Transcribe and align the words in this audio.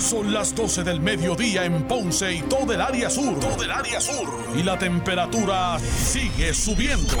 Son 0.00 0.32
las 0.32 0.54
12 0.54 0.82
del 0.82 0.98
mediodía 0.98 1.64
en 1.64 1.82
Ponce 1.86 2.32
y 2.32 2.40
todo 2.42 2.72
el 2.72 2.80
área 2.80 3.10
sur. 3.10 3.38
Todo 3.38 3.62
el 3.62 3.70
área 3.70 4.00
sur. 4.00 4.28
Y 4.56 4.62
la 4.62 4.78
temperatura 4.78 5.78
sigue 5.78 6.54
subiendo. 6.54 7.16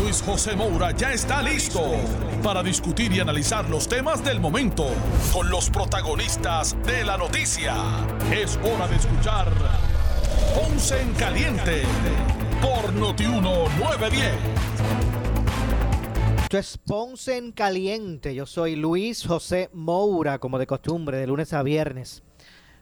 Luis 0.00 0.22
José 0.22 0.54
Moura 0.54 0.92
ya 0.92 1.12
está 1.12 1.42
listo 1.42 1.82
para 2.42 2.62
discutir 2.62 3.12
y 3.12 3.20
analizar 3.20 3.68
los 3.68 3.88
temas 3.88 4.24
del 4.24 4.38
momento 4.38 4.86
con 5.32 5.50
los 5.50 5.68
protagonistas 5.70 6.76
de 6.84 7.04
la 7.04 7.18
noticia. 7.18 7.74
Es 8.32 8.56
hora 8.62 8.86
de 8.86 8.96
escuchar 8.96 9.52
Ponce 10.54 11.00
en 11.02 11.12
Caliente 11.14 11.82
por 12.62 12.92
Notiuno 12.92 13.68
910. 13.78 15.29
Esto 16.50 16.58
es 16.58 16.78
Ponce 16.78 17.36
en 17.36 17.52
Caliente. 17.52 18.34
Yo 18.34 18.44
soy 18.44 18.74
Luis 18.74 19.24
José 19.24 19.70
Moura, 19.72 20.40
como 20.40 20.58
de 20.58 20.66
costumbre, 20.66 21.16
de 21.16 21.28
lunes 21.28 21.52
a 21.52 21.62
viernes. 21.62 22.24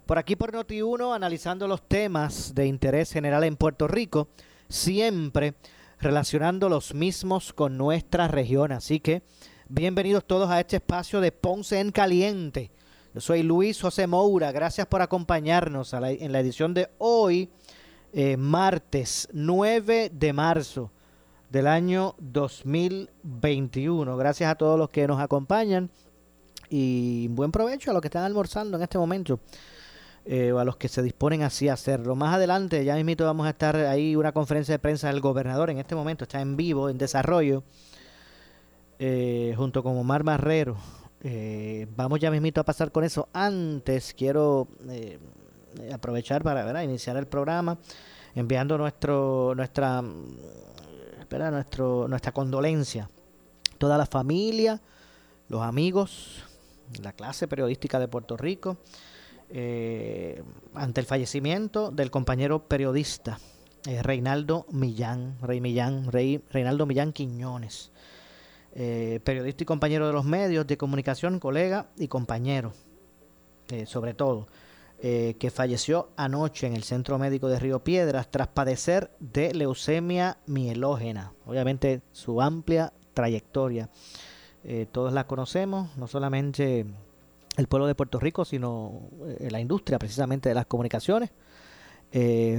Por 0.07 0.17
aquí 0.17 0.36
por 0.36 0.54
Noti1, 0.54 1.14
analizando 1.14 1.68
los 1.68 1.86
temas 1.86 2.54
de 2.54 2.67
interés 2.67 3.12
general 3.12 3.45
en 3.45 3.57
Puerto 3.57 3.86
Rico, 3.86 4.29
siempre 4.71 5.53
relacionando 6.00 6.71
los 6.71 6.95
mismos 6.95 7.53
con 7.53 7.76
nuestra 7.76 8.26
región. 8.26 8.73
Así 8.73 9.00
que 9.00 9.23
bienvenidos 9.68 10.26
todos 10.26 10.48
a 10.48 10.61
este 10.61 10.76
espacio 10.76 11.21
de 11.21 11.31
Ponce 11.31 11.79
en 11.79 11.93
Caliente. 11.93 12.71
Yo 13.12 13.21
soy 13.21 13.43
Luis 13.43 13.82
José 13.82 14.07
Moura. 14.07 14.50
Gracias 14.50 14.87
por 14.87 15.03
acompañarnos 15.03 15.93
en 15.93 16.32
la 16.32 16.40
edición 16.40 16.73
de 16.73 16.89
hoy, 16.96 17.50
eh, 18.14 18.39
martes 18.39 19.29
9 19.35 20.11
de 20.11 20.32
marzo 20.32 20.90
del 21.50 21.66
año 21.66 22.14
2021. 22.18 24.16
Gracias 24.16 24.50
a 24.50 24.54
todos 24.54 24.79
los 24.79 24.90
que 24.90 25.06
nos 25.06 25.20
acompañan 25.20 25.90
y 26.68 27.29
buen 27.29 27.52
provecho 27.52 27.90
a 27.90 27.94
los 27.94 28.02
que 28.02 28.08
están 28.08 28.25
almorzando 28.25 28.76
en 28.76 28.82
este 28.82 28.98
momento. 28.98 29.40
Eh, 30.30 30.53
o 30.53 30.58
a 30.58 30.64
los 30.64 30.76
que 30.76 30.89
se 30.89 31.03
disponen 31.03 31.42
así 31.42 31.68
a 31.68 31.72
hacerlo. 31.72 32.14
Más 32.14 32.34
adelante, 32.34 32.84
ya 32.84 32.95
mismito 32.97 33.25
vamos 33.25 33.47
a 33.47 33.50
estar 33.50 33.77
ahí 33.77 34.14
una 34.14 34.33
conferencia 34.33 34.75
de 34.75 34.78
prensa 34.78 35.08
del 35.08 35.20
gobernador 35.20 35.70
en 35.70 35.78
este 35.78 35.95
momento, 35.95 36.25
está 36.25 36.42
en 36.42 36.55
vivo, 36.55 36.91
en 36.91 36.98
desarrollo, 36.98 37.62
eh, 38.98 39.55
junto 39.56 39.83
con 39.83 39.97
Omar 39.97 40.25
Marrero. 40.25 40.77
Eh, 41.23 41.86
vamos 41.97 42.20
ya 42.20 42.30
mismito 42.30 42.61
a 42.61 42.64
pasar 42.64 42.92
con 42.92 43.05
eso. 43.05 43.30
Antes 43.33 44.12
quiero 44.12 44.69
aprovechar 45.95 46.42
para 46.42 46.84
iniciar 46.84 47.17
el 47.17 47.27
programa 47.27 47.78
enviando 48.34 48.77
nuestro 48.77 49.55
nuestra 49.56 50.03
nuestro, 51.31 52.09
nuestra 52.09 52.33
condolencia. 52.33 53.11
Toda 53.79 53.98
la 53.98 54.07
familia, 54.07 54.81
los 55.48 55.62
amigos, 55.62 56.45
la 57.03 57.12
clase 57.12 57.47
periodística 57.47 57.98
de 57.98 58.09
Puerto 58.09 58.37
Rico, 58.37 58.79
eh, 59.51 60.43
ante 60.75 61.01
el 61.01 61.07
fallecimiento 61.07 61.91
del 61.91 62.11
compañero 62.11 62.69
periodista 62.69 63.39
eh, 63.87 64.03
Reinaldo 64.03 64.67
Millán, 64.73 65.39
Rey 65.41 65.61
Millán, 65.61 66.11
Rey, 66.11 66.43
Reinaldo 66.51 66.87
Millán 66.87 67.12
Quiñones, 67.12 67.91
eh, 68.75 69.20
periodista 69.25 69.63
y 69.63 69.67
compañero 69.67 70.07
de 70.07 70.13
los 70.13 70.25
medios 70.25 70.67
de 70.67 70.77
comunicación, 70.77 71.41
colega 71.41 71.89
y 71.97 72.09
compañero, 72.09 72.73
sobre 73.87 74.15
todo. 74.15 74.47
Eh, 75.01 75.37
que 75.39 75.53
falleció 75.53 76.09
anoche 76.17 76.67
en 76.67 76.75
el 76.75 76.83
Centro 76.83 77.21
Médico 77.21 77.47
de 77.47 77.61
Río 77.61 77.85
Piedras 77.85 78.29
tras 78.33 78.49
padecer 78.49 79.13
de 79.21 79.55
leucemia 79.55 80.39
mielógena. 80.47 81.35
Obviamente 81.47 82.03
su 82.11 82.43
amplia 82.43 82.93
trayectoria. 83.15 83.91
Eh, 84.65 84.89
todos 84.91 85.13
la 85.13 85.29
conocemos, 85.29 85.97
no 85.97 86.09
solamente 86.09 86.85
el 87.57 87.69
pueblo 87.69 87.87
de 87.87 87.95
Puerto 87.95 88.19
Rico, 88.19 88.45
sino 88.45 89.03
eh, 89.39 89.47
la 89.53 89.61
industria 89.61 90.01
precisamente 90.01 90.49
de 90.49 90.57
las 90.57 90.67
comunicaciones, 90.67 91.31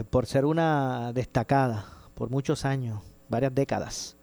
por 0.09 0.25
ser 0.25 0.45
una 0.45 1.11
destacada 1.11 1.87
por 2.13 2.29
muchos 2.29 2.63
años, 2.63 3.01
varias 3.27 3.53
décadas. 3.53 4.15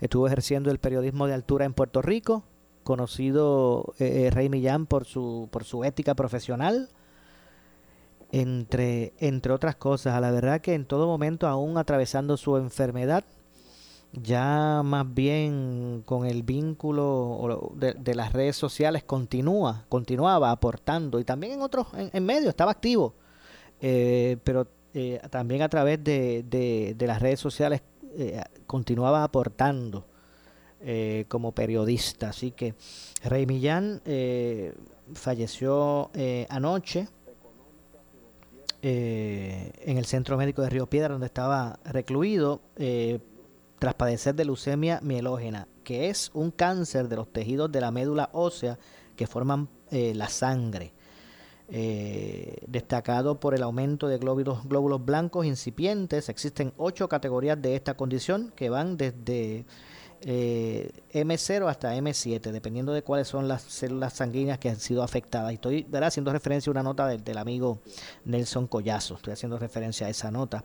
Estuvo 0.00 0.26
ejerciendo 0.26 0.70
el 0.70 0.78
periodismo 0.78 1.26
de 1.26 1.34
altura 1.34 1.66
en 1.66 1.74
Puerto 1.74 2.00
Rico, 2.00 2.44
conocido 2.84 3.92
Rey 3.98 4.48
Millán 4.48 4.86
por 4.86 5.04
su, 5.04 5.48
por 5.50 5.64
su 5.64 5.82
ética 5.82 6.14
profesional, 6.14 6.88
entre, 8.32 9.12
entre 9.18 9.52
otras 9.52 9.76
cosas. 9.76 10.14
A 10.14 10.20
la 10.20 10.30
verdad 10.30 10.60
que 10.60 10.74
en 10.74 10.84
todo 10.84 11.06
momento, 11.06 11.46
aún 11.46 11.78
atravesando 11.78 12.36
su 12.36 12.56
enfermedad, 12.56 13.24
ya 14.12 14.82
más 14.84 15.12
bien 15.14 16.02
con 16.04 16.26
el 16.26 16.42
vínculo 16.42 17.72
de, 17.76 18.14
las 18.14 18.32
redes 18.32 18.56
sociales 18.56 19.04
continúa, 19.04 19.84
continuaba 19.88 20.50
aportando 20.50 21.20
y 21.20 21.24
también 21.24 21.54
en 21.54 21.62
otros, 21.62 21.86
en, 21.94 22.24
medio, 22.24 22.48
estaba 22.48 22.72
activo, 22.72 23.14
eh, 23.80 24.36
pero 24.42 24.66
eh, 24.94 25.20
también 25.30 25.62
a 25.62 25.68
través 25.68 26.02
de, 26.02 26.44
de, 26.44 27.06
las 27.06 27.22
redes 27.22 27.38
sociales 27.38 27.82
eh, 28.16 28.42
continuaba 28.66 29.22
aportando 29.22 30.06
como 31.28 31.52
periodista. 31.52 32.30
Así 32.30 32.52
que 32.52 32.74
Rey 33.22 33.44
Millán 33.44 34.00
falleció 35.12 36.10
anoche 36.48 37.06
eh, 38.82 39.72
en 39.84 39.98
el 39.98 40.06
centro 40.06 40.36
médico 40.36 40.62
de 40.62 40.70
Río 40.70 40.86
Piedra, 40.86 41.12
donde 41.12 41.26
estaba 41.26 41.78
recluido 41.84 42.62
eh, 42.76 43.18
tras 43.78 43.94
padecer 43.94 44.34
de 44.34 44.44
leucemia 44.44 45.00
mielógena, 45.02 45.68
que 45.84 46.08
es 46.08 46.30
un 46.34 46.50
cáncer 46.50 47.08
de 47.08 47.16
los 47.16 47.32
tejidos 47.32 47.70
de 47.70 47.80
la 47.80 47.90
médula 47.90 48.30
ósea 48.32 48.78
que 49.16 49.26
forman 49.26 49.68
eh, 49.90 50.14
la 50.14 50.28
sangre. 50.28 50.92
destacado 52.66 53.38
por 53.38 53.54
el 53.54 53.62
aumento 53.62 54.08
de 54.08 54.18
glóbulos, 54.18 54.66
glóbulos 54.66 55.04
blancos 55.04 55.46
incipientes, 55.46 56.28
existen 56.28 56.72
ocho 56.76 57.08
categorías 57.08 57.60
de 57.62 57.76
esta 57.76 57.94
condición 57.94 58.52
que 58.56 58.70
van 58.70 58.96
desde 58.96 59.66
eh, 60.22 60.90
M0 61.14 61.68
hasta 61.68 61.96
M7, 61.96 62.52
dependiendo 62.52 62.92
de 62.92 63.02
cuáles 63.02 63.28
son 63.28 63.48
las 63.48 63.62
células 63.62 64.12
sanguíneas 64.12 64.58
que 64.58 64.68
han 64.68 64.76
sido 64.76 65.02
afectadas. 65.02 65.52
Y 65.52 65.54
estoy 65.54 65.86
haciendo 66.02 66.32
referencia 66.32 66.68
a 66.70 66.72
una 66.72 66.82
nota 66.82 67.06
del, 67.06 67.38
amigo 67.38 67.80
Nelson 68.24 68.66
Collazo, 68.66 69.14
estoy 69.14 69.32
haciendo 69.32 69.58
referencia 69.58 70.06
a 70.06 70.10
esa 70.10 70.30
nota. 70.30 70.62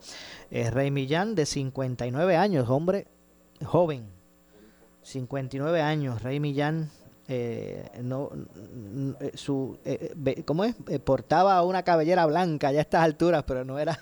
Eh, 0.52 0.70
Rey 0.72 0.92
Millán, 0.92 1.36
de 1.36 1.46
59 1.46 2.36
años, 2.36 2.70
hombre 2.70 3.08
joven, 3.64 4.10
59 5.04 5.82
años, 5.82 6.22
Rey 6.22 6.40
Millán. 6.40 6.90
Eh, 7.28 7.90
no, 8.04 8.30
su, 9.34 9.80
¿cómo 10.46 10.64
es? 10.64 10.76
portaba 11.04 11.64
una 11.64 11.82
cabellera 11.82 12.28
blanca 12.28 12.72
ya 12.72 12.80
a 12.80 12.82
estas 12.82 13.04
alturas, 13.04 13.44
pero 13.48 13.66
no 13.66 13.80
era 13.80 13.98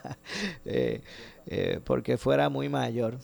porque 1.86 2.18
fuera 2.18 2.50
muy 2.50 2.68
mayor. 2.68 3.20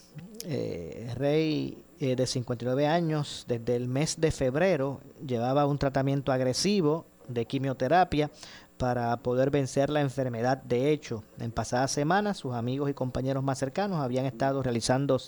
Rey 1.16 1.84
eh, 2.02 2.16
de 2.16 2.28
59 2.28 2.88
años, 2.88 3.44
desde 3.46 3.76
el 3.76 3.90
mes 3.90 4.22
de 4.22 4.32
febrero, 4.32 5.02
llevaba 5.26 5.66
un 5.66 5.78
tratamiento 5.78 6.32
agresivo 6.32 7.06
de 7.28 7.46
quimioterapia 7.46 8.32
para 8.78 9.18
poder 9.18 9.52
vencer 9.52 9.90
la 9.90 10.00
enfermedad. 10.00 10.64
De 10.64 10.92
hecho, 10.92 11.26
en 11.40 11.52
pasadas 11.52 11.92
semanas 11.92 12.38
sus 12.38 12.54
amigos 12.54 12.90
y 12.90 12.94
compañeros 12.94 13.44
más 13.44 13.60
cercanos 13.60 14.00
habían 14.00 14.26
estado 14.26 14.64
realizando 14.64 15.20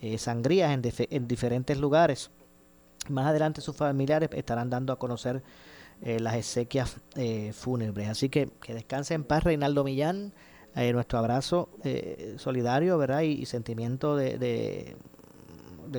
eh, 0.00 0.16
sangrías 0.16 0.72
en, 0.72 0.82
en, 1.10 1.28
diferentes 1.28 1.78
lugares. 1.78 2.30
Más 3.10 3.26
adelante 3.26 3.60
sus 3.60 3.76
familiares 3.76 4.30
estarán 4.32 4.70
dando 4.70 4.94
a 4.94 4.98
conocer 4.98 5.42
eh, 6.00 6.20
las 6.20 6.36
exequias 6.36 6.96
fúnebres. 7.52 8.08
Así 8.08 8.30
que 8.30 8.48
que 8.62 8.72
descanse 8.72 9.12
en 9.12 9.24
paz 9.24 9.44
Reinaldo 9.44 9.84
Millán. 9.84 10.32
nuestro 10.74 11.18
abrazo 11.18 11.68
solidario 12.38 12.96
¿verdad? 12.96 13.20
Y, 13.20 13.44
sentimiento 13.44 14.16
de 14.16 14.96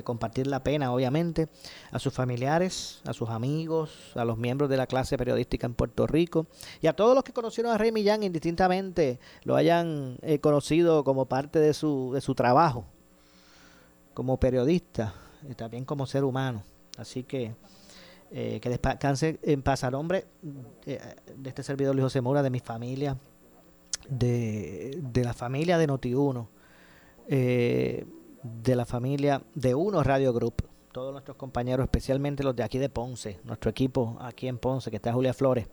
compartir 0.04 0.46
la 0.46 0.62
pena, 0.62 0.92
obviamente, 0.92 1.48
a 1.90 1.98
sus 1.98 2.12
familiares, 2.12 3.00
a 3.04 3.12
sus 3.12 3.28
amigos, 3.30 4.12
a 4.14 4.24
los 4.24 4.38
miembros 4.38 4.70
de 4.70 4.76
la 4.76 4.86
clase 4.86 5.16
periodística 5.16 5.66
en 5.66 5.74
Puerto 5.74 6.06
Rico 6.06 6.46
y 6.80 6.86
a 6.86 6.94
todos 6.94 7.14
los 7.14 7.24
que 7.24 7.32
conocieron 7.32 7.72
a 7.72 7.78
Rey 7.78 7.92
Millán 7.92 8.22
indistintamente 8.22 9.18
lo 9.44 9.56
hayan 9.56 10.18
eh, 10.22 10.38
conocido 10.38 11.04
como 11.04 11.26
parte 11.26 11.58
de 11.58 11.74
su, 11.74 12.12
de 12.14 12.20
su 12.20 12.34
trabajo, 12.34 12.84
como 14.14 14.38
periodista 14.38 15.14
y 15.48 15.54
también 15.54 15.84
como 15.84 16.06
ser 16.06 16.24
humano. 16.24 16.62
Así 16.98 17.22
que 17.22 17.54
eh, 18.32 18.58
que 18.60 18.68
descanse 18.68 19.38
en 19.42 19.62
paz 19.62 19.84
al 19.84 19.94
hombre 19.94 20.26
eh, 20.84 21.00
de 21.36 21.48
este 21.48 21.62
servidor 21.62 21.94
Luis 21.94 22.04
José 22.06 22.20
Mora, 22.20 22.42
de 22.42 22.50
mi 22.50 22.58
familia, 22.58 23.16
de, 24.08 24.98
de 25.00 25.24
la 25.24 25.32
familia 25.32 25.78
de 25.78 25.86
Noti1. 25.86 26.46
Eh, 27.28 28.04
de 28.62 28.76
la 28.76 28.84
familia 28.84 29.42
de 29.54 29.74
Uno 29.74 30.02
Radio 30.02 30.32
Group, 30.32 30.68
todos 30.92 31.12
nuestros 31.12 31.36
compañeros, 31.36 31.84
especialmente 31.84 32.42
los 32.42 32.54
de 32.56 32.62
aquí 32.62 32.78
de 32.78 32.88
Ponce, 32.88 33.40
nuestro 33.44 33.70
equipo 33.70 34.16
aquí 34.20 34.48
en 34.48 34.58
Ponce, 34.58 34.90
que 34.90 34.96
está 34.96 35.12
Julia 35.12 35.34
Flores, 35.34 35.68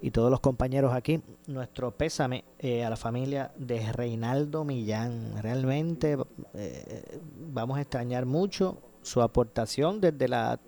y 0.00 0.10
todos 0.10 0.30
los 0.30 0.40
compañeros 0.40 0.94
aquí, 0.94 1.20
nuestro 1.46 1.90
pésame 1.90 2.44
eh, 2.58 2.84
a 2.84 2.90
la 2.90 2.96
familia 2.96 3.52
de 3.56 3.92
Reinaldo 3.92 4.64
Millán. 4.64 5.42
Realmente 5.42 6.16
eh, 6.54 7.20
vamos 7.52 7.78
a 7.78 7.82
extrañar 7.82 8.24
mucho 8.24 8.78
su 9.02 9.20
aportación 9.20 10.00
desde 10.00 10.28
la, 10.28 10.58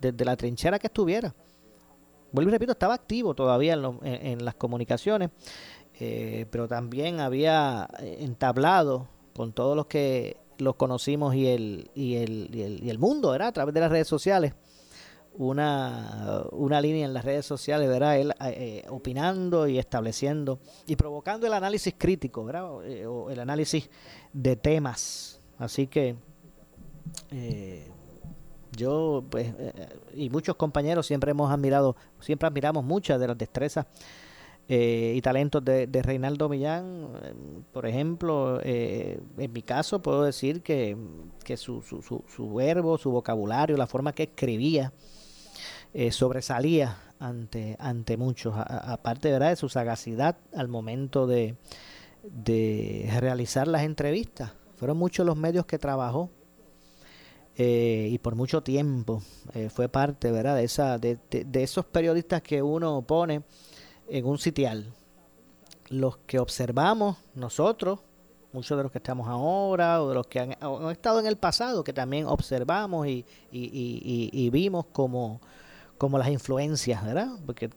desde 0.00 0.24
la 0.24 0.36
trinchera 0.36 0.78
que 0.78 0.88
estuviera. 0.88 1.34
vuelvo 2.32 2.50
y 2.50 2.52
repito, 2.52 2.72
estaba 2.72 2.94
activo 2.94 3.34
todavía 3.34 3.74
en, 4.02 4.44
las 4.44 4.54
comunicaciones, 4.56 5.30
eh, 5.98 6.46
pero 6.50 6.68
también 6.68 7.20
había 7.20 7.88
entablado 8.00 9.08
con 9.34 9.52
todos 9.52 9.74
los 9.74 9.86
que 9.86 10.41
los 10.62 10.76
conocimos 10.76 11.34
y 11.34 11.46
el, 11.46 11.90
y 11.94 12.16
el, 12.16 12.50
y 12.54 12.88
el, 12.88 12.98
mundo, 12.98 13.30
¿verdad? 13.30 13.48
A 13.48 13.52
través 13.52 13.74
de 13.74 13.80
las 13.80 13.90
redes 13.90 14.08
sociales, 14.08 14.54
una, 15.34 16.44
una 16.52 16.80
línea 16.80 17.06
en 17.06 17.14
las 17.14 17.24
redes 17.24 17.46
sociales, 17.46 17.88
¿verdad? 17.88 18.18
Él 18.18 18.34
eh, 18.40 18.84
opinando 18.88 19.66
y 19.66 19.78
estableciendo 19.78 20.58
y 20.86 20.96
provocando 20.96 21.46
el 21.46 21.52
análisis 21.52 21.94
crítico, 21.96 22.44
¿verdad? 22.44 22.84
Eh, 22.84 23.06
o 23.06 23.30
el 23.30 23.40
análisis 23.40 23.88
de 24.32 24.56
temas. 24.56 25.40
Así 25.58 25.86
que 25.86 26.16
eh, 27.30 27.88
yo, 28.76 29.24
pues, 29.30 29.54
y 30.14 30.30
muchos 30.30 30.56
compañeros 30.56 31.06
siempre 31.06 31.30
hemos 31.30 31.50
admirado, 31.50 31.96
siempre 32.20 32.46
admiramos 32.46 32.84
muchas 32.84 33.20
de 33.20 33.28
las 33.28 33.38
destrezas 33.38 33.86
y 34.68 35.20
talentos 35.20 35.64
de, 35.64 35.86
Reinaldo 36.02 36.48
Millán. 36.48 37.08
Por 37.72 37.86
ejemplo, 37.86 38.60
en 38.62 39.52
mi 39.52 39.62
caso 39.62 40.00
puedo 40.00 40.24
decir 40.24 40.62
que, 40.62 40.96
que 41.44 41.56
su, 41.56 41.82
su, 41.82 42.00
su, 42.00 42.24
su, 42.26 42.54
verbo, 42.54 42.96
su 42.96 43.10
vocabulario, 43.10 43.76
la 43.76 43.86
forma 43.86 44.14
que 44.14 44.22
escribía, 44.24 44.92
eh, 45.94 46.10
sobresalía 46.10 46.96
ante, 47.18 47.76
ante 47.78 48.16
muchos, 48.16 48.54
aparte 48.56 49.30
¿verdad? 49.30 49.50
de 49.50 49.56
su 49.56 49.68
sagacidad 49.68 50.38
al 50.54 50.68
momento 50.68 51.26
de, 51.26 51.56
de 52.22 53.10
realizar 53.20 53.68
las 53.68 53.82
entrevistas. 53.82 54.52
Fueron 54.76 54.96
muchos 54.96 55.26
los 55.26 55.36
medios 55.36 55.66
que 55.66 55.78
trabajó 55.78 56.30
eh, 57.56 58.08
y 58.10 58.18
por 58.18 58.36
mucho 58.36 58.62
tiempo 58.62 59.22
eh, 59.52 59.68
fue 59.68 59.90
parte 59.90 60.32
¿verdad? 60.32 60.56
De, 60.56 60.64
esa, 60.64 60.96
de, 60.96 61.18
de, 61.30 61.62
esos 61.62 61.84
periodistas 61.84 62.40
que 62.40 62.62
uno 62.62 63.02
pone 63.02 63.42
en 64.18 64.26
un 64.26 64.38
sitial. 64.38 64.92
Los 65.88 66.18
que 66.18 66.38
observamos 66.38 67.16
nosotros, 67.34 68.00
muchos 68.52 68.76
de 68.76 68.82
los 68.84 68.92
que 68.92 68.98
estamos 68.98 69.28
ahora 69.28 70.02
o 70.02 70.08
de 70.08 70.14
los 70.14 70.26
que 70.26 70.40
han, 70.40 70.52
estado 70.90 71.20
en 71.20 71.26
el 71.26 71.36
pasado, 71.36 71.84
que 71.84 71.92
también 71.92 72.26
observamos 72.26 73.06
y, 73.06 73.24
y, 73.50 73.60
y, 73.60 74.30
y 74.32 74.50
vimos 74.50 74.86
como 74.92 75.40
como 76.02 76.18
las 76.18 76.30
influencias, 76.30 77.04
¿verdad? 77.04 77.28
Porque 77.46 77.70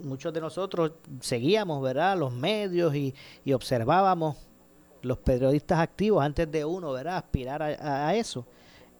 muchos 0.00 0.32
de 0.32 0.40
nosotros 0.40 0.92
seguíamos, 1.20 1.82
¿verdad? 1.82 2.16
Los 2.16 2.32
medios 2.32 2.94
y, 2.94 3.14
observábamos 3.52 4.38
los 5.02 5.18
periodistas 5.18 5.78
activos 5.78 6.24
antes 6.24 6.50
de 6.50 6.64
uno, 6.64 6.92
¿verdad? 6.92 7.18
Aspirar 7.18 7.62
a, 7.62 8.14
eso. 8.14 8.46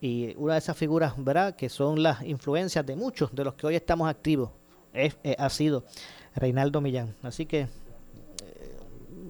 Y 0.03 0.35
una 0.37 0.53
de 0.53 0.59
esas 0.59 0.77
figuras, 0.77 1.15
¿verdad? 1.17 1.57
Que 1.57 1.71
son 1.71 2.03
las 2.03 2.23
influencias 2.23 2.85
de 2.85 2.95
muchos 2.95 3.35
de 3.35 3.45
los 3.45 3.55
que 3.55 3.67
hoy 3.67 3.75
estamos 3.75 4.07
activos, 4.07 4.51
es, 4.93 5.17
eh, 5.25 5.35
ha 5.39 5.49
sido 5.49 5.85
Reinaldo 6.39 6.81
Millán. 6.81 7.15
Así 7.23 7.47
que 7.47 7.61
eh, 7.61 7.69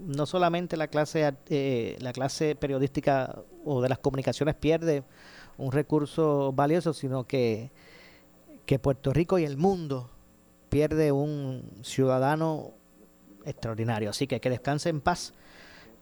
no 0.06 0.26
solamente 0.26 0.76
la 0.76 0.88
clase, 0.88 1.34
eh, 1.48 1.96
la 2.00 2.12
clase 2.12 2.54
periodística 2.54 3.42
o 3.64 3.80
de 3.82 3.88
las 3.88 3.98
comunicaciones 3.98 4.54
pierde 4.54 5.04
un 5.56 5.72
recurso 5.72 6.52
valioso, 6.52 6.92
sino 6.92 7.24
que 7.24 7.70
que 8.68 8.78
Puerto 8.78 9.14
Rico 9.14 9.38
y 9.38 9.44
el 9.44 9.56
mundo 9.56 10.10
pierde 10.68 11.10
un 11.10 11.62
ciudadano 11.80 12.74
extraordinario. 13.46 14.10
Así 14.10 14.26
que 14.26 14.42
que 14.42 14.50
descanse 14.50 14.90
en 14.90 15.00
paz 15.00 15.32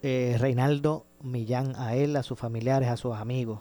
eh, 0.02 0.36
Reinaldo 0.40 1.06
Millán, 1.22 1.76
a 1.76 1.94
él, 1.94 2.16
a 2.16 2.24
sus 2.24 2.36
familiares, 2.36 2.88
a 2.88 2.96
sus 2.96 3.14
amigos 3.14 3.60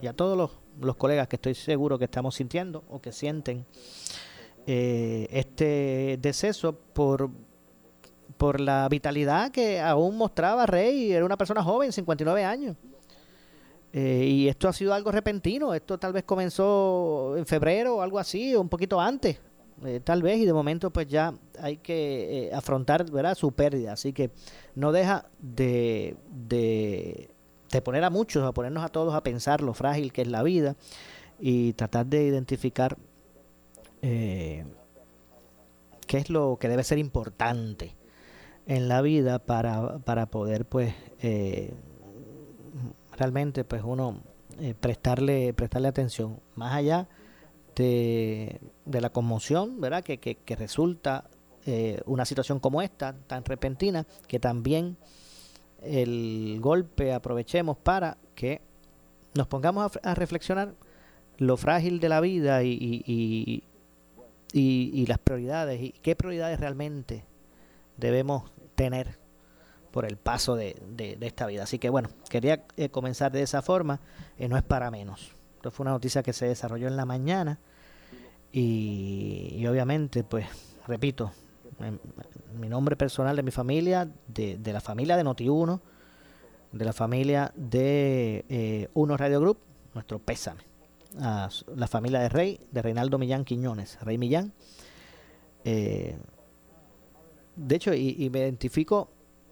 y 0.00 0.06
a 0.06 0.12
todos 0.12 0.38
los, 0.38 0.52
los 0.80 0.94
colegas 0.94 1.26
que 1.26 1.34
estoy 1.34 1.56
seguro 1.56 1.98
que 1.98 2.04
estamos 2.04 2.36
sintiendo 2.36 2.84
o 2.88 3.00
que 3.00 3.10
sienten 3.10 3.66
eh, 4.72 5.26
este 5.32 6.16
deceso 6.22 6.72
por, 6.72 7.28
por 8.36 8.60
la 8.60 8.88
vitalidad 8.88 9.50
que 9.50 9.80
aún 9.80 10.16
mostraba 10.16 10.64
Rey. 10.64 11.10
Era 11.10 11.24
una 11.24 11.36
persona 11.36 11.60
joven, 11.60 11.90
59 11.90 12.44
años. 12.44 12.76
Eh, 13.92 14.24
y 14.24 14.48
esto 14.48 14.68
ha 14.68 14.72
sido 14.72 14.94
algo 14.94 15.10
repentino, 15.10 15.74
esto 15.74 15.98
tal 15.98 16.12
vez 16.12 16.22
comenzó 16.22 17.34
en 17.36 17.44
febrero 17.46 17.96
o 17.96 18.02
algo 18.02 18.20
así, 18.20 18.54
o 18.54 18.60
un 18.60 18.68
poquito 18.68 19.00
antes, 19.00 19.40
eh, 19.84 19.98
tal 20.04 20.22
vez, 20.22 20.38
y 20.38 20.46
de 20.46 20.52
momento 20.52 20.92
pues 20.92 21.08
ya 21.08 21.34
hay 21.58 21.78
que 21.78 22.46
eh, 22.46 22.54
afrontar 22.54 23.10
¿verdad? 23.10 23.34
su 23.34 23.50
pérdida, 23.50 23.94
así 23.94 24.12
que 24.12 24.30
no 24.76 24.92
deja 24.92 25.26
de, 25.40 26.16
de, 26.30 27.30
poner 27.82 28.04
a 28.04 28.10
muchos, 28.10 28.44
a 28.44 28.52
ponernos 28.52 28.84
a 28.84 28.88
todos 28.90 29.12
a 29.12 29.24
pensar 29.24 29.60
lo 29.60 29.74
frágil 29.74 30.12
que 30.12 30.22
es 30.22 30.28
la 30.28 30.44
vida 30.44 30.76
y 31.40 31.72
tratar 31.72 32.06
de 32.06 32.22
identificar 32.22 32.96
qué 34.00 34.64
es 36.10 36.30
lo 36.30 36.58
que 36.58 36.68
debe 36.68 36.84
ser 36.84 36.98
importante 36.98 37.94
en 38.66 38.88
la 38.88 39.02
vida 39.02 39.38
para, 39.38 39.98
para 39.98 40.26
poder 40.26 40.64
pues 40.64 40.94
realmente 43.16 43.64
pues 43.64 43.82
uno 43.84 44.22
eh, 44.58 44.74
prestarle 44.78 45.52
prestarle 45.52 45.88
atención 45.88 46.40
más 46.54 46.74
allá 46.74 47.08
de, 47.76 48.60
la 48.84 49.10
conmoción 49.10 49.80
verdad 49.80 50.02
que, 50.02 50.18
que, 50.18 50.56
resulta 50.56 51.30
eh, 51.64 52.00
una 52.04 52.24
situación 52.24 52.60
como 52.60 52.82
esta 52.82 53.14
tan 53.26 53.44
repentina 53.44 54.06
que 54.26 54.38
también 54.38 54.96
el 55.82 56.58
golpe 56.60 57.12
aprovechemos 57.12 57.78
para 57.78 58.18
que 58.34 58.60
nos 59.34 59.46
pongamos 59.46 59.98
a, 60.02 60.14
reflexionar 60.14 60.74
lo 61.38 61.56
frágil 61.56 62.00
de 62.00 62.08
la 62.10 62.20
vida 62.20 62.62
y, 62.62 62.72
y, 62.72 63.02
y, 63.06 63.62
las 64.52 65.18
prioridades 65.18 65.80
y 65.80 65.92
qué 66.02 66.16
prioridades 66.16 66.58
realmente 66.60 67.24
debemos 67.96 68.50
tener 68.74 69.18
por 69.90 70.04
el 70.04 70.16
paso 70.16 70.56
de, 70.56 70.76
de, 70.88 71.18
esta 71.20 71.46
vida. 71.46 71.64
Así 71.64 71.78
que 71.78 71.90
bueno, 71.90 72.08
quería 72.28 72.64
eh, 72.76 72.88
comenzar 72.88 73.32
de 73.32 73.42
esa 73.42 73.62
forma, 73.62 74.00
eh, 74.38 74.48
no 74.48 74.56
es 74.56 74.62
para 74.62 74.90
menos. 74.90 75.34
Esto 75.56 75.70
fue 75.70 75.84
una 75.84 75.92
noticia 75.92 76.22
que 76.22 76.32
se 76.32 76.46
desarrolló 76.46 76.88
en 76.88 76.96
la 76.96 77.04
mañana 77.04 77.58
y, 78.52 79.64
obviamente, 79.66 80.24
pues, 80.24 80.46
repito, 80.86 81.30
mi 82.58 82.68
nombre 82.68 82.96
personal 82.96 83.36
de 83.36 83.42
mi 83.42 83.50
familia, 83.50 84.08
de, 84.26 84.58
de 84.58 84.72
la 84.72 84.80
familia 84.80 85.16
de 85.16 85.24
Noti1, 85.24 85.80
de 86.72 86.84
la 86.84 86.92
familia 86.92 87.52
de 87.56 88.44
eh, 88.48 88.88
Uno 88.94 89.16
Radio 89.16 89.40
Group, 89.40 89.58
nuestro 89.94 90.18
pésame. 90.18 90.69
A 91.18 91.48
la 91.74 91.88
familia 91.88 92.20
de 92.20 92.28
Rey, 92.28 92.60
de 92.70 92.82
Reinaldo 92.82 93.18
Millán 93.18 93.44
Quiñones, 93.44 93.98
Rey 94.02 94.16
Millán. 94.16 94.52
de 95.64 96.14
hecho, 97.68 97.92
y, 97.94 98.14
y 98.18 98.30
me 98.30 98.40
identifico 98.40 99.10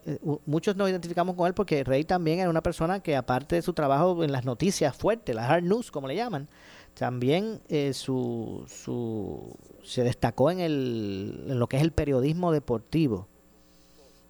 eh, 0.09 0.19
muchos 0.47 0.75
nos 0.75 0.89
identificamos 0.89 1.37
con 1.37 1.47
él 1.47 1.53
porque 1.53 1.85
Rey 1.85 2.03
también 2.03 2.39
era 2.39 2.49
una 2.49 2.63
persona 2.63 3.01
que 3.01 3.15
aparte 3.15 3.57
de 3.57 3.63
su 3.63 3.75
trabajo 3.75 4.25
en 4.25 4.33
las 4.33 4.47
noticias 4.47 4.97
fuertes, 4.97 5.37
las 5.37 5.51
hard 5.51 5.65
news 5.65 5.91
como 5.91 6.09
le 6.09 6.17
llaman, 6.17 6.49
también 6.95 7.61
eh, 7.69 7.93
su, 7.93 8.65
su, 8.67 9.55
se 9.85 10.05
destacó 10.05 10.51
en, 10.51 10.61
el, 10.61 11.45
en 11.49 11.59
lo 11.59 11.69
que 11.69 11.77
es 11.77 11.83
el 11.83 11.93
periodismo 11.93 12.53
deportivo. 12.53 13.29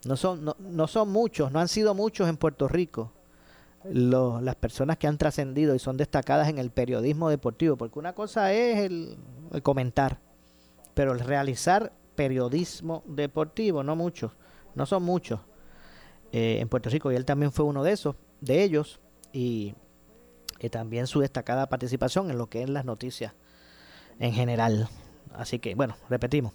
No 0.04 0.16
son, 0.16 0.44
no, 0.44 0.56
no 0.58 0.88
son 0.88 1.10
muchos, 1.10 1.52
no 1.52 1.60
han 1.60 1.68
sido 1.68 1.94
muchos 1.94 2.28
en 2.28 2.36
Puerto 2.36 2.66
Rico 2.66 3.12
los, 3.84 4.42
las 4.42 4.56
personas 4.56 4.98
que 4.98 5.06
han 5.06 5.18
trascendido 5.18 5.74
y 5.74 5.78
son 5.78 5.96
destacadas 5.96 6.48
en 6.48 6.58
el 6.58 6.70
periodismo 6.70 7.30
deportivo, 7.30 7.76
porque 7.76 7.98
una 7.98 8.14
cosa 8.14 8.52
es 8.52 8.78
el, 8.78 9.18
comentar, 9.62 10.20
pero 10.94 11.12
el 11.12 11.20
realizar 11.20 11.92
periodismo 12.14 13.04
deportivo, 13.06 13.82
no 13.82 13.96
muchos, 13.96 14.32
no 14.74 14.86
son 14.86 15.02
muchos. 15.02 15.40
Eh, 16.32 16.58
en 16.60 16.68
Puerto 16.68 16.90
Rico 16.90 17.10
y 17.10 17.16
él 17.16 17.24
también 17.24 17.52
fue 17.52 17.64
uno 17.64 17.82
de 17.82 17.92
esos, 17.92 18.16
de 18.40 18.62
ellos, 18.62 19.00
y, 19.32 19.74
también 20.72 21.06
su 21.06 21.20
destacada 21.20 21.68
participación 21.68 22.30
en 22.30 22.36
lo 22.36 22.48
que 22.48 22.62
es 22.62 22.68
las 22.68 22.84
noticias 22.84 23.32
en 24.18 24.32
general. 24.32 24.88
Así 25.32 25.60
que, 25.60 25.76
bueno, 25.76 25.96
repetimos, 26.10 26.52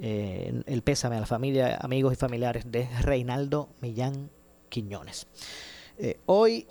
eh, 0.00 0.62
el 0.66 0.82
pésame 0.82 1.16
a 1.16 1.20
la 1.20 1.26
familia, 1.26 1.76
amigos 1.80 2.12
y 2.12 2.16
familiares 2.16 2.70
de 2.70 2.88
Reinaldo 3.00 3.68
Millán 3.80 4.30
Quiñones. 4.68 5.26
Eh, 6.04 6.18
hoy 6.26 6.66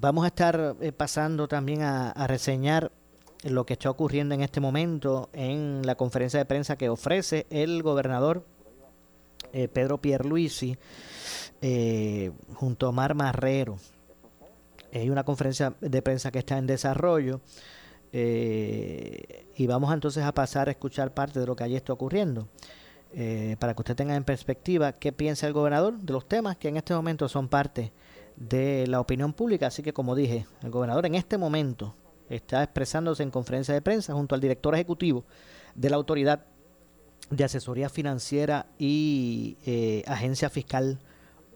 vamos 0.00 0.24
a 0.24 0.28
estar 0.28 0.74
pasando 0.96 1.48
también 1.48 1.82
a, 1.82 2.26
reseñar 2.26 2.90
lo 3.44 3.64
que 3.64 3.74
está 3.74 3.90
ocurriendo 3.90 4.34
en 4.34 4.40
este 4.40 4.60
momento 4.60 5.28
en 5.32 5.82
la 5.84 5.94
conferencia 5.94 6.38
de 6.38 6.46
prensa 6.46 6.76
que 6.76 6.88
ofrece 6.88 7.46
el 7.50 7.82
gobernador 7.82 8.44
Pedro 9.52 9.98
Pierluisi 9.98 10.76
eh, 11.60 12.30
junto 12.54 12.86
a 12.86 12.88
Omar 12.90 13.14
Marrero. 13.14 13.78
Hay 14.92 15.10
una 15.10 15.24
conferencia 15.24 15.74
de 15.80 16.02
prensa 16.02 16.30
que 16.30 16.38
está 16.38 16.56
en 16.56 16.66
desarrollo 16.66 17.40
eh, 18.12 19.46
y 19.56 19.66
vamos 19.66 19.92
entonces 19.92 20.24
a 20.24 20.32
pasar 20.32 20.68
a 20.68 20.70
escuchar 20.70 21.12
parte 21.12 21.40
de 21.40 21.46
lo 21.46 21.56
que 21.56 21.64
allí 21.64 21.76
está 21.76 21.92
ocurriendo. 21.92 22.48
Eh, 23.14 23.56
para 23.58 23.74
que 23.74 23.80
usted 23.80 23.96
tenga 23.96 24.14
en 24.14 24.24
perspectiva 24.24 24.92
qué 24.92 25.12
piensa 25.12 25.46
el 25.46 25.54
gobernador 25.54 25.98
de 25.98 26.12
los 26.12 26.28
temas 26.28 26.58
que 26.58 26.68
en 26.68 26.76
este 26.76 26.92
momento 26.92 27.26
son 27.26 27.48
parte 27.48 27.90
de 28.38 28.86
la 28.86 29.00
opinión 29.00 29.32
pública. 29.32 29.66
Así 29.66 29.82
que, 29.82 29.92
como 29.92 30.14
dije, 30.14 30.46
el 30.62 30.70
gobernador 30.70 31.06
en 31.06 31.14
este 31.14 31.38
momento 31.38 31.94
está 32.28 32.62
expresándose 32.62 33.22
en 33.22 33.30
conferencia 33.30 33.74
de 33.74 33.82
prensa 33.82 34.12
junto 34.12 34.34
al 34.34 34.40
director 34.40 34.74
ejecutivo 34.74 35.24
de 35.74 35.90
la 35.90 35.96
autoridad 35.96 36.44
de 37.30 37.44
asesoría 37.44 37.88
financiera 37.88 38.66
y 38.78 39.56
eh, 39.66 40.02
agencia 40.06 40.50
fiscal 40.50 40.98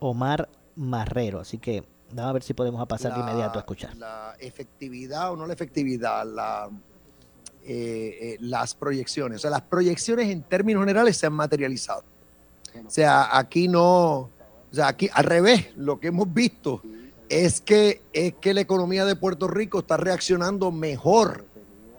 Omar 0.01 0.49
Marrero. 0.77 1.41
Así 1.41 1.59
que 1.59 1.85
vamos 2.11 2.31
a 2.31 2.33
ver 2.33 2.43
si 2.43 2.55
podemos 2.55 2.87
pasar 2.87 3.15
de 3.15 3.21
inmediato 3.21 3.59
a 3.59 3.63
escuchar. 3.63 3.97
La 3.97 4.35
efectividad 4.39 5.33
o 5.33 5.37
no 5.37 5.47
la 5.47 5.55
efectividad, 5.55 6.27
la, 6.27 6.69
eh, 7.65 8.19
eh, 8.21 8.37
las 8.41 8.75
proyecciones. 8.75 9.37
O 9.37 9.41
sea, 9.41 9.51
las 9.51 9.63
proyecciones 9.63 10.29
en 10.29 10.43
términos 10.43 10.83
generales 10.83 11.17
se 11.17 11.27
han 11.27 11.33
materializado. 11.35 12.05
O 12.87 12.91
sea, 12.91 13.37
aquí 13.37 13.69
no, 13.69 14.31
o 14.73 14.75
sea, 14.75 14.89
aquí 14.89 15.09
al 15.13 15.25
revés, 15.25 15.69
lo 15.77 16.01
que 16.01 16.09
hemos 16.09 16.33
visto 16.33 16.83
es 17.29 17.61
que, 17.61 18.03
es 18.13 18.35
que 18.41 18.55
la 18.55 18.63
economía 18.63 19.05
de 19.05 19.15
Puerto 19.15 19.47
Rico 19.47 19.81
está 19.81 19.97
reaccionando 19.97 20.73
mejor 20.73 21.45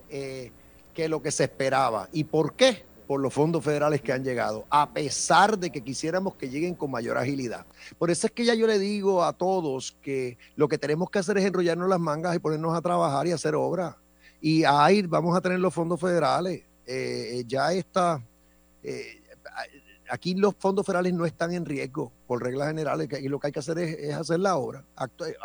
que 0.10 1.10
lo 1.10 1.24
que 1.24 1.32
se 1.32 1.46
esperaba. 1.46 2.08
¿Y 2.12 2.26
por 2.26 2.54
qué? 2.54 2.84
por 3.08 3.20
los 3.20 3.34
fondos 3.34 3.64
federales 3.64 4.02
que 4.02 4.14
han 4.14 4.24
llegado, 4.24 4.66
a 4.70 4.92
pesar 4.92 5.58
de 5.58 5.72
que 5.72 5.82
quisiéramos 5.82 6.36
que 6.36 6.50
lleguen 6.50 6.76
con 6.76 6.92
mayor 6.92 7.18
agilidad. 7.18 7.66
Por 7.98 8.10
eso 8.10 8.28
es 8.28 8.34
que 8.34 8.46
ya 8.46 8.54
yo 8.54 8.68
le 8.68 8.80
digo 8.80 9.24
a 9.24 9.34
todos 9.34 9.96
que 10.02 10.38
lo 10.56 10.68
que 10.68 10.78
tenemos 10.78 11.10
que 11.10 11.20
hacer 11.20 11.38
es 11.38 11.46
enrollarnos 11.46 11.90
las 11.90 12.00
mangas 12.00 12.36
y 12.36 12.40
ponernos 12.40 12.76
a 12.76 12.82
trabajar 12.82 13.28
y 13.28 13.32
hacer 13.32 13.56
obra. 13.56 13.98
Y 14.42 14.64
ahí 14.64 15.02
vamos 15.04 15.36
a 15.38 15.42
tener 15.42 15.60
los 15.60 15.74
fondos 15.74 16.00
federales. 16.00 16.64
Eh, 16.86 17.40
eh, 17.40 17.44
ya 17.48 17.72
está, 17.74 18.22
eh, 18.82 19.22
aquí 20.14 20.36
los 20.36 20.54
fondos 20.56 20.86
federales 20.86 21.12
no 21.12 21.26
están 21.26 21.54
en 21.54 21.66
riesgo 21.66 22.12
por 22.28 22.44
reglas 22.44 22.68
generales 22.68 23.10
y 23.20 23.28
lo 23.30 23.40
que 23.40 23.48
hay 23.48 23.52
que 23.52 23.60
hacer 23.60 23.80
es, 23.80 24.14
hacer 24.14 24.40
la 24.40 24.58
obra, 24.58 24.86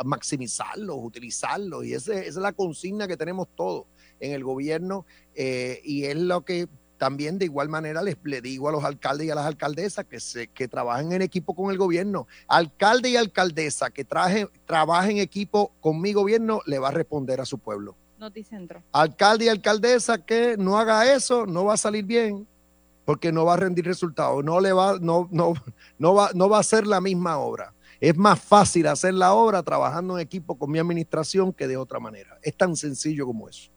maximizarlos, 0.05 0.95
utilizarlos. 1.01 1.87
Y 1.87 1.95
esa 1.95 2.13
es 2.21 2.37
la 2.37 2.53
consigna 2.53 3.09
que 3.09 3.17
tenemos 3.17 3.49
todos 3.57 3.87
en 4.21 4.33
el 4.33 4.45
gobierno 4.45 5.07
y 5.35 6.05
es 6.05 6.17
lo 6.17 6.45
que 6.45 6.69
también 6.99 7.39
de 7.39 7.47
igual 7.47 7.71
manera 7.71 8.03
les 8.03 8.19
le 8.25 8.43
digo 8.43 8.69
a 8.69 8.73
los 8.73 8.85
alcaldes 8.85 9.27
y 9.27 9.31
a 9.31 9.35
las 9.35 9.47
alcaldesas 9.47 10.05
que, 10.05 10.21
se, 10.21 10.49
que 10.49 10.69
trabajen 10.69 11.13
en 11.13 11.23
equipo 11.23 11.55
con 11.55 11.71
el 11.71 11.79
gobierno. 11.79 12.27
Alcalde 12.47 13.09
y 13.09 13.17
alcaldesa 13.17 13.89
que 13.89 14.05
traje, 14.05 14.49
trabajen 14.67 15.13
en 15.13 15.23
equipo 15.23 15.73
con 15.81 15.99
mi 15.99 16.13
gobierno 16.13 16.61
le 16.67 16.79
va 16.79 16.89
a 16.89 16.93
responder 16.93 17.41
a 17.41 17.47
su 17.47 17.57
pueblo. 17.57 17.97
Noticentro. 18.19 18.83
Alcalde 18.93 19.47
y 19.47 19.49
alcaldesa 19.49 20.19
que 20.19 20.57
no 20.59 20.77
haga 20.77 21.11
eso 21.15 21.47
no 21.47 21.65
va 21.65 21.75
a 21.75 21.79
salir 21.79 22.05
bien 22.05 22.47
porque 23.09 23.33
no 23.33 23.47
va 23.47 23.55
a 23.55 23.57
rendir 23.57 23.87
resultados, 23.87 24.45
no 24.45 24.61
le 24.61 24.71
va, 24.71 24.99
no, 25.01 25.31
no, 25.33 25.55
no 25.99 26.15
va, 26.15 26.29
no 26.35 26.47
va 26.51 26.59
a 26.59 26.63
ser 26.63 26.87
la 26.87 27.01
misma 27.01 27.39
obra. 27.39 27.73
Es 28.01 28.15
más 28.19 28.39
fácil 28.39 28.87
hacer 28.87 29.15
la 29.15 29.33
obra 29.33 29.63
trabajando 29.63 30.19
en 30.19 30.21
equipo 30.21 30.59
con 30.59 30.71
mi 30.71 30.79
administración 30.79 31.55
que 31.55 31.67
de 31.67 31.79
otra 31.79 32.01
manera. 32.01 32.39
Es 32.43 32.55
tan 32.55 32.77
sencillo 32.77 33.25
como 33.25 33.49
eso. 33.49 33.71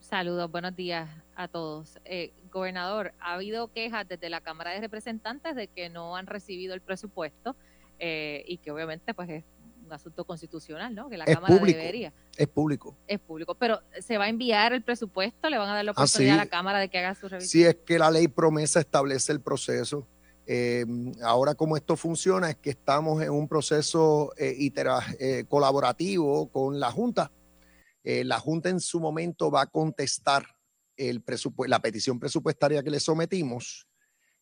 Saludos, 0.00 0.50
buenos 0.50 0.76
días 0.76 1.08
a 1.36 1.48
todos. 1.48 1.98
Eh, 2.04 2.34
gobernador, 2.52 3.14
ha 3.18 3.32
habido 3.32 3.68
quejas 3.68 4.06
desde 4.06 4.28
la 4.28 4.42
Cámara 4.42 4.72
de 4.72 4.80
Representantes 4.82 5.56
de 5.56 5.68
que 5.68 5.88
no 5.88 6.14
han 6.14 6.26
recibido 6.26 6.74
el 6.74 6.82
presupuesto 6.82 7.56
eh, 7.98 8.44
y 8.46 8.58
que 8.58 8.70
obviamente 8.70 9.14
pues 9.14 9.30
es 9.30 9.44
un 9.88 9.94
asunto 9.94 10.24
constitucional, 10.24 10.94
¿no? 10.94 11.08
Que 11.08 11.16
la 11.16 11.24
Cámara 11.24 11.58
debería. 11.58 12.12
Es 12.36 12.48
público. 12.48 12.96
Es 13.06 13.18
público, 13.18 13.54
pero 13.54 13.80
se 14.00 14.16
va 14.18 14.24
a 14.24 14.28
enviar 14.28 14.72
el 14.72 14.82
presupuesto, 14.82 15.50
le 15.50 15.58
van 15.58 15.68
a 15.68 15.74
dar 15.74 15.84
la 15.84 15.90
ah, 15.90 16.02
oportunidad 16.02 16.34
a 16.34 16.44
la 16.44 16.46
Cámara 16.46 16.78
de 16.78 16.88
que 16.88 16.98
haga 16.98 17.14
su 17.14 17.28
revisión. 17.28 17.50
Sí, 17.50 17.64
es 17.64 17.76
que 17.84 17.98
la 17.98 18.10
ley 18.10 18.28
promesa 18.28 18.80
establece 18.80 19.32
el 19.32 19.40
proceso. 19.40 20.06
Eh, 20.46 20.86
ahora 21.22 21.54
como 21.54 21.76
esto 21.76 21.96
funciona 21.96 22.48
es 22.48 22.56
que 22.56 22.70
estamos 22.70 23.22
en 23.22 23.30
un 23.30 23.48
proceso 23.48 24.32
colaborativo 25.48 26.50
con 26.50 26.80
la 26.80 26.90
Junta 26.90 27.30
eh, 28.04 28.24
la 28.24 28.38
Junta 28.38 28.70
en 28.70 28.80
su 28.80 29.00
momento 29.00 29.50
va 29.50 29.60
a 29.60 29.66
contestar 29.66 30.46
el 30.96 31.22
la 31.66 31.78
petición 31.80 32.18
presupuestaria 32.18 32.82
que 32.82 32.90
le 32.90 33.00
sometimos. 33.00 33.86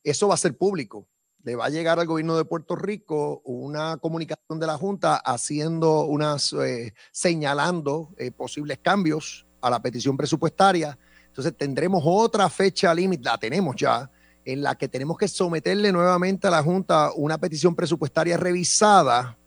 Eso 0.04 0.28
va 0.28 0.34
a 0.34 0.38
ser 0.38 0.56
público. 0.56 1.08
Le 1.46 1.54
va 1.54 1.66
a 1.66 1.70
llegar 1.70 2.00
al 2.00 2.08
gobierno 2.08 2.36
de 2.36 2.44
Puerto 2.44 2.74
Rico 2.74 3.40
una 3.44 3.98
comunicación 3.98 4.58
de 4.58 4.66
la 4.66 4.76
Junta 4.76 5.14
haciendo 5.14 6.02
unas, 6.02 6.52
eh, 6.54 6.92
señalando 7.12 8.12
eh, 8.18 8.32
posibles 8.32 8.80
cambios 8.82 9.46
a 9.60 9.70
la 9.70 9.80
petición 9.80 10.16
presupuestaria. 10.16 10.98
Entonces 11.28 11.56
tendremos 11.56 12.02
otra 12.04 12.50
fecha 12.50 12.92
límite, 12.92 13.22
la 13.22 13.38
tenemos 13.38 13.76
ya, 13.76 14.10
en 14.44 14.60
la 14.60 14.74
que 14.74 14.88
tenemos 14.88 15.16
que 15.16 15.28
someterle 15.28 15.92
nuevamente 15.92 16.48
a 16.48 16.50
la 16.50 16.64
Junta 16.64 17.12
una 17.14 17.38
petición 17.38 17.76
presupuestaria 17.76 18.36
revisada 18.36 19.38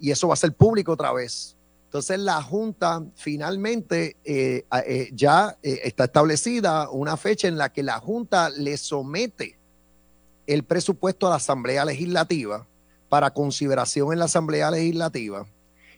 y 0.00 0.10
eso 0.10 0.26
va 0.26 0.34
a 0.34 0.38
ser 0.38 0.52
público 0.52 0.94
otra 0.94 1.12
vez. 1.12 1.56
Entonces 1.84 2.18
la 2.18 2.42
Junta 2.42 3.04
finalmente 3.14 4.16
eh, 4.24 4.64
ya 5.12 5.56
está 5.62 6.06
establecida 6.06 6.90
una 6.90 7.16
fecha 7.16 7.46
en 7.46 7.56
la 7.56 7.72
que 7.72 7.84
la 7.84 8.00
Junta 8.00 8.50
le 8.50 8.76
somete 8.76 9.60
el 10.46 10.64
presupuesto 10.64 11.26
a 11.26 11.30
la 11.30 11.36
Asamblea 11.36 11.84
Legislativa 11.84 12.66
para 13.08 13.32
consideración 13.32 14.12
en 14.12 14.18
la 14.18 14.26
Asamblea 14.26 14.70
Legislativa. 14.70 15.46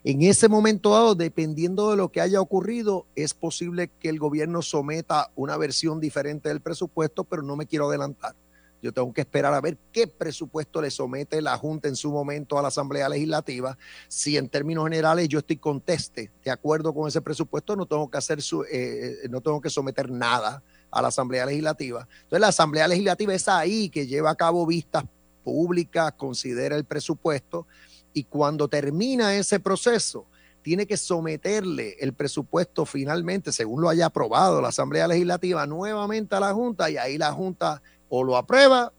En 0.04 0.22
ese 0.22 0.48
momento 0.48 0.90
dado, 0.90 1.14
dependiendo 1.14 1.90
de 1.90 1.96
lo 1.96 2.10
que 2.10 2.20
haya 2.20 2.40
ocurrido, 2.40 3.06
es 3.14 3.34
posible 3.34 3.90
que 3.98 4.08
el 4.08 4.18
gobierno 4.18 4.62
someta 4.62 5.30
una 5.34 5.56
versión 5.56 6.00
diferente 6.00 6.48
del 6.48 6.60
presupuesto, 6.60 7.24
pero 7.24 7.42
no 7.42 7.56
me 7.56 7.66
quiero 7.66 7.88
adelantar. 7.88 8.34
Yo 8.80 8.92
tengo 8.92 9.12
que 9.12 9.22
esperar 9.22 9.52
a 9.54 9.60
ver 9.60 9.76
qué 9.92 10.06
presupuesto 10.06 10.80
le 10.80 10.90
somete 10.90 11.42
la 11.42 11.56
Junta 11.58 11.88
en 11.88 11.96
su 11.96 12.12
momento 12.12 12.58
a 12.58 12.62
la 12.62 12.68
Asamblea 12.68 13.08
Legislativa. 13.08 13.76
Si 14.06 14.36
en 14.36 14.48
términos 14.48 14.84
generales 14.84 15.28
yo 15.28 15.40
estoy 15.40 15.56
conteste 15.56 16.30
de 16.44 16.50
acuerdo 16.50 16.94
con 16.94 17.08
ese 17.08 17.20
presupuesto, 17.20 17.74
no 17.74 17.86
tengo 17.86 18.08
que 18.08 18.18
hacer 18.18 18.40
su, 18.40 18.64
eh, 18.70 19.26
no 19.28 19.40
tengo 19.40 19.60
que 19.60 19.68
someter 19.68 20.08
nada 20.10 20.62
a 20.90 21.02
la 21.02 21.08
Asamblea 21.08 21.46
Legislativa. 21.46 22.06
Entonces 22.10 22.40
la 22.40 22.48
Asamblea 22.48 22.88
Legislativa 22.88 23.34
es 23.34 23.48
ahí 23.48 23.88
que 23.88 24.06
lleva 24.06 24.30
a 24.30 24.34
cabo 24.34 24.66
vistas 24.66 25.04
públicas, 25.44 26.12
considera 26.16 26.76
el 26.76 26.84
presupuesto 26.84 27.66
y 28.12 28.24
cuando 28.24 28.68
termina 28.68 29.34
ese 29.34 29.60
proceso 29.60 30.26
tiene 30.62 30.86
que 30.86 30.96
someterle 30.96 31.96
el 32.00 32.12
presupuesto 32.12 32.84
finalmente, 32.84 33.52
según 33.52 33.80
lo 33.80 33.88
haya 33.88 34.06
aprobado 34.06 34.60
la 34.60 34.68
Asamblea 34.68 35.08
Legislativa, 35.08 35.66
nuevamente 35.66 36.34
a 36.34 36.40
la 36.40 36.52
Junta 36.52 36.90
y 36.90 36.96
ahí 36.96 37.16
la 37.16 37.32
Junta 37.32 37.80
o 38.08 38.24
lo 38.24 38.36
aprueba 38.36 38.92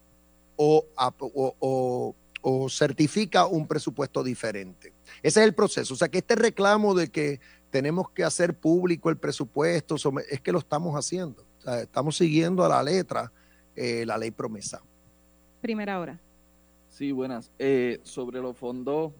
o, 0.56 2.14
certifica 2.68 3.46
un 3.46 3.66
presupuesto 3.66 4.22
diferente. 4.22 4.92
Ese 5.22 5.40
es 5.40 5.46
el 5.46 5.54
proceso. 5.54 5.94
O 5.94 5.96
sea 5.96 6.08
que 6.08 6.18
este 6.18 6.34
reclamo 6.34 6.94
de 6.94 7.08
que 7.08 7.40
tenemos 7.70 8.10
que 8.10 8.24
hacer 8.24 8.58
público 8.58 9.10
el 9.10 9.16
presupuesto, 9.16 9.96
es 10.28 10.40
que 10.40 10.52
lo 10.52 10.58
estamos 10.58 10.94
haciendo. 10.96 11.44
Estamos 11.82 12.16
siguiendo 12.16 12.64
a 12.64 12.68
la 12.68 12.82
letra 12.82 13.32
eh, 13.76 14.04
la 14.04 14.18
ley 14.18 14.30
promesa. 14.30 14.82
Primera 15.60 16.00
hora. 16.00 16.18
Sí, 16.88 17.12
buenas. 17.12 17.50
Eh, 17.58 18.00
sobre 18.02 18.40
los 18.40 18.56
fondos, 18.56 19.12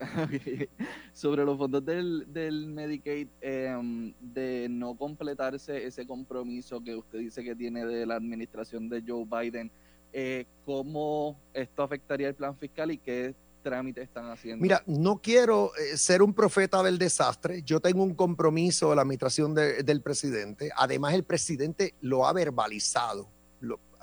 Sobre 1.12 1.44
los 1.44 1.58
fondos 1.58 1.84
del, 1.84 2.26
del 2.32 2.66
Medicaid, 2.66 3.28
em, 3.40 4.12
de 4.20 4.68
no 4.70 4.94
completarse 4.94 5.84
ese 5.86 6.06
compromiso 6.06 6.82
que 6.82 6.96
usted 6.96 7.18
dice 7.18 7.44
que 7.44 7.54
tiene 7.54 7.84
de 7.84 8.06
la 8.06 8.16
administración 8.16 8.88
de 8.88 9.02
Joe 9.06 9.24
Biden, 9.24 9.70
eh, 10.12 10.46
¿cómo 10.64 11.38
esto 11.52 11.82
afectaría 11.82 12.28
el 12.28 12.34
plan 12.34 12.56
fiscal 12.56 12.90
y 12.90 12.98
qué 12.98 13.34
trámites 13.62 14.04
están 14.04 14.30
haciendo? 14.30 14.62
Mira, 14.62 14.82
no 14.86 15.20
quiero 15.20 15.72
eh, 15.76 15.96
ser 15.96 16.22
un 16.22 16.34
profeta 16.34 16.82
del 16.82 16.98
desastre. 16.98 17.62
Yo 17.62 17.80
tengo 17.80 18.02
un 18.02 18.14
compromiso 18.14 18.90
de 18.90 18.96
la 18.96 19.02
administración 19.02 19.54
del 19.54 20.02
presidente. 20.02 20.70
Además, 20.76 21.14
el 21.14 21.24
presidente 21.24 21.94
lo 22.00 22.26
ha 22.26 22.32
verbalizado 22.32 23.28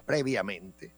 previamente. 0.05 0.93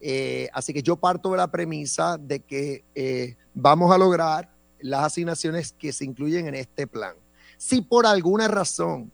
Eh, 0.00 0.48
así 0.52 0.72
que 0.72 0.82
yo 0.82 0.96
parto 0.96 1.30
de 1.32 1.38
la 1.38 1.50
premisa 1.50 2.16
de 2.18 2.40
que 2.40 2.84
eh, 2.94 3.36
vamos 3.54 3.92
a 3.92 3.98
lograr 3.98 4.50
las 4.80 5.04
asignaciones 5.04 5.72
que 5.72 5.92
se 5.92 6.04
incluyen 6.04 6.46
en 6.46 6.54
este 6.54 6.86
plan. 6.86 7.14
Si 7.56 7.82
por 7.82 8.06
alguna 8.06 8.48
razón 8.48 9.10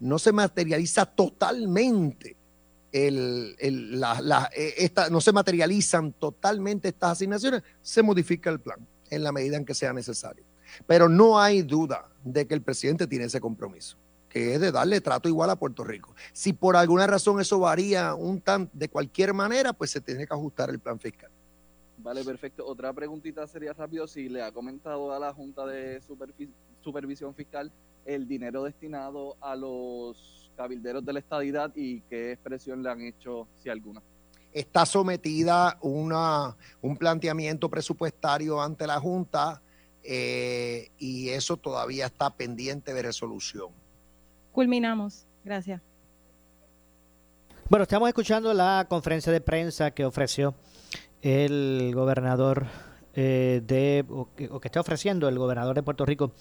no 0.00 0.18
se 0.18 0.32
materializa 0.32 1.06
totalmente 1.06 2.36
el, 2.94 3.56
eh, 3.58 4.74
esta, 4.78 5.10
no 5.10 5.20
se 5.20 5.32
materializan 5.32 6.12
totalmente 6.12 6.88
estas 6.88 7.12
asignaciones, 7.12 7.62
se 7.82 8.04
modifica 8.04 8.50
el 8.50 8.60
plan 8.60 8.86
en 9.10 9.24
la 9.24 9.32
medida 9.32 9.56
en 9.56 9.64
que 9.64 9.74
sea 9.74 9.92
necesario. 9.92 10.44
Pero 10.86 11.08
no 11.08 11.40
hay 11.40 11.62
duda 11.62 12.08
de 12.22 12.46
que 12.46 12.54
el 12.54 12.62
presidente 12.62 13.08
tiene 13.08 13.24
ese 13.26 13.40
compromiso 13.40 13.98
que 14.28 14.54
es 14.54 14.60
de 14.60 14.72
darle 14.72 15.00
trato 15.00 15.28
igual 15.28 15.48
a 15.50 15.54
Puerto 15.54 15.84
Rico. 15.84 16.12
Si 16.32 16.52
por 16.52 16.74
alguna 16.74 17.06
razón 17.06 17.40
eso 17.40 17.60
varía 17.60 18.16
un 18.16 18.40
tan 18.40 18.68
de 18.72 18.88
cualquier 18.88 19.32
manera, 19.32 19.72
pues 19.72 19.92
se 19.92 20.00
tiene 20.00 20.26
que 20.26 20.34
ajustar 20.34 20.70
el 20.70 20.80
plan 20.80 20.98
fiscal. 20.98 21.30
Vale, 21.98 22.24
perfecto. 22.24 22.66
Otra 22.66 22.92
preguntita 22.92 23.46
sería 23.46 23.72
rápido 23.74 24.08
si 24.08 24.28
le 24.28 24.42
ha 24.42 24.50
comentado 24.50 25.12
a 25.12 25.20
la 25.20 25.32
Junta 25.32 25.64
de 25.66 26.00
Supervisión 26.82 27.32
Fiscal 27.36 27.70
el 28.04 28.26
dinero 28.26 28.64
destinado 28.64 29.36
a 29.40 29.54
los 29.54 30.43
cabilderos 30.54 31.04
de 31.04 31.12
la 31.12 31.18
estadidad 31.18 31.72
y 31.74 32.00
qué 32.02 32.32
expresión 32.32 32.82
le 32.82 32.90
han 32.90 33.00
hecho, 33.00 33.48
si 33.62 33.68
alguna. 33.68 34.02
Está 34.52 34.86
sometida 34.86 35.78
una, 35.82 36.56
un 36.80 36.96
planteamiento 36.96 37.68
presupuestario 37.68 38.62
ante 38.62 38.86
la 38.86 39.00
Junta 39.00 39.60
eh, 40.02 40.90
y 40.98 41.30
eso 41.30 41.56
todavía 41.56 42.06
está 42.06 42.30
pendiente 42.30 42.94
de 42.94 43.02
resolución. 43.02 43.70
Culminamos. 44.52 45.26
Gracias. 45.44 45.80
Bueno, 47.68 47.84
estamos 47.84 48.08
escuchando 48.08 48.52
la 48.52 48.86
conferencia 48.88 49.32
de 49.32 49.40
prensa 49.40 49.90
que 49.90 50.04
ofreció 50.04 50.54
el 51.22 51.92
gobernador 51.94 52.66
eh, 53.14 53.62
de, 53.66 54.04
o 54.08 54.28
que, 54.36 54.48
está 54.64 54.80
ofreciendo 54.80 55.28
el 55.28 55.38
gobernador 55.38 55.74
de 55.74 55.82
Puerto 55.82 56.04
Rico, 56.04 56.32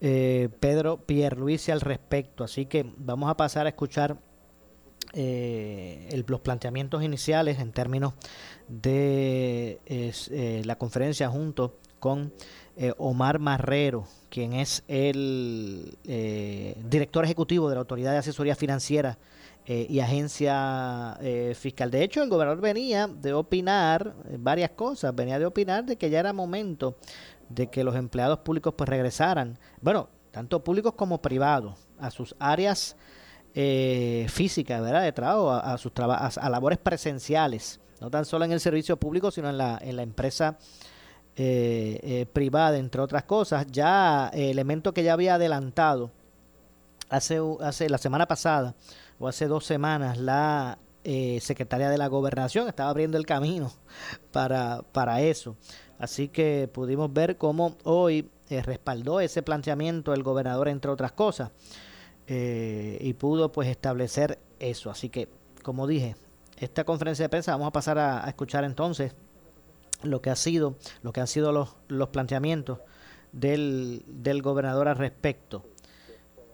eh, 0.00 0.48
Pedro 0.60 0.98
Pierluisi, 0.98 1.70
al 1.70 1.80
respecto. 1.80 2.44
Así 2.44 2.66
que 2.66 2.92
vamos 2.96 3.30
a 3.30 3.36
pasar 3.36 3.66
a 3.66 3.70
escuchar 3.70 4.18
eh, 5.12 6.24
los 6.26 6.40
planteamientos 6.40 7.02
iniciales 7.02 7.58
en 7.58 7.72
términos 7.72 8.14
de 8.68 9.80
eh, 9.86 10.62
la 10.64 10.76
conferencia 10.76 11.28
junto 11.28 11.78
con 12.00 12.32
Omar 12.98 13.38
Marrero, 13.38 14.04
quien 14.28 14.52
es 14.52 14.82
el 14.88 15.96
director 16.84 17.24
ejecutivo 17.24 17.68
de 17.68 17.76
la 17.76 17.80
Autoridad 17.80 18.10
de 18.12 18.18
Asesoría 18.18 18.56
Financiera 18.56 19.16
eh, 19.66 19.86
y 19.88 20.00
agencia 20.00 21.16
eh, 21.22 21.54
fiscal. 21.58 21.90
De 21.90 22.02
hecho, 22.02 22.22
el 22.22 22.28
gobernador 22.28 22.60
venía 22.60 23.06
de 23.06 23.32
opinar 23.32 24.14
varias 24.38 24.72
cosas, 24.72 25.14
venía 25.14 25.38
de 25.38 25.46
opinar 25.46 25.86
de 25.86 25.96
que 25.96 26.10
ya 26.10 26.20
era 26.20 26.34
momento 26.34 26.98
de 27.48 27.68
que 27.68 27.84
los 27.84 27.96
empleados 27.96 28.38
públicos 28.40 28.74
pues 28.76 28.88
regresaran, 28.88 29.58
bueno, 29.80 30.08
tanto 30.30 30.62
públicos 30.64 30.94
como 30.94 31.22
privados, 31.22 31.78
a 31.98 32.10
sus 32.10 32.34
áreas 32.38 32.96
eh, 33.54 34.26
físicas, 34.28 34.82
¿verdad? 34.82 35.02
De 35.02 35.12
trabajo, 35.12 35.50
a, 35.50 35.78
sus 35.78 35.92
a, 35.96 36.50
labores 36.50 36.78
presenciales, 36.78 37.80
no 38.00 38.10
tan 38.10 38.24
solo 38.24 38.44
en 38.44 38.52
el 38.52 38.60
servicio 38.60 38.96
público, 38.96 39.30
sino 39.30 39.48
en 39.48 39.58
la, 39.58 39.78
en 39.80 39.96
la 39.96 40.02
empresa 40.02 40.58
privada, 42.32 42.78
entre 42.78 43.00
otras 43.00 43.24
cosas. 43.24 43.66
Ya 43.70 44.28
elemento 44.34 44.94
que 44.94 45.02
ya 45.02 45.14
había 45.14 45.34
adelantado 45.34 46.10
hace, 47.08 47.40
hace 47.60 47.88
la 47.88 47.98
semana 47.98 48.26
pasada, 48.26 48.74
o 49.18 49.28
hace 49.28 49.46
dos 49.46 49.64
semanas 49.64 50.18
la 50.18 50.78
eh, 51.06 51.38
secretaria 51.40 51.90
de 51.90 51.98
la 51.98 52.06
gobernación 52.06 52.66
estaba 52.68 52.90
abriendo 52.90 53.18
el 53.18 53.26
camino 53.26 53.70
para, 54.32 54.82
para 54.92 55.20
eso. 55.20 55.56
Así 55.98 56.28
que 56.28 56.68
pudimos 56.72 57.12
ver 57.12 57.36
cómo 57.36 57.76
hoy 57.84 58.30
eh, 58.50 58.62
respaldó 58.62 59.20
ese 59.20 59.42
planteamiento 59.42 60.12
el 60.12 60.22
gobernador, 60.22 60.68
entre 60.68 60.90
otras 60.90 61.12
cosas, 61.12 61.50
eh, 62.26 62.98
y 63.00 63.14
pudo 63.14 63.52
pues 63.52 63.68
establecer 63.68 64.38
eso. 64.58 64.90
Así 64.90 65.08
que, 65.08 65.28
como 65.62 65.86
dije, 65.86 66.16
esta 66.58 66.84
conferencia 66.84 67.24
de 67.24 67.28
prensa 67.28 67.52
vamos 67.52 67.68
a 67.68 67.72
pasar 67.72 67.98
a, 67.98 68.24
escuchar 68.28 68.64
entonces 68.64 69.14
lo 70.02 70.20
que 70.20 70.30
ha 70.30 70.36
sido, 70.36 70.76
lo 71.02 71.12
que 71.12 71.20
han 71.20 71.26
sido 71.26 71.52
los, 71.52 71.76
los 71.88 72.08
planteamientos 72.08 72.80
del, 73.32 74.04
del 74.06 74.42
gobernador 74.42 74.88
al 74.88 74.96
respecto. 74.96 75.64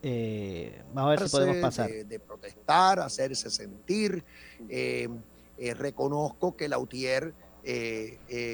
Eh, 0.03 0.83
vamos 0.95 1.09
a 1.09 1.11
ver 1.11 1.29
si 1.29 1.37
podemos 1.37 1.57
pasar. 1.57 1.91
De, 1.91 2.21
protestar, 2.21 3.01
hacerse 3.01 3.51
sentir. 3.51 4.25
Reconozco 5.59 6.57
que 6.57 6.69
Lautier 6.69 7.35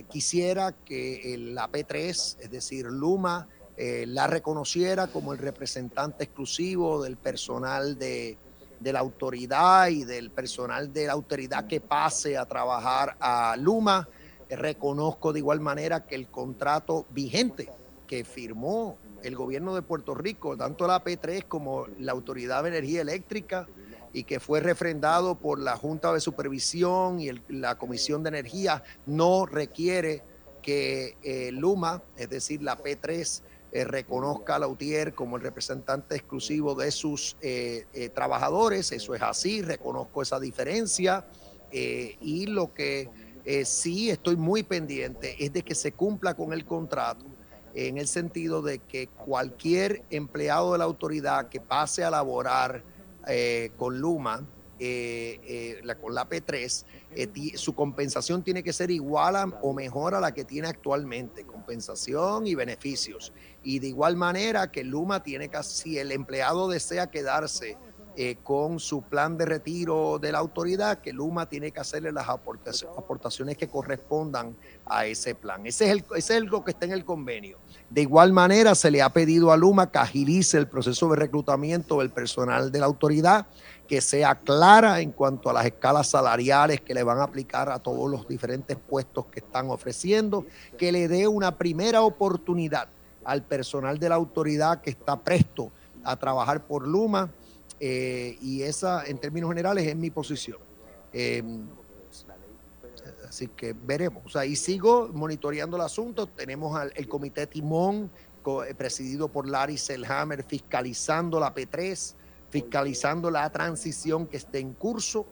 quisiera 0.09 0.73
que 0.73 1.37
la 1.39 1.71
P3, 1.71 2.37
es 2.41 2.51
decir, 2.51 2.87
Luma, 2.87 3.49
la 3.77 4.27
reconociera 4.27 5.07
como 5.09 5.33
el 5.33 5.39
representante 5.39 6.25
exclusivo 6.25 7.03
del 7.03 7.17
personal 7.17 7.99
de, 7.99 8.39
de 8.81 8.93
la 8.93 9.01
autoridad 9.01 9.89
y 9.89 10.05
del 10.05 10.31
personal 10.31 10.93
de 10.93 11.07
la 11.07 11.13
autoridad 11.13 11.67
que 11.67 11.81
pase 11.81 12.37
a 12.37 12.47
trabajar 12.47 13.17
a 13.21 13.57
Luma. 13.59 14.09
reconozco 14.49 15.33
de 15.33 15.41
igual 15.41 15.61
manera 15.61 16.07
que 16.07 16.15
el 16.15 16.29
contrato 16.29 17.07
vigente 17.11 17.73
que 18.07 18.25
firmó 18.25 18.97
el 19.23 19.35
gobierno 19.35 19.75
de 19.75 19.83
Puerto 19.83 20.15
Rico, 20.15 20.57
tanto 20.57 20.87
la 20.87 21.03
P3 21.03 21.47
como 21.49 21.87
la 21.99 22.13
Autoridad 22.13 22.63
de 22.63 22.69
Energía 22.69 23.01
Eléctrica, 23.01 23.67
y 24.17 24.25
que 24.25 24.41
fue 24.41 24.61
refrendado 24.61 25.35
por 25.35 25.59
la 25.61 25.77
Junta 25.77 26.11
de 26.11 26.21
Supervisión 26.21 27.21
y 27.21 27.33
la 27.51 27.77
Comisión 27.77 28.23
de 28.23 28.31
Energía, 28.31 28.83
no 29.05 29.45
requiere 29.45 30.23
que 30.63 31.19
eh, 31.23 31.51
Luma, 31.53 32.03
es 32.17 32.31
decir, 32.31 32.63
la 32.63 32.79
P3, 32.79 33.43
eh, 33.73 33.85
reconozca 33.85 34.57
a 34.57 34.59
Lautier 34.59 35.13
como 35.13 35.37
el 35.37 35.43
representante 35.43 36.17
exclusivo 36.17 36.75
de 36.75 36.93
sus 36.93 37.37
eh, 37.43 38.11
trabajadores. 38.15 38.91
Eso 38.91 39.15
es 39.15 39.21
así, 39.21 39.61
reconozco 39.61 40.23
esa 40.23 40.41
diferencia. 40.41 41.27
y 41.71 42.47
lo 42.47 42.73
que 42.73 43.11
sí 43.65 44.09
estoy 44.09 44.37
muy 44.37 44.63
pendiente 44.63 45.37
es 45.45 45.53
de 45.53 45.63
que 45.63 45.75
se 45.75 45.93
cumpla 45.93 46.33
con 46.33 46.55
el 46.55 46.65
contrato 46.65 47.27
en 47.75 47.99
el 47.99 48.09
sentido 48.09 48.63
de 48.63 48.79
que 48.79 49.09
cualquier 49.09 50.05
empleado 50.09 50.73
de 50.73 50.79
la 50.79 50.85
autoridad 50.85 51.51
que 51.51 51.61
pase 51.61 52.03
a 52.03 52.09
laborar 52.11 52.96
eh, 53.27 53.73
con 53.77 53.99
Luma, 53.99 54.45
eh, 54.79 55.81
eh, 55.83 55.95
con 56.01 56.15
la 56.15 56.29
P3, 56.29 57.57
su 57.57 57.75
compensación 57.75 58.43
tiene 58.43 58.63
que 58.63 58.73
ser 58.73 58.91
igual 58.91 59.55
o 59.63 59.73
mejor 59.73 60.15
a 60.15 60.21
la 60.21 60.35
que 60.35 60.45
tiene 60.45 60.69
actualmente, 60.69 61.45
compensación 61.45 62.47
y 62.47 62.55
beneficios. 62.55 63.33
Y 63.63 63.79
de 63.79 63.89
igual 63.89 64.17
manera 64.17 64.71
que 64.71 64.85
Luma 64.85 65.23
tiene 65.23 65.49
que, 65.49 65.63
si 65.63 65.99
el 65.99 66.13
empleado 66.13 66.69
desea 66.69 67.11
quedarse 67.11 67.77
eh, 68.19 68.39
con 68.43 68.81
su 68.81 69.03
plan 69.03 69.37
de 69.37 69.45
retiro 69.45 70.19
de 70.19 70.33
la 70.33 70.39
autoridad, 70.39 71.03
que 71.03 71.13
Luma 71.13 71.51
tiene 71.51 71.71
que 71.71 71.81
hacerle 71.81 72.13
las 72.13 72.27
aportaciones 72.27 73.59
que 73.59 73.69
correspondan 73.69 74.57
a 74.87 75.05
ese 75.05 75.35
plan. 75.35 75.67
Ese 75.67 75.85
es, 75.85 75.91
el, 75.91 76.05
es 76.17 76.51
que 76.65 76.71
está 76.71 76.87
en 76.87 76.93
el 76.93 77.05
convenio. 77.05 77.59
De 77.91 78.01
igual 78.01 78.33
manera, 78.33 78.75
se 78.75 78.91
le 78.91 79.03
ha 79.03 79.11
pedido 79.11 79.53
a 79.53 79.57
Luma 79.59 79.91
que 79.91 79.99
agilice 79.99 80.57
el 80.57 80.67
proceso 80.67 81.11
de 81.11 81.17
reclutamiento 81.17 81.99
del 81.99 82.09
personal 82.09 82.73
de 82.73 82.81
la 82.81 82.87
autoridad, 82.87 83.49
que 83.87 84.01
sea 84.01 84.35
clara 84.37 85.01
en 85.01 85.13
cuanto 85.13 85.51
a 85.51 85.53
las 85.53 85.67
escalas 85.67 86.09
salariales 86.09 86.81
que 86.81 86.95
le 86.95 87.03
van 87.03 87.19
a 87.19 87.25
aplicar 87.25 87.69
a 87.69 87.81
todos 87.81 88.11
los 88.11 88.27
diferentes 88.27 88.79
puestos 88.79 89.27
que 89.27 89.41
están 89.41 89.69
ofreciendo, 89.69 90.47
que 90.79 90.91
le 90.91 91.07
dé 91.07 91.29
una 91.29 91.59
primera 91.59 92.01
oportunidad 92.01 92.89
al 93.27 93.43
personal 93.43 93.99
de 93.99 94.09
la 94.09 94.15
autoridad 94.15 94.81
que 94.81 94.89
está 94.89 95.21
presto 95.21 95.71
a 96.03 96.17
trabajar 96.17 96.67
por 96.67 96.89
Luma 96.89 97.31
eh, 97.79 98.39
y 98.41 98.63
esa, 98.63 99.05
en 99.05 99.19
términos 99.19 99.51
generales, 99.51 99.87
es 99.87 99.97
mi 99.97 100.11
posición. 100.11 100.59
Em, 101.13 101.67
así 103.29 103.49
que 103.49 103.75
veremos. 103.75 104.25
O 104.27 104.29
sea, 104.29 104.45
y 104.45 104.57
sigo 104.57 105.09
monitoreando 105.13 105.77
el 105.77 105.83
asunto. 105.83 106.27
Tenemos 106.27 106.77
al, 106.77 106.93
el 106.97 107.09
comité 107.09 107.47
Timón, 107.47 108.11
eh, 108.67 108.75
presidido 108.75 109.29
por 109.29 109.49
Larry 109.49 109.77
Selhammer, 109.77 110.43
fiscalizando 110.45 111.41
la 111.41 111.55
P3, 111.55 112.15
fiscalizando 112.49 113.31
la 113.31 113.51
transición 113.51 114.27
que 114.27 114.37
esté 114.37 114.61
en 114.61 114.73
curso. 114.73 115.27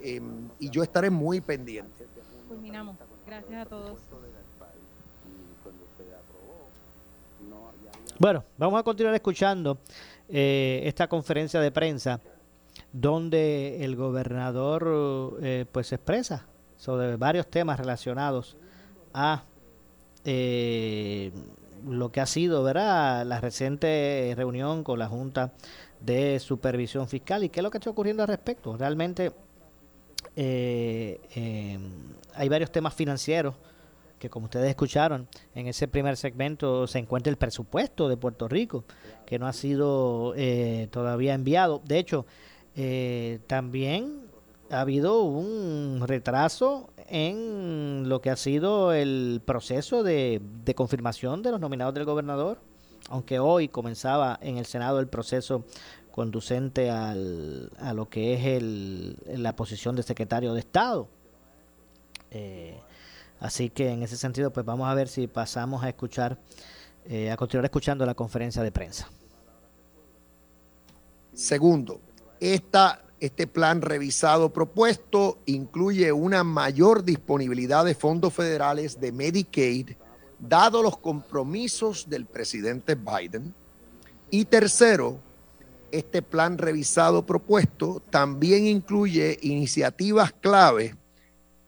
Em, 0.00 0.48
y 0.58 0.70
yo 0.70 0.82
estaré 0.82 1.10
muy 1.10 1.40
pendiente. 1.40 2.06
Culminamos. 2.48 2.96
Gracias 3.26 3.66
a 3.66 3.68
todos. 3.68 3.98
Bueno, 8.18 8.44
vamos 8.56 8.78
a 8.78 8.82
continuar 8.84 9.14
escuchando 9.14 9.78
eh, 10.28 10.82
esta 10.84 11.08
conferencia 11.08 11.60
de 11.60 11.70
prensa 11.70 12.20
donde 12.92 13.84
el 13.84 13.94
gobernador 13.94 15.38
eh, 15.42 15.66
pues 15.70 15.92
expresa 15.92 16.46
sobre 16.76 17.16
varios 17.16 17.48
temas 17.48 17.78
relacionados 17.78 18.56
a 19.12 19.44
eh, 20.24 21.30
lo 21.86 22.10
que 22.10 22.20
ha 22.20 22.26
sido 22.26 22.62
¿verdad? 22.62 23.26
la 23.26 23.40
reciente 23.40 24.32
reunión 24.36 24.82
con 24.82 24.98
la 24.98 25.08
Junta 25.08 25.52
de 26.00 26.40
Supervisión 26.40 27.06
Fiscal 27.06 27.44
y 27.44 27.50
qué 27.50 27.60
es 27.60 27.64
lo 27.64 27.70
que 27.70 27.78
está 27.78 27.90
ocurriendo 27.90 28.22
al 28.22 28.28
respecto. 28.28 28.76
Realmente 28.76 29.32
hay 30.36 32.48
varios 32.48 32.72
temas 32.72 32.94
financieros 32.94 33.54
que 34.18 34.30
como 34.30 34.46
ustedes 34.46 34.68
escucharon 34.68 35.28
en 35.54 35.66
ese 35.66 35.88
primer 35.88 36.16
segmento 36.16 36.86
se 36.86 36.98
encuentra 36.98 37.30
el 37.30 37.36
presupuesto 37.36 38.08
de 38.08 38.16
Puerto 38.16 38.48
Rico, 38.48 38.84
que 39.26 39.38
no 39.38 39.46
ha 39.46 39.52
sido 39.52 40.34
eh, 40.36 40.88
todavía 40.90 41.34
enviado. 41.34 41.82
De 41.84 41.98
hecho, 41.98 42.26
eh, 42.76 43.40
también 43.46 44.22
ha 44.70 44.80
habido 44.80 45.22
un 45.22 46.02
retraso 46.06 46.90
en 47.08 48.08
lo 48.08 48.20
que 48.20 48.30
ha 48.30 48.36
sido 48.36 48.92
el 48.92 49.42
proceso 49.44 50.02
de, 50.02 50.40
confirmación 50.74 51.42
de 51.42 51.50
los 51.50 51.60
nominados 51.60 51.94
del 51.94 52.04
gobernador, 52.04 52.58
aunque 53.10 53.38
hoy 53.38 53.68
comenzaba 53.68 54.38
en 54.40 54.56
el 54.56 54.66
Senado 54.66 55.00
el 55.00 55.08
proceso 55.08 55.64
conducente 56.10 56.90
al, 56.90 57.70
a 57.78 57.92
lo 57.92 58.08
que 58.08 58.34
es 58.34 58.46
el, 58.46 59.16
la 59.26 59.54
posición 59.56 59.96
de 59.96 60.02
secretario 60.02 60.54
de 60.54 60.60
Estado. 60.60 61.08
Eh, 62.30 62.80
Así 63.44 63.68
que 63.68 63.90
en 63.90 64.02
ese 64.02 64.16
sentido, 64.16 64.50
pues 64.50 64.64
vamos 64.64 64.88
a 64.88 64.94
ver 64.94 65.06
si 65.06 65.26
pasamos 65.26 65.84
a 65.84 65.90
escuchar, 65.90 66.38
eh, 67.04 67.30
a 67.30 67.36
continuar 67.36 67.66
escuchando 67.66 68.06
la 68.06 68.14
conferencia 68.14 68.62
de 68.62 68.72
prensa. 68.72 69.06
Segundo, 71.34 72.00
este 72.40 73.46
plan 73.46 73.82
revisado 73.82 74.50
propuesto 74.50 75.40
incluye 75.44 76.10
una 76.10 76.42
mayor 76.42 77.04
disponibilidad 77.04 77.84
de 77.84 77.94
fondos 77.94 78.32
federales 78.32 78.98
de 78.98 79.12
Medicaid, 79.12 79.90
dado 80.38 80.82
los 80.82 80.96
compromisos 80.96 82.08
del 82.08 82.24
presidente 82.24 82.94
Biden. 82.94 83.54
Y 84.30 84.46
tercero, 84.46 85.20
este 85.92 86.22
plan 86.22 86.56
revisado 86.56 87.26
propuesto 87.26 88.00
también 88.08 88.66
incluye 88.66 89.38
iniciativas 89.42 90.32
clave 90.32 90.96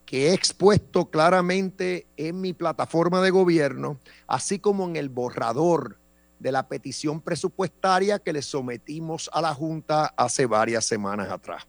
que 0.06 0.28
he 0.28 0.32
expuesto 0.32 1.10
claramente 1.10 2.06
en 2.16 2.40
mi 2.40 2.52
plataforma 2.52 3.20
de 3.20 3.30
gobierno, 3.30 3.98
así 4.28 4.60
como 4.60 4.88
en 4.88 4.94
el 4.94 5.08
borrador 5.08 5.98
de 6.38 6.52
la 6.52 6.68
petición 6.68 7.20
presupuestaria 7.20 8.20
que 8.20 8.32
le 8.32 8.40
sometimos 8.40 9.28
a 9.32 9.42
la 9.42 9.52
Junta 9.52 10.14
hace 10.16 10.46
varias 10.46 10.84
semanas 10.84 11.28
atrás. 11.30 11.66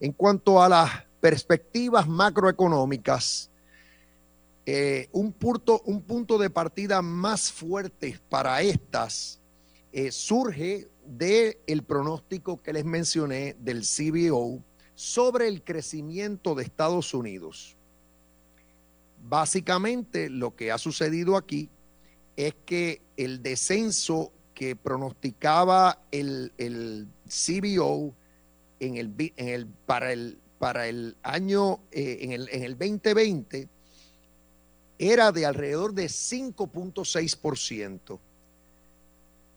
En 0.00 0.12
cuanto 0.12 0.62
a 0.62 0.68
las 0.68 0.90
perspectivas 1.20 2.06
macroeconómicas, 2.06 3.50
eh, 4.66 5.08
un, 5.12 5.32
punto, 5.32 5.80
un 5.86 6.02
punto 6.02 6.36
de 6.36 6.50
partida 6.50 7.00
más 7.00 7.50
fuerte 7.50 8.20
para 8.28 8.60
estas 8.60 9.40
eh, 9.92 10.12
surge 10.12 10.90
del 11.06 11.56
el 11.66 11.82
pronóstico 11.84 12.62
que 12.62 12.74
les 12.74 12.84
mencioné 12.84 13.56
del 13.58 13.80
CBO 13.80 14.62
sobre 14.98 15.46
el 15.46 15.62
crecimiento 15.62 16.56
de 16.56 16.64
Estados 16.64 17.14
Unidos. 17.14 17.76
Básicamente 19.28 20.28
lo 20.28 20.56
que 20.56 20.72
ha 20.72 20.78
sucedido 20.78 21.36
aquí 21.36 21.70
es 22.34 22.56
que 22.66 23.00
el 23.16 23.40
descenso 23.40 24.32
que 24.54 24.74
pronosticaba 24.74 26.02
el, 26.10 26.52
el 26.58 27.06
CBO 27.28 28.12
en 28.80 28.96
el, 28.96 29.14
en 29.36 29.48
el, 29.48 29.66
para, 29.66 30.12
el, 30.12 30.40
para 30.58 30.88
el 30.88 31.16
año, 31.22 31.78
eh, 31.92 32.18
en, 32.22 32.32
el, 32.32 32.48
en 32.50 32.64
el 32.64 32.76
2020, 32.76 33.68
era 34.98 35.30
de 35.30 35.46
alrededor 35.46 35.94
de 35.94 36.06
5.6%. 36.06 38.18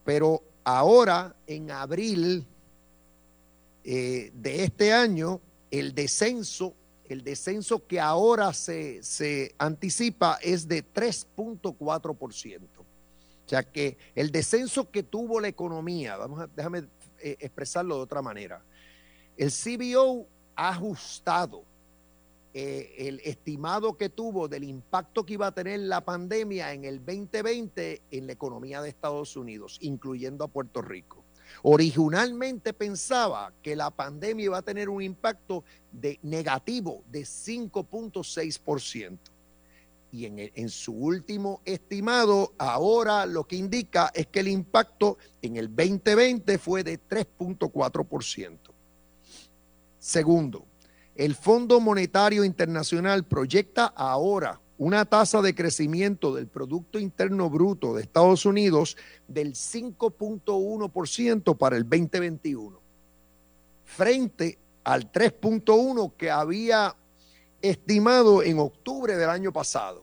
Pero 0.05 0.43
ahora, 0.63 1.35
en 1.47 1.71
abril 1.71 2.45
eh, 3.83 4.31
de 4.33 4.63
este 4.63 4.93
año, 4.93 5.41
el 5.69 5.93
descenso 5.95 6.75
el 7.11 7.25
descenso 7.25 7.85
que 7.85 7.99
ahora 7.99 8.53
se, 8.53 9.53
anticipa 9.57 10.39
es 10.41 10.65
de 10.65 10.81
3.4%. 10.81 12.61
O 12.79 12.85
sea 13.45 13.63
que 13.63 13.97
el 14.15 14.31
descenso 14.31 14.89
que 14.89 15.03
tuvo 15.03 15.41
la 15.41 15.49
economía, 15.49 16.15
vamos 16.15 16.39
a, 16.39 16.47
déjame 16.47 16.85
eh, 17.19 17.35
expresarlo 17.41 17.97
de 17.97 18.01
otra 18.01 18.21
manera, 18.21 18.63
el 19.35 19.51
CBO 19.51 20.25
ha 20.55 20.69
ajustado 20.69 21.65
eh, 22.53 22.95
el 22.97 23.19
estimado 23.25 23.97
que 23.97 24.07
tuvo 24.07 24.47
del 24.47 24.63
impacto 24.63 25.25
que 25.25 25.33
iba 25.33 25.47
a 25.47 25.53
tener 25.53 25.81
la 25.81 25.99
pandemia 26.05 26.71
en 26.71 26.85
el 26.85 26.99
2020 26.99 28.03
en 28.09 28.27
la 28.27 28.33
economía 28.33 28.81
de 28.81 28.87
Estados 28.87 29.35
Unidos, 29.35 29.77
incluyendo 29.81 30.45
a 30.45 30.47
Puerto 30.47 30.81
Rico. 30.81 31.20
Originalmente 31.63 32.73
pensaba 32.73 33.53
que 33.61 33.75
la 33.75 33.91
pandemia 33.91 34.45
iba 34.45 34.57
a 34.57 34.61
tener 34.61 34.89
un 34.89 35.01
impacto 35.01 35.63
de 35.91 36.19
negativo 36.23 37.03
de 37.09 37.21
5.6%. 37.21 39.17
Y 40.13 40.25
en, 40.25 40.69
su 40.69 40.93
último 40.93 41.61
estimado, 41.63 42.53
ahora 42.57 43.25
lo 43.25 43.45
que 43.45 43.55
indica 43.55 44.11
es 44.13 44.27
que 44.27 44.41
el 44.41 44.49
impacto 44.49 45.17
en 45.41 45.55
el 45.55 45.73
2020 45.73 46.57
fue 46.57 46.83
de 46.83 46.99
3.4%. 46.99 48.57
Segundo, 49.97 50.65
el 51.15 51.35
Fondo 51.35 51.79
Monetario 51.79 52.43
Internacional 52.43 53.25
proyecta 53.25 53.85
ahora 53.85 54.60
una 54.81 55.05
tasa 55.05 55.41
de 55.43 55.53
crecimiento 55.53 56.33
del 56.33 56.47
Producto 56.47 56.97
Interno 56.97 57.51
Bruto 57.51 57.93
de 57.93 58.01
Estados 58.01 58.47
Unidos 58.47 58.97
del 59.27 59.53
5.1% 59.53 61.55
para 61.55 61.77
el 61.77 61.83
2021, 61.83 62.79
frente 63.85 64.57
al 64.83 65.11
3.1% 65.11 66.13
que 66.17 66.31
había 66.31 66.95
estimado 67.61 68.41
en 68.41 68.57
octubre 68.57 69.17
del 69.17 69.29
año 69.29 69.53
pasado. 69.53 69.99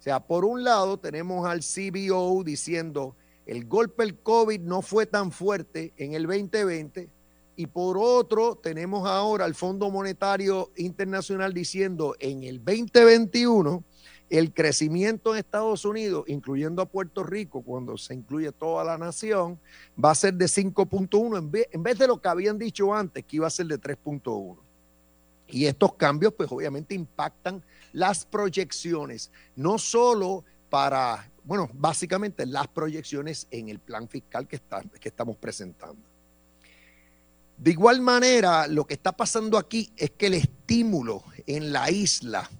O 0.00 0.02
sea, 0.02 0.18
por 0.18 0.44
un 0.44 0.64
lado 0.64 0.98
tenemos 0.98 1.46
al 1.46 1.60
CBO 1.60 2.42
diciendo 2.42 3.14
el 3.46 3.66
golpe 3.66 4.02
del 4.02 4.18
COVID 4.18 4.62
no 4.62 4.82
fue 4.82 5.06
tan 5.06 5.30
fuerte 5.30 5.92
en 5.96 6.14
el 6.14 6.26
2020 6.26 7.08
y 7.54 7.68
por 7.68 7.96
otro 7.96 8.56
tenemos 8.56 9.08
ahora 9.08 9.44
al 9.44 9.54
Fondo 9.54 9.90
Monetario 9.90 10.72
Internacional 10.74 11.54
diciendo 11.54 12.16
en 12.18 12.42
el 12.42 12.64
2021 12.64 13.84
el 14.30 14.52
crecimiento 14.54 15.32
en 15.32 15.38
Estados 15.38 15.84
Unidos, 15.84 16.24
incluyendo 16.26 16.80
a 16.80 16.86
Puerto 16.86 17.22
Rico, 17.22 17.62
cuando 17.62 17.98
se 17.98 18.14
incluye 18.14 18.50
toda 18.52 18.82
la 18.82 18.96
nación, 18.96 19.58
va 20.02 20.12
a 20.12 20.14
ser 20.14 20.34
de 20.34 20.46
5.1 20.46 21.66
en 21.70 21.82
vez, 21.82 21.98
de 21.98 22.06
lo 22.06 22.20
que 22.20 22.28
habían 22.28 22.58
dicho 22.58 22.94
antes, 22.94 23.24
que 23.24 23.36
iba 23.36 23.46
a 23.46 23.50
ser 23.50 23.66
de 23.66 23.78
3.1. 23.78 24.56
Y 25.48 25.66
estos 25.66 25.94
cambios, 25.94 26.32
pues 26.32 26.50
obviamente 26.50 26.94
impactan 26.94 27.62
las 27.92 28.24
proyecciones, 28.24 29.30
no 29.54 29.76
solo 29.76 30.44
para, 30.70 31.30
bueno, 31.44 31.68
básicamente 31.74 32.46
las 32.46 32.68
proyecciones 32.68 33.46
en 33.50 33.68
el 33.68 33.78
plan 33.78 34.08
fiscal 34.08 34.48
que 34.48 34.58
estamos 35.02 35.36
presentando. 35.36 36.00
De 37.58 37.70
igual 37.70 38.00
manera, 38.00 38.66
lo 38.66 38.86
que 38.86 38.94
está 38.94 39.12
pasando 39.12 39.58
aquí 39.58 39.92
es 39.96 40.10
que 40.12 40.26
el 40.26 40.34
estímulo 40.34 41.22
en 41.46 41.72
la 41.72 41.90
isla 41.90 42.50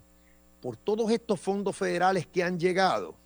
por 0.62 0.77
todos 0.77 1.11
estos 1.11 1.40
fondos 1.40 1.77
federales 1.77 2.27
que 2.27 2.44
han 2.44 2.59
llegado 2.59 3.16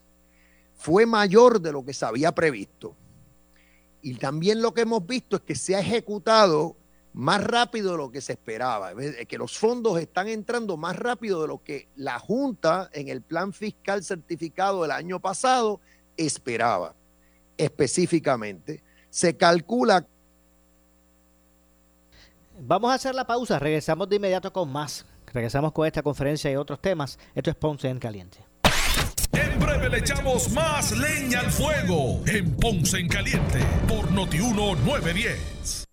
fue 0.74 1.06
mayor 1.06 1.60
de 1.60 1.70
lo 1.70 1.84
que 1.84 1.92
se 1.92 2.04
había 2.04 2.32
previsto. 2.32 2.96
Y 4.02 4.14
también 4.14 4.62
lo 4.62 4.72
que 4.72 4.80
hemos 4.82 5.06
visto 5.06 5.36
es 5.36 5.42
que 5.42 5.54
se 5.54 5.76
ha 5.76 5.80
ejecutado 5.80 6.76
más 7.12 7.42
rápido 7.44 7.92
de 7.92 7.98
lo 7.98 8.10
que 8.10 8.20
se 8.20 8.32
esperaba, 8.32 8.92
que 8.94 9.38
los 9.38 9.56
fondos 9.56 9.98
están 9.98 10.28
entrando 10.28 10.76
más 10.76 10.96
rápido 10.96 11.42
de 11.42 11.48
lo 11.48 11.62
que 11.62 11.88
la 11.96 12.18
Junta 12.18 12.90
en 12.92 13.08
el 13.08 13.22
plan 13.22 13.52
fiscal 13.52 14.02
certificado 14.02 14.82
del 14.82 14.90
año 14.90 15.20
pasado 15.20 15.80
esperaba. 16.16 16.94
Específicamente, 17.56 18.82
se 19.10 19.36
calcula... 19.36 20.06
Vamos 22.58 22.90
a 22.90 22.94
hacer 22.94 23.14
la 23.14 23.26
pausa, 23.26 23.58
regresamos 23.58 24.08
de 24.08 24.16
inmediato 24.16 24.50
con 24.52 24.70
más. 24.70 25.04
Regresamos 25.32 25.72
con 25.72 25.86
esta 25.86 26.02
conferencia 26.02 26.50
y 26.50 26.56
otros 26.56 26.80
temas. 26.80 27.18
Esto 27.34 27.50
es 27.50 27.56
Ponce 27.56 27.88
en 27.88 27.98
Caliente. 27.98 28.38
En 29.32 29.58
breve 29.60 29.88
le 29.90 29.98
echamos 29.98 30.50
más 30.52 30.92
leña 30.92 31.40
al 31.40 31.50
fuego 31.50 32.22
en 32.26 32.56
Ponce 32.56 32.98
en 32.98 33.08
Caliente 33.08 33.58
por 33.86 34.10
Notiuno 34.10 34.74
910. 34.76 35.86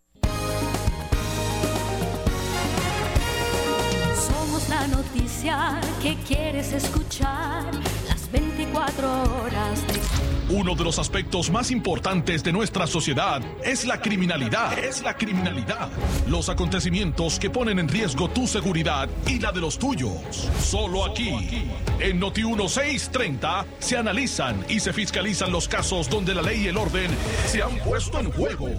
Somos 4.16 4.70
la 4.70 4.88
noticia 4.88 5.80
que 6.02 6.16
quieres 6.28 6.72
escuchar 6.72 7.66
las 8.08 8.32
24 8.32 9.24
horas 9.44 9.88
de 9.88 10.03
uno 10.54 10.76
de 10.76 10.84
los 10.84 11.00
aspectos 11.00 11.50
más 11.50 11.72
importantes 11.72 12.44
de 12.44 12.54
nuestra 12.54 12.86
sociedad 12.86 13.42
es 13.64 13.86
la 13.86 14.00
criminalidad. 14.00 14.78
Es 14.78 15.02
la 15.02 15.18
criminalidad. 15.18 15.90
Los 16.28 16.48
acontecimientos 16.48 17.40
que 17.40 17.50
ponen 17.50 17.80
en 17.80 17.88
riesgo 17.88 18.30
tu 18.30 18.46
seguridad 18.46 19.10
y 19.26 19.40
la 19.40 19.52
de 19.52 19.62
los 19.62 19.80
tuyos. 19.80 20.48
Solo 20.62 21.06
aquí, 21.06 21.68
en 22.00 22.20
Noti 22.20 22.44
1630, 22.44 23.66
se 23.80 23.98
analizan 23.98 24.64
y 24.70 24.80
se 24.80 24.94
fiscalizan 24.94 25.52
los 25.52 25.68
casos 25.68 26.08
donde 26.08 26.36
la 26.36 26.44
ley 26.44 26.66
y 26.66 26.68
el 26.68 26.78
orden 26.78 27.10
se 27.48 27.64
han 27.64 27.76
puesto 27.80 28.20
en 28.20 28.32
juego. 28.32 28.70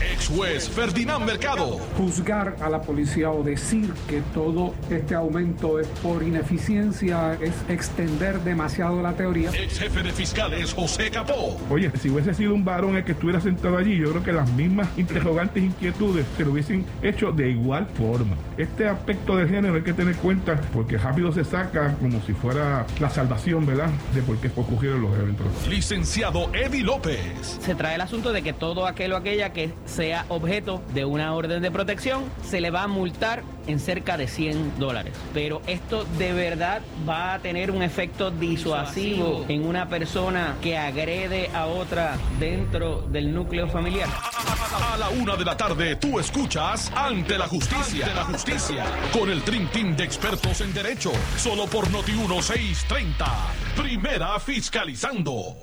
Ex 0.00 0.28
juez 0.28 0.68
Ferdinand 0.68 1.24
Mercado. 1.24 1.78
Juzgar 1.96 2.56
a 2.60 2.70
la 2.70 2.80
policía 2.80 3.30
o 3.30 3.42
decir 3.42 3.92
que 4.08 4.22
todo 4.32 4.74
este 4.90 5.14
aumento 5.14 5.78
es 5.78 5.86
por 6.02 6.22
ineficiencia 6.22 7.34
es 7.40 7.52
extender 7.68 8.40
demasiado 8.40 9.02
la 9.02 9.12
teoría. 9.12 9.50
Ex 9.50 9.78
jefe 9.78 10.02
de 10.02 10.12
fiscales 10.12 10.72
José 10.72 11.10
Capó. 11.10 11.60
Oye, 11.68 11.90
si 12.00 12.08
hubiese 12.08 12.34
sido 12.34 12.54
un 12.54 12.64
varón 12.64 12.96
el 12.96 13.04
que 13.04 13.12
estuviera 13.12 13.40
sentado 13.40 13.76
allí, 13.76 13.98
yo 13.98 14.10
creo 14.10 14.22
que 14.22 14.32
las 14.32 14.50
mismas 14.52 14.88
interrogantes 14.96 15.62
e 15.62 15.66
inquietudes 15.66 16.26
se 16.36 16.44
lo 16.44 16.52
hubiesen 16.52 16.84
hecho 17.02 17.32
de 17.32 17.50
igual 17.50 17.86
forma. 17.86 18.36
Este 18.56 18.88
aspecto 18.88 19.36
del 19.36 19.48
género 19.48 19.74
hay 19.74 19.82
que 19.82 19.92
tener 19.92 20.16
cuenta 20.16 20.60
porque 20.72 20.96
rápido 20.96 21.32
se 21.32 21.44
saca 21.44 21.94
como 22.00 22.20
si 22.22 22.32
fuera 22.32 22.86
la 23.00 23.10
salvación, 23.10 23.66
¿verdad? 23.66 23.90
De 24.14 24.22
por 24.22 24.36
qué 24.38 24.50
ocurrieron 24.56 25.02
los 25.02 25.12
eventos. 25.18 25.46
Licenciado 25.68 26.50
Eddie 26.54 26.82
López. 26.82 27.58
Se 27.60 27.74
trae 27.74 27.96
el 27.96 28.00
asunto 28.00 28.32
de 28.32 28.42
que 28.42 28.52
todo 28.52 28.86
aquel 28.86 29.12
o 29.12 29.16
aquella 29.16 29.52
que 29.52 29.72
sea 29.90 30.24
objeto 30.28 30.80
de 30.94 31.04
una 31.04 31.34
orden 31.34 31.62
de 31.62 31.70
protección, 31.70 32.24
se 32.42 32.60
le 32.60 32.70
va 32.70 32.84
a 32.84 32.88
multar 32.88 33.42
en 33.66 33.78
cerca 33.78 34.16
de 34.16 34.28
100 34.28 34.78
dólares. 34.78 35.14
Pero 35.34 35.60
esto 35.66 36.04
de 36.18 36.32
verdad 36.32 36.80
va 37.08 37.34
a 37.34 37.38
tener 37.40 37.70
un 37.70 37.82
efecto 37.82 38.30
disuasivo 38.30 39.44
en 39.48 39.66
una 39.66 39.88
persona 39.88 40.56
que 40.62 40.78
agrede 40.78 41.50
a 41.54 41.66
otra 41.66 42.16
dentro 42.38 43.02
del 43.02 43.34
núcleo 43.34 43.68
familiar. 43.68 44.08
A 44.08 44.96
la 44.96 45.10
una 45.10 45.36
de 45.36 45.44
la 45.44 45.56
tarde 45.56 45.96
tú 45.96 46.18
escuchas 46.18 46.90
Ante 46.94 47.36
la 47.36 47.48
Justicia. 47.48 48.06
Ante 48.06 48.16
la 48.16 48.24
Justicia. 48.24 48.84
Con 49.12 49.30
el 49.30 49.44
Dream 49.44 49.68
Team 49.72 49.96
de 49.96 50.04
expertos 50.04 50.60
en 50.60 50.72
Derecho. 50.72 51.12
Solo 51.36 51.66
por 51.66 51.90
Noti 51.90 52.12
1630. 52.12 53.26
Primera 53.76 54.38
fiscalizando. 54.38 55.56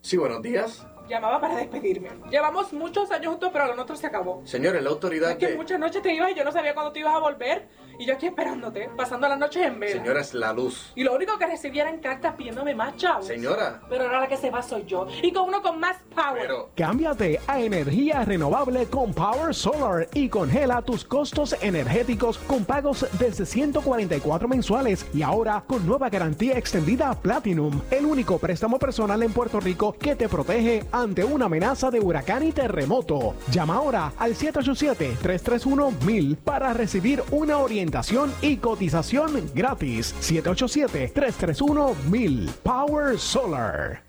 Sí, 0.00 0.16
buenos 0.16 0.42
días. 0.42 0.86
Llamaba 1.08 1.40
para 1.40 1.56
despedirme. 1.56 2.10
Llevamos 2.30 2.72
muchos 2.72 3.10
años 3.10 3.30
juntos, 3.30 3.50
pero 3.52 3.66
lo 3.66 3.74
nuestro 3.74 3.96
se 3.96 4.06
acabó. 4.06 4.42
Señores, 4.44 4.82
la 4.82 4.90
autoridad 4.90 5.30
Es 5.32 5.36
que 5.38 5.48
de... 5.48 5.56
muchas 5.56 5.78
noches 5.80 6.02
te 6.02 6.14
ibas 6.14 6.30
y 6.30 6.34
yo 6.34 6.44
no 6.44 6.52
sabía 6.52 6.74
cuándo 6.74 6.92
te 6.92 7.00
ibas 7.00 7.14
a 7.14 7.18
volver. 7.18 7.68
Y 7.98 8.06
yo 8.06 8.14
aquí 8.14 8.26
esperándote, 8.26 8.88
pasando 8.96 9.28
las 9.28 9.38
noches 9.38 9.66
en 9.66 9.80
vela. 9.80 10.00
Señora, 10.00 10.20
es 10.20 10.32
la 10.32 10.52
luz. 10.52 10.92
Y 10.94 11.02
lo 11.02 11.14
único 11.16 11.36
que 11.36 11.46
recibía 11.46 11.82
eran 11.82 11.98
cartas 11.98 12.34
pidiéndome 12.36 12.74
más 12.74 12.96
chavos. 12.96 13.26
Señora. 13.26 13.80
Pero 13.88 14.04
ahora 14.04 14.20
la 14.20 14.28
que 14.28 14.36
se 14.36 14.50
va 14.50 14.62
soy 14.62 14.84
yo. 14.84 15.06
Y 15.22 15.32
con 15.32 15.48
uno 15.48 15.60
con 15.62 15.80
más 15.80 15.96
power. 16.14 16.48
Cámbiate 16.76 17.40
a 17.48 17.58
energía 17.58 18.24
renovable 18.24 18.86
con 18.86 19.12
Power 19.12 19.52
Solar 19.52 20.06
y 20.14 20.28
congela 20.28 20.80
tus 20.82 21.04
costos 21.04 21.56
energéticos 21.60 22.38
con 22.38 22.64
pagos 22.64 23.04
desde 23.18 23.44
144 23.44 24.46
mensuales 24.46 25.06
y 25.12 25.22
ahora 25.22 25.64
con 25.66 25.84
nueva 25.86 26.08
garantía 26.08 26.56
extendida 26.56 27.12
Platinum, 27.20 27.80
el 27.90 28.04
único 28.06 28.38
préstamo 28.38 28.78
personal 28.78 29.22
en 29.22 29.32
Puerto 29.32 29.58
Rico 29.58 29.92
que 29.98 30.14
te 30.14 30.28
protege 30.28 30.84
ante 31.00 31.24
una 31.24 31.46
amenaza 31.46 31.90
de 31.90 32.00
huracán 32.00 32.42
y 32.42 32.52
terremoto. 32.52 33.34
Llama 33.50 33.76
ahora 33.76 34.12
al 34.18 34.34
787-331-1000 34.34 36.36
para 36.36 36.72
recibir 36.72 37.22
una 37.30 37.58
orientación 37.58 38.32
y 38.42 38.56
cotización 38.56 39.48
gratis. 39.54 40.14
787-331-1000 40.20 42.50
Power 42.62 43.16
Solar. 43.18 44.02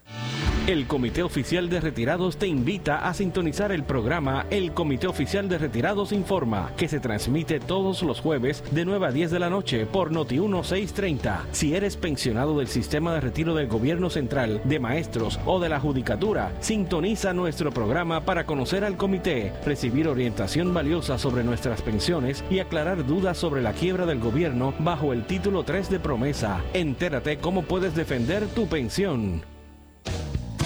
El 0.68 0.86
Comité 0.86 1.24
Oficial 1.24 1.68
de 1.70 1.80
Retirados 1.80 2.38
te 2.38 2.46
invita 2.46 3.08
a 3.08 3.14
sintonizar 3.14 3.72
el 3.72 3.84
programa 3.84 4.46
El 4.52 4.72
Comité 4.72 5.08
Oficial 5.08 5.50
de 5.50 5.58
Retirados 5.58 6.12
Informa, 6.12 6.72
que 6.78 6.88
se 6.88 7.00
transmite 7.00 7.60
todos 7.60 8.04
los 8.04 8.20
jueves 8.20 8.64
de 8.72 8.86
9 8.86 9.08
a 9.08 9.12
10 9.12 9.32
de 9.32 9.40
la 9.40 9.50
noche 9.50 9.88
por 9.88 10.12
Noti 10.12 10.40
1630. 10.40 11.48
Si 11.52 11.76
eres 11.76 11.98
pensionado 11.98 12.60
del 12.60 12.68
sistema 12.68 13.14
de 13.14 13.22
retiro 13.22 13.56
del 13.56 13.68
gobierno 13.68 14.10
central, 14.10 14.62
de 14.64 14.80
maestros 14.80 15.40
o 15.46 15.60
de 15.60 15.70
la 15.70 15.80
judicatura, 15.80 16.52
sintoniza 16.60 17.34
nuestro 17.34 17.72
programa 17.72 18.26
para 18.26 18.46
conocer 18.46 18.84
al 18.84 18.98
comité, 18.98 19.54
recibir 19.66 20.08
orientación 20.08 20.74
valiosa 20.74 21.18
sobre 21.18 21.44
nuestras 21.44 21.82
pensiones 21.82 22.44
y 22.50 22.60
aclarar 22.60 23.06
dudas 23.06 23.38
sobre 23.38 23.62
la 23.62 23.74
quiebra 23.74 24.06
del 24.06 24.20
gobierno 24.20 24.74
bajo 24.80 25.14
el 25.14 25.26
título 25.26 25.64
3 25.64 25.90
de 25.90 26.00
promesa. 26.00 26.62
Entérate 26.74 27.38
cómo 27.38 27.64
puedes 27.64 27.96
defender 27.96 28.48
tu 28.48 28.68
pensión. 28.68 29.59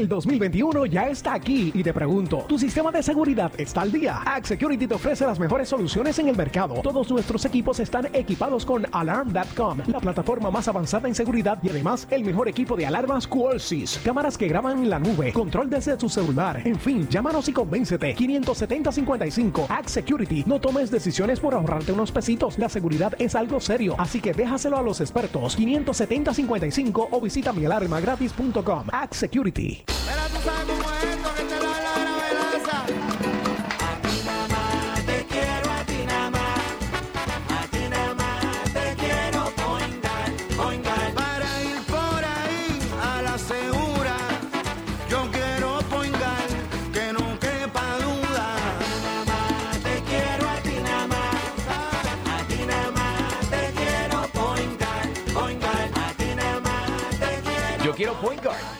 El 0.00 0.08
2021 0.08 0.86
ya 0.86 1.08
está 1.08 1.34
aquí 1.34 1.72
y 1.74 1.82
te 1.82 1.92
pregunto, 1.92 2.46
¿tu 2.48 2.58
sistema 2.58 2.90
de 2.90 3.02
seguridad 3.02 3.52
está 3.58 3.82
al 3.82 3.92
día? 3.92 4.22
Act 4.24 4.46
Security 4.46 4.86
te 4.86 4.94
ofrece 4.94 5.26
las 5.26 5.38
mejores 5.38 5.68
soluciones 5.68 6.18
en 6.18 6.28
el 6.28 6.36
mercado. 6.38 6.76
Todos 6.82 7.10
nuestros 7.10 7.44
equipos 7.44 7.80
están 7.80 8.08
equipados 8.14 8.64
con 8.64 8.86
Alarm.com, 8.90 9.80
la 9.88 10.00
plataforma 10.00 10.50
más 10.50 10.68
avanzada 10.68 11.06
en 11.06 11.14
seguridad 11.14 11.58
y 11.62 11.68
además 11.68 12.08
el 12.10 12.24
mejor 12.24 12.48
equipo 12.48 12.76
de 12.76 12.86
alarmas 12.86 13.26
QoLSys, 13.26 14.00
cámaras 14.02 14.38
que 14.38 14.48
graban 14.48 14.78
en 14.78 14.88
la 14.88 14.98
nube, 14.98 15.34
control 15.34 15.68
desde 15.68 15.98
tu 15.98 16.08
celular. 16.08 16.62
En 16.64 16.80
fin, 16.80 17.06
llámanos 17.06 17.46
y 17.50 17.52
convéncete. 17.52 18.16
570-55 18.16 19.66
Act 19.68 19.90
Security. 19.90 20.44
No 20.46 20.62
tomes 20.62 20.90
decisiones 20.90 21.40
por 21.40 21.52
ahorrarte 21.52 21.92
unos 21.92 22.10
pesitos. 22.10 22.58
La 22.58 22.70
seguridad 22.70 23.12
es 23.18 23.34
algo 23.34 23.60
serio, 23.60 23.96
así 23.98 24.22
que 24.22 24.32
déjaselo 24.32 24.78
a 24.78 24.82
los 24.82 25.02
expertos. 25.02 25.58
570-55 25.58 27.08
o 27.10 27.20
visita 27.20 27.52
mialarmagratis.com. 27.52 28.86
Act 28.90 29.12
Security. 29.12 29.89
Mira, 30.06 30.24
tú 30.32 30.38
sabes 30.44 30.66
cómo 30.66 30.90
es 30.90 31.48
te 31.48 31.56
lo 31.56 31.70
da 31.70 31.94
la 32.06 32.14
velaza. 32.22 32.78
A 33.88 33.92
ti 34.02 34.22
nada 34.24 34.46
más 34.48 35.06
te 35.06 35.26
quiero, 35.26 35.70
a 35.70 35.84
ti 35.84 35.98
nada 36.06 36.30
más. 36.30 36.60
A 37.58 37.66
ti 37.72 37.82
nada 37.88 38.14
más 38.14 38.72
te 38.72 38.86
quiero 39.02 39.40
poingar, 39.62 40.28
poingar. 40.56 41.14
Para 41.14 41.62
ir 41.62 41.80
por 41.86 42.24
ahí 42.38 42.78
a 43.02 43.22
la 43.22 43.38
segura, 43.38 44.16
yo 45.08 45.30
quiero 45.32 45.78
poingar, 45.94 46.48
que 46.92 47.12
no 47.12 47.38
quepa 47.38 47.84
duda. 48.04 48.46
A 48.54 48.78
ti 48.80 48.90
nada 49.06 49.24
más 49.32 49.78
te 49.86 49.94
quiero, 50.08 50.48
a 50.48 50.56
ti 50.66 50.76
nada 50.82 51.06
más. 51.06 51.36
A 52.34 52.38
ti 52.48 52.58
nada 52.66 52.90
más 52.90 53.50
te 53.50 53.62
quiero 53.78 54.18
poingar, 54.38 55.04
poingar. 55.34 55.84
A 56.04 56.12
ti 56.18 56.28
nada 56.34 56.60
más 56.60 57.10
te 57.22 57.30
quiero. 57.46 57.84
Yo 57.84 57.94
quiero 57.94 58.14
point 58.20 58.42
guard. 58.42 58.79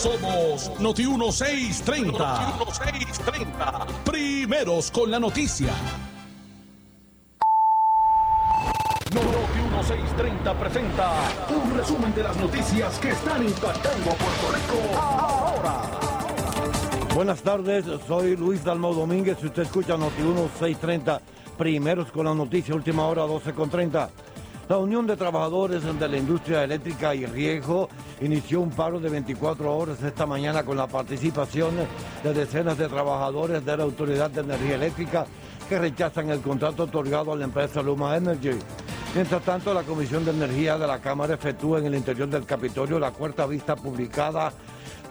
Somos 0.00 0.72
Noti 0.80 1.06
1630. 1.06 2.56
Noti 2.56 2.64
1630. 2.64 3.86
Primeros 4.02 4.90
con 4.90 5.10
la 5.10 5.20
noticia. 5.20 5.74
Noti 9.12 9.58
1630 9.60 10.54
presenta 10.54 11.12
un 11.50 11.76
resumen 11.76 12.14
de 12.14 12.22
las 12.22 12.34
noticias 12.38 12.98
que 12.98 13.10
están 13.10 13.44
impactando 13.44 14.10
a 14.10 14.14
Puerto 14.14 14.52
Rico 14.54 14.98
ahora. 14.98 15.82
Buenas 17.14 17.42
tardes, 17.42 17.84
soy 18.08 18.38
Luis 18.38 18.64
Dalmau 18.64 18.94
Domínguez. 18.94 19.36
Si 19.38 19.48
usted 19.48 19.64
escucha 19.64 19.98
Noti 19.98 20.22
1630, 20.22 21.20
primeros 21.58 22.10
con 22.10 22.24
la 22.24 22.32
noticia, 22.32 22.74
última 22.74 23.04
hora 23.04 23.24
12 23.24 23.52
con 23.52 23.68
30. 23.68 24.08
La 24.70 24.78
Unión 24.78 25.04
de 25.04 25.16
Trabajadores 25.16 25.82
de 25.82 26.08
la 26.08 26.16
Industria 26.16 26.62
Eléctrica 26.62 27.12
y 27.12 27.26
Riesgo 27.26 27.88
inició 28.20 28.60
un 28.60 28.70
paro 28.70 29.00
de 29.00 29.08
24 29.08 29.76
horas 29.76 30.00
esta 30.00 30.26
mañana 30.26 30.62
con 30.62 30.76
la 30.76 30.86
participación 30.86 31.74
de 32.22 32.32
decenas 32.32 32.78
de 32.78 32.86
trabajadores 32.86 33.64
de 33.64 33.76
la 33.76 33.82
Autoridad 33.82 34.30
de 34.30 34.42
Energía 34.42 34.76
Eléctrica 34.76 35.26
que 35.68 35.76
rechazan 35.76 36.30
el 36.30 36.40
contrato 36.40 36.84
otorgado 36.84 37.32
a 37.32 37.36
la 37.36 37.46
empresa 37.46 37.82
Luma 37.82 38.16
Energy. 38.16 38.60
Mientras 39.12 39.42
tanto, 39.42 39.74
la 39.74 39.82
Comisión 39.82 40.24
de 40.24 40.30
Energía 40.30 40.78
de 40.78 40.86
la 40.86 41.00
Cámara 41.00 41.34
efectúa 41.34 41.80
en 41.80 41.86
el 41.86 41.96
interior 41.96 42.28
del 42.28 42.46
Capitolio 42.46 43.00
la 43.00 43.10
cuarta 43.10 43.46
vista 43.46 43.74
publicada 43.74 44.52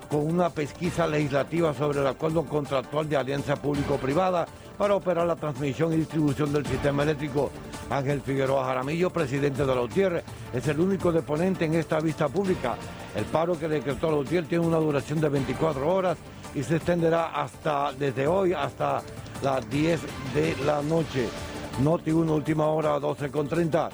con 0.09 0.25
una 0.25 0.49
pesquisa 0.49 1.05
legislativa 1.05 1.73
sobre 1.73 1.99
el 1.99 2.07
acuerdo 2.07 2.45
contractual 2.45 3.09
de 3.09 3.17
alianza 3.17 3.57
público-privada 3.57 4.47
para 4.79 4.95
operar 4.95 5.27
la 5.27 5.35
transmisión 5.35 5.91
y 5.91 5.97
distribución 5.97 6.53
del 6.53 6.65
sistema 6.65 7.03
eléctrico. 7.03 7.51
Ángel 7.89 8.21
Figueroa 8.21 8.63
Jaramillo, 8.63 9.09
presidente 9.09 9.65
de 9.65 9.75
la 9.75 9.81
UTIER, 9.81 10.23
es 10.53 10.67
el 10.69 10.79
único 10.79 11.11
deponente 11.11 11.65
en 11.65 11.73
esta 11.73 11.99
vista 11.99 12.29
pública. 12.29 12.77
El 13.13 13.25
paro 13.25 13.59
que 13.59 13.67
decretó 13.67 14.09
la 14.09 14.15
UTIER 14.15 14.45
tiene 14.45 14.65
una 14.65 14.77
duración 14.77 15.19
de 15.19 15.27
24 15.27 15.93
horas 15.93 16.17
y 16.55 16.63
se 16.63 16.77
extenderá 16.77 17.25
hasta 17.25 17.91
desde 17.91 18.25
hoy 18.25 18.53
hasta 18.53 19.03
las 19.43 19.69
10 19.69 19.99
de 20.33 20.55
la 20.65 20.81
noche. 20.81 21.27
Noti 21.83 22.11
1, 22.11 22.33
última 22.33 22.67
hora, 22.67 22.97
12 23.01 23.29
con 23.31 23.49
30. 23.49 23.89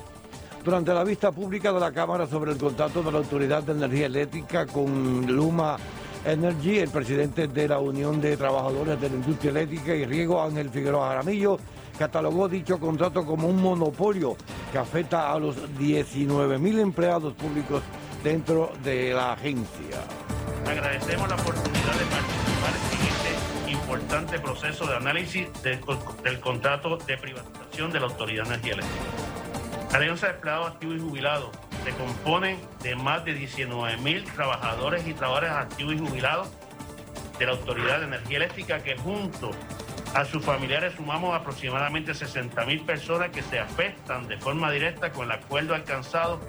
Durante 0.64 0.94
la 0.94 1.04
vista 1.04 1.32
pública 1.32 1.74
de 1.74 1.80
la 1.80 1.92
Cámara 1.92 2.28
sobre 2.28 2.52
el 2.52 2.60
contrato 2.60 3.02
de 3.02 3.12
la 3.12 3.18
Autoridad 3.18 3.64
de 3.64 3.72
Energía 3.72 4.06
Eléctrica 4.06 4.68
con 4.68 5.26
Luma 5.26 5.78
Energy, 6.26 6.80
el 6.80 6.90
presidente 6.90 7.48
de 7.48 7.68
la 7.68 7.80
Unión 7.80 8.20
de 8.20 8.36
Trabajadores 8.36 9.00
de 9.00 9.10
la 9.10 9.16
Industria 9.16 9.52
Eléctrica 9.52 9.94
y 9.94 10.06
Riego, 10.06 10.42
Ángel 10.42 10.70
Figueroa 10.70 11.10
Jaramillo, 11.10 11.60
catalogó 11.98 12.50
dicho 12.50 12.80
contrato 12.80 13.26
como 13.26 13.48
un 13.48 13.62
monopolio 13.62 14.36
que 14.72 14.78
afecta 14.78 15.32
a 15.32 15.40
los 15.40 15.56
19 15.78 16.58
mil 16.58 16.80
empleados 16.80 17.34
públicos 17.34 17.84
dentro 18.24 18.74
de 18.84 19.14
la 19.14 19.34
agencia. 19.34 20.02
Agradecemos 20.66 21.30
la 21.30 21.36
oportunidad 21.36 21.94
de 21.94 22.06
participar 22.06 22.74
en 22.92 23.08
este 23.08 23.72
importante 23.72 24.40
proceso 24.40 24.88
de 24.88 24.96
análisis 24.96 25.48
del, 25.62 25.80
contrato 26.40 26.98
de 26.98 27.18
privatización 27.18 27.92
de 27.92 28.00
la 28.00 28.08
Autoridad 28.08 28.44
de 28.46 28.50
Energía 28.50 28.74
Eléctrica. 28.74 29.96
Alianza 29.96 30.28
de 30.28 30.34
Empleados 30.34 30.72
Activos 30.72 30.96
y 30.96 31.00
Jubilados 31.00 31.50
se 31.86 31.92
compone 31.92 32.58
de 32.82 32.96
más 32.96 33.24
de 33.26 33.36
19 33.36 33.98
mil 33.98 34.24
trabajadores 34.24 35.06
y 35.06 35.14
trabajadoras 35.14 35.66
activos 35.66 35.94
y 35.94 36.00
jubilados 36.00 36.50
de 37.38 37.46
la 37.46 37.52
Autoridad 37.52 38.00
de 38.00 38.06
Energía 38.08 38.38
Eléctrica 38.38 38.80
que 38.80 38.98
junto 38.98 39.52
a 40.16 40.26
sus 40.26 40.44
familiares 40.44 40.96
sumamos 40.96 41.36
aproximadamente 41.36 42.16
60 42.16 42.66
mil 42.66 42.82
personas 42.82 43.30
que 43.30 43.44
se 43.44 43.60
afectan 43.60 44.28
de 44.28 44.36
forma 44.38 44.72
directa 44.72 45.12
con 45.12 45.26
el 45.26 45.34
acuerdo 45.34 45.76
alcanzado 45.76 46.40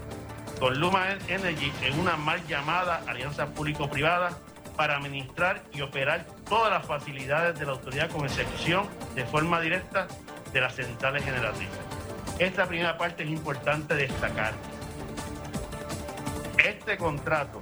con 0.59 0.81
Luma 0.81 1.07
Energy 1.29 1.71
en 1.83 2.01
una 2.01 2.17
mal 2.17 2.41
llamada 2.47 3.03
alianza 3.07 3.53
público-privada 3.53 4.39
para 4.75 4.97
administrar 4.97 5.65
y 5.75 5.83
operar 5.83 6.25
todas 6.49 6.71
las 6.71 6.87
facilidades 6.87 7.59
de 7.59 7.67
la 7.67 7.73
autoridad 7.73 8.09
con 8.09 8.25
excepción 8.25 8.89
de 9.15 9.27
forma 9.27 9.61
directa 9.61 10.07
de 10.55 10.61
las 10.63 10.75
centrales 10.75 11.23
generativas. 11.25 11.77
Esta 12.39 12.67
primera 12.67 12.97
parte 12.97 13.25
es 13.25 13.29
importante 13.29 13.95
destacar. 13.95 14.55
Este 16.65 16.97
contrato 16.97 17.61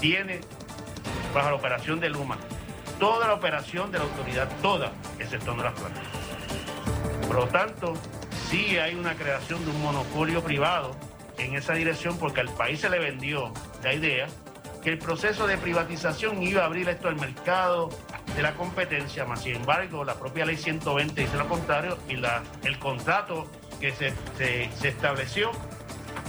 tiene 0.00 0.40
bajo 1.34 1.50
la 1.50 1.54
operación 1.56 2.00
de 2.00 2.10
Luma 2.10 2.36
toda 2.98 3.26
la 3.26 3.34
operación 3.34 3.90
de 3.90 3.98
la 3.98 4.04
autoridad, 4.04 4.48
toda, 4.60 4.92
exceptuando 5.18 5.64
las 5.64 5.72
plantas. 5.72 6.04
Por 7.26 7.34
lo 7.36 7.48
tanto, 7.48 7.94
sí 8.48 8.78
hay 8.78 8.94
una 8.94 9.14
creación 9.14 9.64
de 9.64 9.72
un 9.72 9.82
monopolio 9.82 10.42
privado 10.44 10.94
en 11.38 11.56
esa 11.56 11.72
dirección 11.72 12.16
porque 12.18 12.40
al 12.42 12.50
país 12.50 12.80
se 12.80 12.88
le 12.90 13.00
vendió 13.00 13.52
la 13.82 13.92
idea 13.94 14.28
que 14.84 14.90
el 14.90 14.98
proceso 14.98 15.48
de 15.48 15.56
privatización 15.58 16.42
iba 16.44 16.62
a 16.62 16.66
abrir 16.66 16.88
esto 16.88 17.08
al 17.08 17.16
mercado 17.16 17.90
de 18.36 18.42
la 18.42 18.54
competencia, 18.54 19.24
más 19.24 19.42
sin 19.42 19.56
embargo 19.56 20.04
la 20.04 20.14
propia 20.14 20.44
ley 20.46 20.56
120 20.56 21.20
dice 21.20 21.36
lo 21.36 21.48
contrario 21.48 21.98
y 22.08 22.16
la, 22.16 22.42
el 22.62 22.78
contrato 22.78 23.50
que 23.80 23.90
se, 23.92 24.12
se- 24.38 24.70
se 24.78 24.88
estableció 24.88 25.50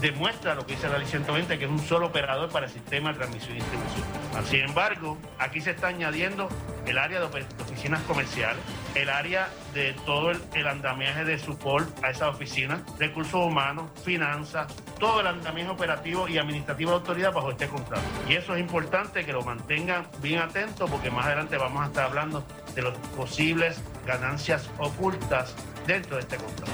demuestra 0.02 0.56
lo 0.56 0.66
que 0.66 0.76
dice 0.76 0.88
la 0.90 0.98
ley 0.98 1.08
120, 1.08 1.58
que 1.58 1.66
es 1.66 1.72
un 1.72 1.80
solo 1.80 2.08
operador 2.08 2.50
para 2.50 2.66
el 2.66 2.72
sistema 2.72 3.12
de 3.12 3.20
transmisión 3.20 3.58
y 3.58 3.60
distribución. 3.60 4.46
Sin 4.46 4.62
embargo, 4.62 5.18
aquí 5.40 5.62
se 5.62 5.72
está 5.72 5.88
añadiendo 5.88 6.50
el 6.86 6.98
área 6.98 7.20
de 7.20 7.26
oficinas 7.26 8.02
comerciales, 8.04 8.62
el 8.96 9.10
área 9.10 9.48
de 9.74 9.94
todo 10.06 10.32
el, 10.32 10.68
andamiaje 10.68 11.24
de 11.24 11.38
support 11.40 11.88
a 12.04 12.10
esas 12.10 12.36
oficinas, 12.36 12.82
recursos 13.00 13.46
humanos, 13.46 13.90
finanzas, 14.04 14.68
todo 15.00 15.22
el 15.22 15.28
andamiaje 15.28 15.70
operativo 15.70 16.28
y 16.28 16.38
administrativo 16.38 16.92
de 16.92 16.98
autoridad 16.98 17.34
bajo 17.34 17.52
este 17.52 17.68
contrato. 17.68 18.04
Y 18.28 18.34
eso 18.34 18.56
es 18.56 18.62
importante 18.62 19.26
que 19.26 19.34
lo 19.34 19.44
mantengan 19.44 20.08
bien 20.22 20.40
atentos 20.40 20.90
porque 20.90 21.10
más 21.10 21.26
adelante 21.26 21.58
vamos 21.58 21.84
a 21.84 21.88
estar 21.88 22.06
hablando 22.06 22.46
de 22.76 22.82
las 22.82 22.98
posibles 23.16 23.82
ganancias 24.06 24.70
ocultas 24.78 25.56
dentro 25.88 26.16
de 26.16 26.22
este 26.22 26.38
contrato. 26.38 26.72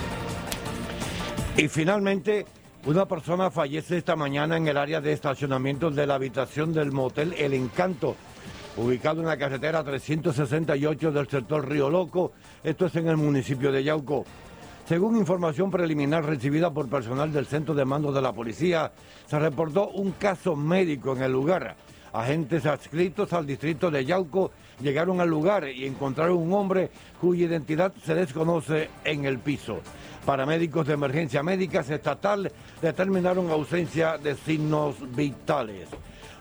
Y 1.57 1.67
finalmente, 1.67 2.45
una 2.85 3.05
persona 3.05 3.51
fallece 3.51 3.97
esta 3.97 4.15
mañana 4.15 4.57
en 4.57 4.67
el 4.67 4.77
área 4.77 5.01
de 5.01 5.11
estacionamiento 5.11 5.91
de 5.91 6.07
la 6.07 6.15
habitación 6.15 6.73
del 6.73 6.91
motel 6.91 7.33
El 7.37 7.53
Encanto, 7.53 8.15
ubicado 8.77 9.19
en 9.19 9.27
la 9.27 9.37
carretera 9.37 9.83
368 9.83 11.11
del 11.11 11.27
sector 11.27 11.67
Río 11.67 11.89
Loco. 11.89 12.31
Esto 12.63 12.85
es 12.85 12.95
en 12.95 13.07
el 13.07 13.17
municipio 13.17 13.71
de 13.71 13.83
Yauco. 13.83 14.23
Según 14.87 15.17
información 15.17 15.69
preliminar 15.69 16.25
recibida 16.25 16.71
por 16.71 16.89
personal 16.89 17.31
del 17.31 17.45
centro 17.45 17.75
de 17.75 17.85
mando 17.85 18.11
de 18.11 18.21
la 18.21 18.33
policía, 18.33 18.91
se 19.27 19.37
reportó 19.37 19.89
un 19.89 20.13
caso 20.13 20.55
médico 20.55 21.15
en 21.15 21.23
el 21.23 21.31
lugar. 21.31 21.75
Agentes 22.13 22.65
adscritos 22.65 23.33
al 23.33 23.45
distrito 23.45 23.91
de 23.91 24.05
Yauco 24.05 24.51
llegaron 24.81 25.21
al 25.21 25.29
lugar 25.29 25.67
y 25.67 25.85
encontraron 25.85 26.37
un 26.37 26.53
hombre 26.53 26.89
cuya 27.19 27.45
identidad 27.45 27.93
se 28.03 28.15
desconoce 28.15 28.89
en 29.03 29.25
el 29.25 29.39
piso. 29.39 29.81
Paramédicos 30.25 30.87
de 30.87 30.93
emergencia 30.93 31.43
médicas 31.43 31.89
estatal 31.89 32.51
determinaron 32.81 33.49
ausencia 33.49 34.17
de 34.17 34.35
signos 34.35 34.95
vitales. 35.15 35.89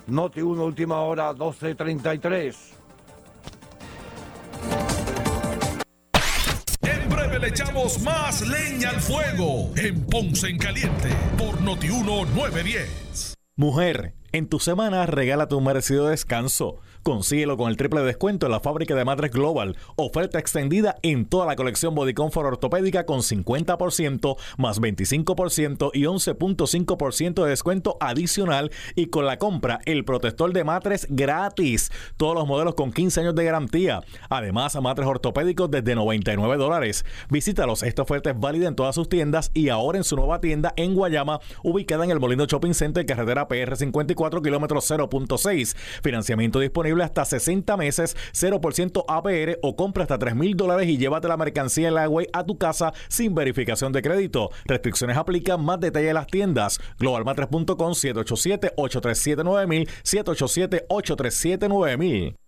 Noti 0.07 0.41
1, 0.41 0.65
última 0.65 1.01
hora, 1.01 1.33
12.33. 1.33 2.57
En 6.83 7.09
breve 7.09 7.39
le 7.39 7.49
echamos 7.49 8.01
más 8.03 8.47
leña 8.47 8.91
al 8.91 9.01
fuego 9.01 9.71
en 9.77 10.05
Ponce 10.07 10.49
en 10.49 10.59
Caliente 10.59 11.11
por 11.37 11.61
Notiuno 11.61 12.25
910. 12.25 13.38
Mujer, 13.59 14.14
en 14.31 14.47
tu 14.47 14.61
semana 14.61 15.05
regálate 15.07 15.57
un 15.57 15.64
merecido 15.64 16.07
descanso. 16.07 16.77
Consíguelo 17.03 17.57
con 17.57 17.71
el 17.71 17.77
triple 17.77 18.03
descuento 18.03 18.47
en 18.47 18.53
la 18.53 18.61
fábrica 18.61 18.95
de 18.95 19.05
Matres 19.05 19.31
Global. 19.31 19.77
Oferta 19.97 20.39
extendida 20.39 20.97
en 21.03 21.27
toda 21.27 21.47
la 21.47 21.57
colección 21.57 21.95
Body 21.95 22.15
Comfort 22.15 22.47
ortopédica 22.47 23.07
con 23.07 23.21
50% 23.21 24.37
más 24.57 24.81
25% 24.81 25.91
y 25.95 26.03
11.5% 26.03 27.45
de 27.45 27.51
descuento 27.51 27.97
adicional 28.01 28.71
y 28.95 29.07
con 29.07 29.27
la 29.27 29.39
compra 29.39 29.81
el 29.85 30.05
protector 30.05 30.53
de 30.53 30.65
matres 30.65 31.07
gratis. 31.09 31.91
Todos 32.17 32.35
los 32.35 32.47
modelos 32.47 32.75
con 32.75 32.93
15 32.93 33.21
años 33.21 33.35
de 33.35 33.45
garantía. 33.45 34.03
Además, 34.29 34.77
matres 34.81 35.07
ortopédicos 35.07 35.71
desde 35.71 35.95
99 35.95 36.57
dólares. 36.57 37.05
Visítalos. 37.31 37.83
Esta 37.83 38.03
oferta 38.03 38.31
es 38.31 38.39
válida 38.39 38.69
en 38.69 38.75
todas 38.75 38.95
sus 38.95 39.09
tiendas 39.09 39.51
y 39.55 39.69
ahora 39.69 39.99
en 39.99 40.05
su 40.05 40.17
nueva 40.17 40.41
tienda 40.41 40.73
en 40.77 40.95
Guayama, 40.95 41.41
ubicada 41.63 42.05
en 42.05 42.11
el 42.11 42.21
Molino 42.21 42.47
Shopping 42.47 42.75
Center, 42.75 43.07
carretera 43.07 43.49
PR 43.49 43.77
54, 43.77 44.43
kilómetros 44.43 44.91
0.6. 44.91 45.77
Financiamiento 46.03 46.59
disponible 46.61 46.88
hasta 47.05 47.24
60 47.24 47.77
meses, 47.77 48.16
0% 48.33 49.05
APR 49.07 49.59
o 49.62 49.77
compra 49.77 50.03
hasta 50.03 50.18
3 50.18 50.35
mil 50.35 50.57
dólares 50.57 50.88
y 50.88 50.98
llévate 50.98 51.29
la 51.29 51.37
mercancía 51.37 51.87
en 51.88 51.94
la 51.94 52.09
a 52.33 52.44
tu 52.44 52.59
casa 52.59 52.92
sin 53.09 53.35
verificación 53.35 53.92
de 53.92 54.03
crédito. 54.03 54.51
Restricciones 54.64 55.16
aplican. 55.16 55.64
Más 55.64 55.81
detalle 55.81 56.09
en 56.09 56.14
las 56.14 56.27
tiendas. 56.27 56.81
Globalmatres.com 56.98 57.92
787-837-9000 57.92 59.88
787-837-9000 60.03 62.48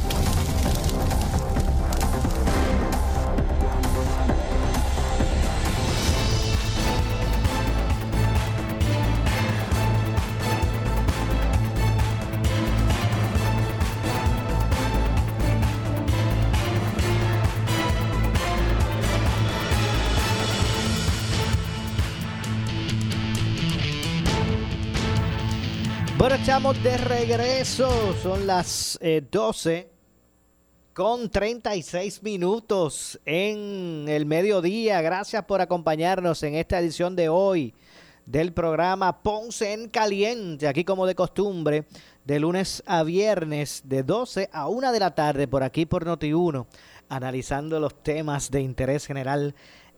Estamos 26.51 26.83
de 26.83 26.97
regreso. 26.97 28.13
Son 28.21 28.45
las 28.45 28.99
eh, 29.01 29.25
12 29.31 29.89
con 30.91 31.29
36 31.29 32.21
minutos 32.23 33.17
en 33.23 34.05
el 34.09 34.25
mediodía. 34.25 35.01
Gracias 35.01 35.45
por 35.45 35.61
acompañarnos 35.61 36.43
en 36.43 36.55
esta 36.55 36.77
edición 36.79 37.15
de 37.15 37.29
hoy 37.29 37.73
del 38.25 38.51
programa 38.51 39.23
Ponce 39.23 39.71
en 39.71 39.87
Caliente. 39.87 40.67
Aquí 40.67 40.83
como 40.83 41.07
de 41.07 41.15
costumbre, 41.15 41.85
de 42.25 42.41
lunes 42.41 42.83
a 42.85 43.03
viernes, 43.03 43.83
de 43.85 44.03
12 44.03 44.49
a 44.51 44.67
1 44.67 44.91
de 44.91 44.99
la 44.99 45.15
tarde, 45.15 45.47
por 45.47 45.63
aquí 45.63 45.85
por 45.85 46.05
Noti1, 46.05 46.65
analizando 47.07 47.79
los 47.79 48.03
temas 48.03 48.51
de 48.51 48.59
interés 48.59 49.05
general 49.05 49.55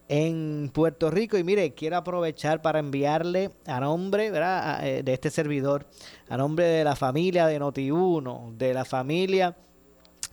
en 0.07 0.69
Puerto 0.73 1.09
Rico. 1.09 1.37
Y 1.37 1.43
mire, 1.43 1.73
quiero 1.73 1.97
aprovechar 1.97 2.61
para 2.61 2.79
enviarle 2.79 3.51
a 3.65 3.79
nombre 3.79 4.31
eh, 4.33 5.01
de 5.03 5.13
este 5.13 5.29
servidor, 5.29 5.85
a 6.29 6.37
nombre 6.37 6.65
de 6.65 6.83
la 6.83 6.95
familia 6.95 7.47
de 7.47 7.59
Noti1, 7.59 8.55
de 8.57 8.73
la 8.73 8.85
familia 8.85 9.55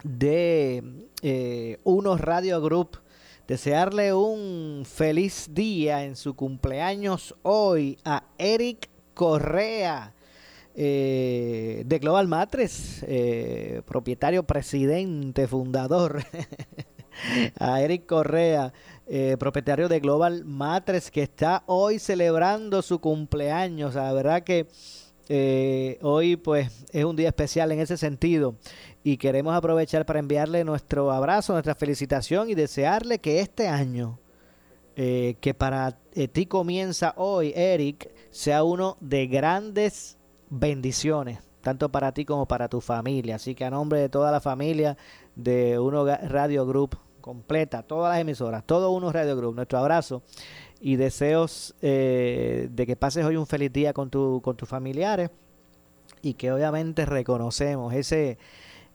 de 0.02 0.82
eh, 1.22 1.78
Unos 1.84 2.20
Radio 2.20 2.60
Group, 2.60 2.98
desearle 3.46 4.14
un 4.14 4.84
feliz 4.86 5.48
día 5.52 6.04
en 6.04 6.16
su 6.16 6.34
cumpleaños 6.34 7.34
hoy 7.42 7.98
a 8.04 8.24
Eric 8.38 8.88
Correa. 9.14 10.14
eh, 10.74 11.82
de 11.84 11.98
Global 11.98 12.28
Matres, 12.28 13.04
eh, 13.06 13.82
propietario, 13.86 14.44
presidente, 14.44 15.48
fundador, 15.48 16.22
a 17.58 17.82
Eric 17.82 18.06
Correa, 18.06 18.72
eh, 19.12 19.36
propietario 19.38 19.88
de 19.88 19.98
Global 19.98 20.44
Matres, 20.44 21.10
que 21.10 21.22
está 21.22 21.64
hoy 21.66 21.98
celebrando 21.98 22.80
su 22.80 23.00
cumpleaños. 23.00 23.96
La 23.96 24.12
verdad 24.12 24.44
que 24.44 24.68
eh, 25.28 25.98
hoy 26.02 26.36
pues 26.36 26.86
es 26.92 27.04
un 27.04 27.16
día 27.16 27.28
especial 27.28 27.72
en 27.72 27.80
ese 27.80 27.96
sentido 27.96 28.54
y 29.02 29.16
queremos 29.16 29.54
aprovechar 29.54 30.06
para 30.06 30.20
enviarle 30.20 30.62
nuestro 30.64 31.10
abrazo, 31.10 31.52
nuestra 31.52 31.74
felicitación 31.74 32.50
y 32.50 32.54
desearle 32.54 33.18
que 33.18 33.40
este 33.40 33.66
año 33.66 34.18
eh, 34.94 35.36
que 35.40 35.54
para 35.54 35.98
eh, 36.12 36.28
ti 36.28 36.46
comienza 36.46 37.14
hoy, 37.16 37.52
Eric, 37.56 38.10
sea 38.30 38.62
uno 38.62 38.96
de 39.00 39.26
grandes 39.26 40.18
bendiciones, 40.50 41.38
tanto 41.62 41.88
para 41.88 42.12
ti 42.12 42.24
como 42.24 42.46
para 42.46 42.68
tu 42.68 42.80
familia. 42.80 43.36
Así 43.36 43.56
que 43.56 43.64
a 43.64 43.70
nombre 43.70 43.98
de 43.98 44.08
toda 44.08 44.30
la 44.30 44.40
familia 44.40 44.96
de 45.34 45.78
Uno 45.80 46.04
Radio 46.04 46.64
Group 46.64 46.96
completa, 47.20 47.82
todas 47.82 48.12
las 48.12 48.20
emisoras, 48.20 48.64
todo 48.64 48.90
Uno 48.90 49.12
Radio 49.12 49.36
Group, 49.36 49.54
nuestro 49.54 49.78
abrazo 49.78 50.22
y 50.80 50.96
deseos 50.96 51.74
eh, 51.82 52.68
de 52.70 52.86
que 52.86 52.96
pases 52.96 53.24
hoy 53.24 53.36
un 53.36 53.46
feliz 53.46 53.72
día 53.72 53.92
con, 53.92 54.10
tu, 54.10 54.40
con 54.42 54.56
tus 54.56 54.68
familiares 54.68 55.30
y 56.22 56.34
que 56.34 56.50
obviamente 56.52 57.04
reconocemos 57.04 57.92
ese, 57.94 58.38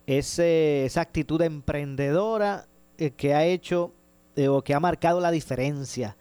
ese, 0.08 0.86
esa 0.86 1.02
actitud 1.02 1.42
emprendedora 1.42 2.68
eh, 2.98 3.12
que 3.12 3.34
ha 3.36 3.46
hecho 3.46 3.94
eh, 4.36 4.48
o 4.48 4.64
que 4.64 4.74
ha 4.74 4.80
marcado 4.80 5.20
la 5.20 5.32
diferencia. 5.32 6.18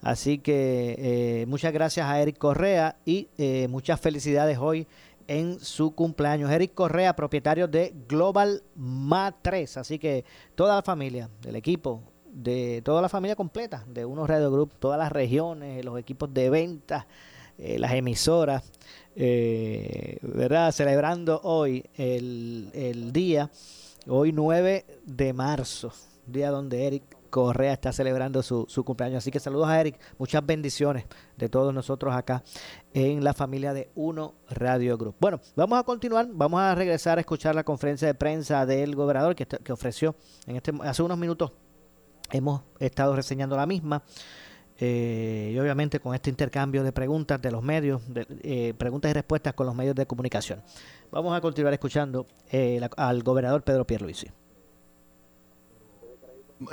Así 0.00 0.38
que 0.38 1.44
muchas 1.48 1.72
gracias 1.72 2.06
a 2.06 2.22
Eric 2.22 2.38
Correa 2.38 2.98
y 3.04 3.26
muchas 3.68 4.00
felicidades 4.00 4.56
hoy 4.56 4.86
en 5.28 5.60
su 5.60 5.94
cumpleaños. 5.94 6.50
Eric 6.50 6.74
Correa, 6.74 7.14
propietario 7.14 7.68
de 7.68 7.94
Global 8.08 8.62
Ma3. 8.76 9.76
Así 9.76 9.98
que 9.98 10.24
toda 10.56 10.74
la 10.76 10.82
familia 10.82 11.30
del 11.42 11.54
equipo, 11.54 12.02
de 12.32 12.82
toda 12.84 13.02
la 13.02 13.08
familia 13.08 13.36
completa 13.36 13.84
de 13.86 14.04
Uno 14.04 14.26
Radio 14.26 14.50
Group, 14.50 14.74
todas 14.78 14.98
las 14.98 15.12
regiones, 15.12 15.84
los 15.84 15.98
equipos 15.98 16.32
de 16.32 16.50
ventas, 16.50 17.06
eh, 17.58 17.78
las 17.78 17.92
emisoras, 17.92 18.64
eh, 19.14 20.18
¿verdad? 20.22 20.72
Celebrando 20.72 21.40
hoy 21.42 21.84
el, 21.96 22.70
el 22.72 23.12
día, 23.12 23.50
hoy 24.06 24.32
9 24.32 24.86
de 25.04 25.32
marzo, 25.32 25.92
día 26.26 26.50
donde 26.50 26.86
Eric 26.86 27.17
Correa 27.30 27.72
está 27.72 27.92
celebrando 27.92 28.42
su, 28.42 28.66
su 28.68 28.84
cumpleaños. 28.84 29.18
Así 29.18 29.30
que 29.30 29.40
saludos 29.40 29.68
a 29.68 29.80
Eric, 29.80 29.98
muchas 30.18 30.44
bendiciones 30.44 31.04
de 31.36 31.48
todos 31.48 31.72
nosotros 31.72 32.14
acá 32.14 32.42
en 32.92 33.22
la 33.22 33.34
familia 33.34 33.72
de 33.72 33.90
Uno 33.94 34.34
Radio 34.50 34.96
Group. 34.98 35.16
Bueno, 35.20 35.40
vamos 35.56 35.78
a 35.78 35.82
continuar, 35.82 36.28
vamos 36.32 36.60
a 36.60 36.74
regresar 36.74 37.18
a 37.18 37.20
escuchar 37.20 37.54
la 37.54 37.64
conferencia 37.64 38.08
de 38.08 38.14
prensa 38.14 38.66
del 38.66 38.94
gobernador 38.94 39.34
que, 39.34 39.46
que 39.46 39.72
ofreció 39.72 40.16
en 40.46 40.56
este, 40.56 40.72
hace 40.82 41.02
unos 41.02 41.18
minutos. 41.18 41.52
Hemos 42.30 42.62
estado 42.78 43.16
reseñando 43.16 43.56
la 43.56 43.66
misma. 43.66 44.02
eh, 44.78 45.50
y 45.52 45.58
obviamente 45.58 45.98
con 45.98 46.14
este 46.14 46.30
intercambio 46.30 46.84
de 46.84 46.92
preguntas 46.92 47.42
de 47.42 47.50
los 47.50 47.62
medios, 47.62 48.02
de, 48.12 48.26
eh, 48.42 48.74
preguntas 48.74 49.10
y 49.10 49.14
respuestas 49.14 49.54
con 49.54 49.66
los 49.66 49.74
medios 49.74 49.96
de 49.96 50.06
comunicación. 50.06 50.62
Vamos 51.10 51.36
a 51.36 51.40
continuar 51.40 51.74
escuchando 51.74 52.26
eh, 52.50 52.80
al 52.96 53.22
gobernador 53.22 53.62
Pedro 53.62 53.84
Pierluisi. 53.86 54.28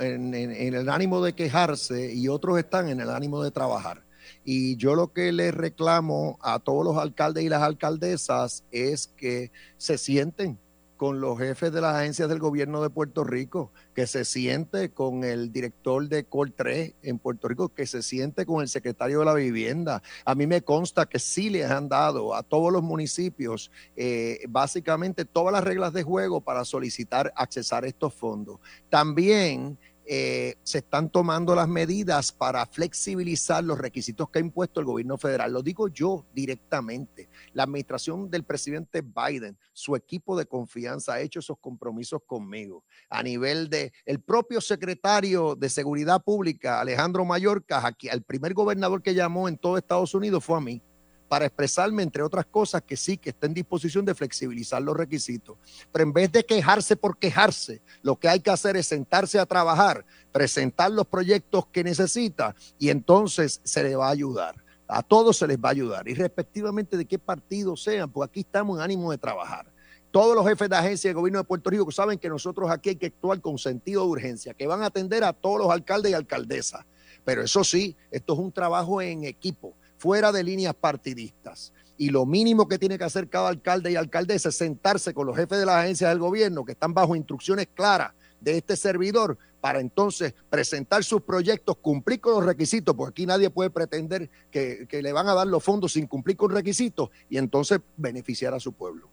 En, 0.00 0.34
el 0.34 0.88
ánimo 0.88 1.22
de 1.22 1.34
quejarse 1.34 2.12
y 2.12 2.28
otros 2.28 2.58
están 2.58 2.88
en 2.88 3.00
el 3.00 3.10
ánimo 3.10 3.42
de 3.42 3.50
trabajar. 3.50 4.04
Y 4.44 4.76
yo 4.76 4.94
lo 4.94 5.12
que 5.12 5.32
le 5.32 5.50
reclamo 5.50 6.38
a 6.42 6.58
todos 6.58 6.84
los 6.84 6.96
alcaldes 6.96 7.44
y 7.44 7.48
las 7.48 7.62
alcaldesas 7.62 8.64
es 8.70 9.06
que 9.06 9.52
se 9.76 9.98
sienten 9.98 10.58
con 10.96 11.20
los 11.20 11.38
jefes 11.38 11.72
de 11.72 11.80
las 11.80 11.94
agencias 11.96 12.28
del 12.28 12.38
gobierno 12.38 12.82
de 12.82 12.90
Puerto 12.90 13.24
Rico, 13.24 13.72
que 13.94 14.06
se 14.06 14.24
siente 14.24 14.90
con 14.90 15.24
el 15.24 15.52
director 15.52 16.08
de 16.08 16.24
Col 16.24 16.52
3 16.52 16.94
en 17.02 17.18
Puerto 17.18 17.48
Rico, 17.48 17.68
que 17.68 17.86
se 17.86 18.02
siente 18.02 18.46
con 18.46 18.62
el 18.62 18.68
secretario 18.68 19.20
de 19.20 19.24
la 19.24 19.34
vivienda. 19.34 20.02
A 20.24 20.34
mí 20.34 20.46
me 20.46 20.62
consta 20.62 21.06
que 21.06 21.18
sí 21.18 21.50
les 21.50 21.70
han 21.70 21.88
dado 21.88 22.34
a 22.34 22.42
todos 22.42 22.72
los 22.72 22.82
municipios 22.82 23.70
eh, 23.96 24.40
básicamente 24.48 25.24
todas 25.24 25.52
las 25.52 25.64
reglas 25.64 25.92
de 25.92 26.02
juego 26.02 26.40
para 26.40 26.64
solicitar 26.64 27.32
accesar 27.36 27.84
estos 27.84 28.14
fondos. 28.14 28.58
También 28.88 29.78
eh, 30.08 30.56
se 30.62 30.78
están 30.78 31.10
tomando 31.10 31.54
las 31.54 31.68
medidas 31.68 32.30
para 32.30 32.64
flexibilizar 32.66 33.64
los 33.64 33.78
requisitos 33.78 34.30
que 34.30 34.38
ha 34.38 34.42
impuesto 34.42 34.78
el 34.78 34.86
gobierno 34.86 35.18
federal. 35.18 35.52
Lo 35.52 35.62
digo 35.62 35.88
yo 35.88 36.26
directamente. 36.32 37.28
La 37.52 37.64
administración 37.64 38.30
del 38.30 38.44
presidente 38.44 39.02
Biden, 39.02 39.58
su 39.72 39.96
equipo 39.96 40.38
de 40.38 40.46
confianza 40.46 41.14
ha 41.14 41.20
hecho 41.20 41.40
esos 41.40 41.58
compromisos 41.58 42.20
conmigo. 42.24 42.84
A 43.10 43.22
nivel 43.22 43.68
de 43.68 43.92
el 44.04 44.20
propio 44.20 44.60
secretario 44.60 45.56
de 45.56 45.68
Seguridad 45.68 46.22
Pública, 46.22 46.80
Alejandro 46.80 47.24
Mayorkas, 47.24 47.84
aquí, 47.84 48.08
el 48.08 48.22
primer 48.22 48.54
gobernador 48.54 49.02
que 49.02 49.14
llamó 49.14 49.48
en 49.48 49.58
todo 49.58 49.76
Estados 49.76 50.14
Unidos 50.14 50.44
fue 50.44 50.58
a 50.58 50.60
mí 50.60 50.82
para 51.28 51.46
expresarme, 51.46 52.02
entre 52.02 52.22
otras 52.22 52.46
cosas, 52.46 52.82
que 52.82 52.96
sí, 52.96 53.16
que 53.16 53.30
está 53.30 53.46
en 53.46 53.54
disposición 53.54 54.04
de 54.04 54.14
flexibilizar 54.14 54.80
los 54.82 54.96
requisitos. 54.96 55.56
Pero 55.92 56.04
en 56.04 56.12
vez 56.12 56.32
de 56.32 56.44
quejarse 56.44 56.96
por 56.96 57.18
quejarse, 57.18 57.82
lo 58.02 58.16
que 58.16 58.28
hay 58.28 58.40
que 58.40 58.50
hacer 58.50 58.76
es 58.76 58.86
sentarse 58.86 59.38
a 59.38 59.46
trabajar, 59.46 60.04
presentar 60.32 60.90
los 60.90 61.06
proyectos 61.06 61.66
que 61.66 61.84
necesita 61.84 62.54
y 62.78 62.90
entonces 62.90 63.60
se 63.64 63.82
le 63.82 63.96
va 63.96 64.08
a 64.08 64.10
ayudar. 64.10 64.54
A 64.88 65.02
todos 65.02 65.36
se 65.36 65.48
les 65.48 65.58
va 65.58 65.70
a 65.70 65.72
ayudar, 65.72 66.06
y 66.06 66.14
respectivamente 66.14 66.96
de 66.96 67.06
qué 67.06 67.18
partido 67.18 67.76
sean, 67.76 68.08
porque 68.08 68.30
aquí 68.30 68.40
estamos 68.40 68.78
en 68.78 68.84
ánimo 68.84 69.10
de 69.10 69.18
trabajar. 69.18 69.72
Todos 70.12 70.36
los 70.36 70.46
jefes 70.46 70.70
de 70.70 70.76
agencia 70.76 71.08
del 71.08 71.16
gobierno 71.16 71.40
de 71.40 71.44
Puerto 71.44 71.68
Rico 71.68 71.90
saben 71.90 72.18
que 72.18 72.28
nosotros 72.28 72.70
aquí 72.70 72.90
hay 72.90 72.96
que 72.96 73.06
actuar 73.06 73.40
con 73.40 73.58
sentido 73.58 74.02
de 74.02 74.08
urgencia, 74.08 74.54
que 74.54 74.66
van 74.66 74.82
a 74.82 74.86
atender 74.86 75.24
a 75.24 75.32
todos 75.32 75.58
los 75.58 75.70
alcaldes 75.70 76.12
y 76.12 76.14
alcaldesas. 76.14 76.86
Pero 77.24 77.42
eso 77.42 77.64
sí, 77.64 77.96
esto 78.12 78.34
es 78.34 78.38
un 78.38 78.52
trabajo 78.52 79.02
en 79.02 79.24
equipo 79.24 79.74
fuera 79.98 80.32
de 80.32 80.44
líneas 80.44 80.74
partidistas. 80.74 81.72
Y 81.98 82.10
lo 82.10 82.26
mínimo 82.26 82.68
que 82.68 82.78
tiene 82.78 82.98
que 82.98 83.04
hacer 83.04 83.28
cada 83.28 83.48
alcalde 83.48 83.90
y 83.90 83.96
alcaldesa 83.96 84.50
es 84.50 84.56
sentarse 84.56 85.14
con 85.14 85.26
los 85.26 85.36
jefes 85.36 85.58
de 85.58 85.66
las 85.66 85.76
agencias 85.76 86.10
del 86.10 86.18
gobierno 86.18 86.64
que 86.64 86.72
están 86.72 86.92
bajo 86.92 87.16
instrucciones 87.16 87.68
claras 87.72 88.12
de 88.40 88.58
este 88.58 88.76
servidor 88.76 89.38
para 89.60 89.80
entonces 89.80 90.34
presentar 90.50 91.02
sus 91.02 91.22
proyectos, 91.22 91.76
cumplir 91.78 92.20
con 92.20 92.34
los 92.34 92.44
requisitos, 92.44 92.94
porque 92.94 93.10
aquí 93.10 93.26
nadie 93.26 93.50
puede 93.50 93.70
pretender 93.70 94.30
que, 94.50 94.86
que 94.88 95.02
le 95.02 95.12
van 95.12 95.28
a 95.28 95.34
dar 95.34 95.46
los 95.46 95.64
fondos 95.64 95.94
sin 95.94 96.06
cumplir 96.06 96.36
con 96.36 96.50
requisitos 96.50 97.08
y 97.30 97.38
entonces 97.38 97.80
beneficiar 97.96 98.52
a 98.54 98.60
su 98.60 98.72
pueblo. 98.72 99.08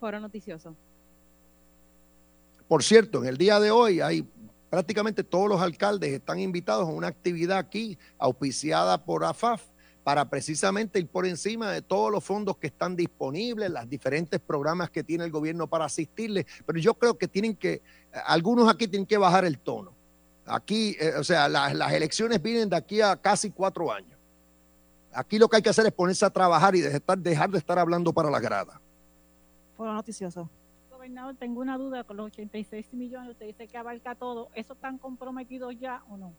Foro 0.00 0.20
noticioso. 0.20 0.74
Por 2.66 2.82
cierto, 2.82 3.22
en 3.22 3.28
el 3.30 3.38
día 3.38 3.60
de 3.60 3.70
hoy 3.70 4.00
hay 4.00 4.28
prácticamente 4.68 5.24
todos 5.24 5.48
los 5.48 5.60
alcaldes 5.60 6.12
están 6.12 6.38
invitados 6.38 6.88
a 6.88 6.92
una 6.92 7.06
actividad 7.06 7.58
aquí 7.58 7.98
auspiciada 8.18 9.02
por 9.02 9.24
AFAF 9.24 9.62
para 10.08 10.24
precisamente 10.24 10.98
ir 10.98 11.06
por 11.06 11.26
encima 11.26 11.70
de 11.70 11.82
todos 11.82 12.10
los 12.10 12.24
fondos 12.24 12.56
que 12.56 12.68
están 12.68 12.96
disponibles, 12.96 13.68
los 13.70 13.86
diferentes 13.90 14.40
programas 14.40 14.88
que 14.88 15.04
tiene 15.04 15.22
el 15.24 15.30
gobierno 15.30 15.66
para 15.66 15.84
asistirles, 15.84 16.46
pero 16.64 16.78
yo 16.78 16.94
creo 16.94 17.18
que 17.18 17.28
tienen 17.28 17.54
que, 17.54 17.82
algunos 18.24 18.70
aquí 18.70 18.88
tienen 18.88 19.04
que 19.04 19.18
bajar 19.18 19.44
el 19.44 19.58
tono. 19.58 19.92
Aquí, 20.46 20.96
eh, 20.98 21.12
o 21.18 21.22
sea, 21.22 21.46
la- 21.46 21.74
las 21.74 21.92
elecciones 21.92 22.40
vienen 22.40 22.70
de 22.70 22.76
aquí 22.76 23.02
a 23.02 23.16
casi 23.16 23.50
cuatro 23.50 23.92
años. 23.92 24.18
Aquí 25.12 25.38
lo 25.38 25.46
que 25.46 25.56
hay 25.56 25.62
que 25.62 25.68
hacer 25.68 25.84
es 25.84 25.92
ponerse 25.92 26.24
a 26.24 26.30
trabajar 26.30 26.74
y 26.74 26.80
dejar, 26.80 27.18
dejar 27.18 27.50
de 27.50 27.58
estar 27.58 27.78
hablando 27.78 28.10
para 28.10 28.30
la 28.30 28.40
grada. 28.40 28.80
Foro 29.76 29.92
noticioso. 29.92 30.48
Gobernador, 30.90 31.34
tengo 31.38 31.60
una 31.60 31.76
duda 31.76 32.02
con 32.04 32.16
los 32.16 32.28
86 32.28 32.94
millones. 32.94 33.32
Usted 33.32 33.44
dice 33.44 33.68
que 33.68 33.76
abarca 33.76 34.14
todo. 34.14 34.48
¿Eso 34.54 34.72
están 34.72 34.96
comprometidos 34.96 35.78
ya 35.78 36.02
o 36.08 36.16
no? 36.16 36.32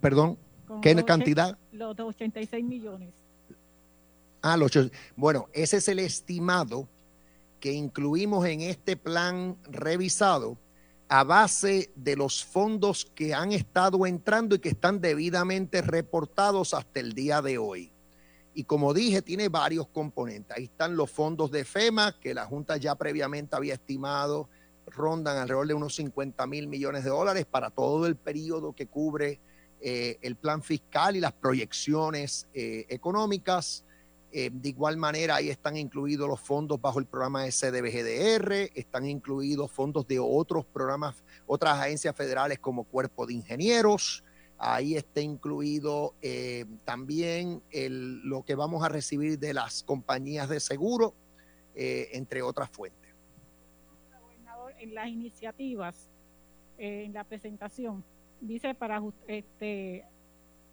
Perdón, 0.00 0.36
¿qué 0.82 0.94
los 0.94 1.04
cantidad? 1.04 1.58
Los 1.72 1.96
de 1.96 2.02
86 2.02 2.64
millones. 2.64 3.10
Ah, 4.42 4.56
los 4.56 4.70
Bueno, 5.16 5.48
ese 5.52 5.78
es 5.78 5.88
el 5.88 5.98
estimado 5.98 6.88
que 7.60 7.72
incluimos 7.72 8.46
en 8.46 8.60
este 8.60 8.96
plan 8.96 9.56
revisado 9.64 10.56
a 11.08 11.24
base 11.24 11.90
de 11.96 12.16
los 12.16 12.44
fondos 12.44 13.06
que 13.14 13.34
han 13.34 13.52
estado 13.52 14.06
entrando 14.06 14.54
y 14.54 14.58
que 14.58 14.68
están 14.68 15.00
debidamente 15.00 15.82
reportados 15.82 16.74
hasta 16.74 17.00
el 17.00 17.14
día 17.14 17.40
de 17.40 17.58
hoy. 17.58 17.92
Y 18.54 18.64
como 18.64 18.92
dije, 18.92 19.22
tiene 19.22 19.48
varios 19.48 19.88
componentes. 19.88 20.56
Ahí 20.56 20.64
están 20.64 20.96
los 20.96 21.10
fondos 21.10 21.50
de 21.50 21.64
FEMA, 21.64 22.18
que 22.20 22.34
la 22.34 22.44
Junta 22.44 22.76
ya 22.76 22.94
previamente 22.94 23.56
había 23.56 23.74
estimado, 23.74 24.48
rondan 24.86 25.38
alrededor 25.38 25.68
de 25.68 25.74
unos 25.74 25.94
50 25.94 26.46
mil 26.46 26.66
millones 26.66 27.04
de 27.04 27.10
dólares 27.10 27.46
para 27.46 27.70
todo 27.70 28.06
el 28.06 28.16
periodo 28.16 28.72
que 28.72 28.86
cubre 28.86 29.40
eh, 29.80 30.18
el 30.22 30.34
plan 30.34 30.62
fiscal 30.62 31.14
y 31.16 31.20
las 31.20 31.32
proyecciones 31.32 32.48
eh, 32.52 32.86
económicas. 32.88 33.84
Eh, 34.30 34.50
de 34.52 34.68
igual 34.68 34.96
manera, 34.96 35.36
ahí 35.36 35.48
están 35.48 35.76
incluidos 35.76 36.28
los 36.28 36.40
fondos 36.40 36.80
bajo 36.80 36.98
el 36.98 37.06
programa 37.06 37.50
SDBGDR, 37.50 38.70
están 38.74 39.06
incluidos 39.06 39.70
fondos 39.70 40.06
de 40.06 40.18
otros 40.18 40.66
programas, 40.66 41.24
otras 41.46 41.78
agencias 41.78 42.14
federales 42.14 42.58
como 42.58 42.84
Cuerpo 42.84 43.24
de 43.26 43.34
Ingenieros. 43.34 44.24
Ahí 44.58 44.96
está 44.96 45.20
incluido 45.20 46.14
también 46.84 47.62
lo 47.72 48.44
que 48.44 48.56
vamos 48.56 48.82
a 48.82 48.88
recibir 48.88 49.38
de 49.38 49.54
las 49.54 49.84
compañías 49.84 50.48
de 50.48 50.58
seguro, 50.58 51.14
entre 51.76 52.42
otras 52.42 52.68
fuentes. 52.68 53.14
Gobernador, 54.20 54.74
en 54.80 54.94
las 54.94 55.06
iniciativas, 55.06 56.10
en 56.76 57.12
la 57.12 57.22
presentación, 57.22 58.04
dice 58.40 58.74
para 58.74 59.02
este, 59.26 60.04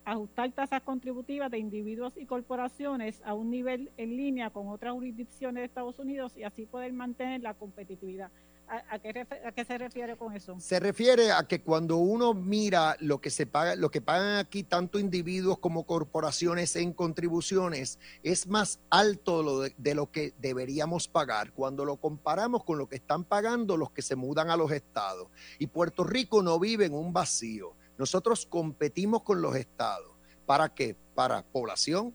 ajustar 0.05 0.51
tasas 0.51 0.81
contributivas 0.83 1.49
de 1.49 1.57
individuos 1.57 2.13
y 2.15 2.25
corporaciones 2.25 3.21
a 3.25 3.33
un 3.33 3.49
nivel 3.49 3.91
en 3.97 4.15
línea 4.15 4.51
con 4.51 4.67
otras 4.69 4.93
jurisdicciones 4.93 5.61
de 5.61 5.65
Estados 5.65 5.99
Unidos 5.99 6.37
y 6.37 6.43
así 6.43 6.65
poder 6.65 6.93
mantener 6.93 7.41
la 7.41 7.55
competitividad. 7.55 8.31
¿A, 8.67 8.99
qué, 8.99 9.65
se 9.65 9.77
refiere 9.77 10.17
con 10.17 10.33
eso? 10.35 10.59
Se 10.59 10.79
refiere 10.79 11.31
a 11.31 11.47
que 11.47 11.61
cuando 11.61 11.97
uno 11.97 12.33
mira 12.33 12.97
lo 12.99 13.21
que 13.21 13.29
se 13.29 13.45
paga, 13.45 13.75
lo 13.75 13.91
que 13.91 14.01
pagan 14.01 14.37
aquí 14.37 14.63
tanto 14.63 14.97
individuos 14.97 15.59
como 15.59 15.85
corporaciones 15.85 16.75
en 16.75 16.91
contribuciones, 16.93 17.99
es 18.23 18.47
más 18.47 18.79
alto 18.89 19.43
lo 19.43 19.59
de, 19.61 19.75
de 19.77 19.93
lo 19.93 20.11
que 20.11 20.33
deberíamos 20.39 21.07
pagar 21.07 21.51
cuando 21.53 21.85
lo 21.85 21.97
comparamos 21.97 22.63
con 22.63 22.77
lo 22.79 22.89
que 22.89 22.95
están 22.95 23.23
pagando 23.23 23.77
los 23.77 23.91
que 23.91 24.01
se 24.01 24.15
mudan 24.15 24.49
a 24.49 24.57
los 24.57 24.71
estados. 24.71 25.27
Y 25.59 25.67
Puerto 25.67 26.03
Rico 26.03 26.41
no 26.41 26.59
vive 26.59 26.85
en 26.85 26.93
un 26.93 27.13
vacío. 27.13 27.75
Nosotros 27.97 28.45
competimos 28.47 29.21
con 29.21 29.41
los 29.41 29.55
estados. 29.55 30.11
¿Para 30.45 30.73
qué? 30.73 30.95
Para 31.13 31.43
población. 31.43 32.13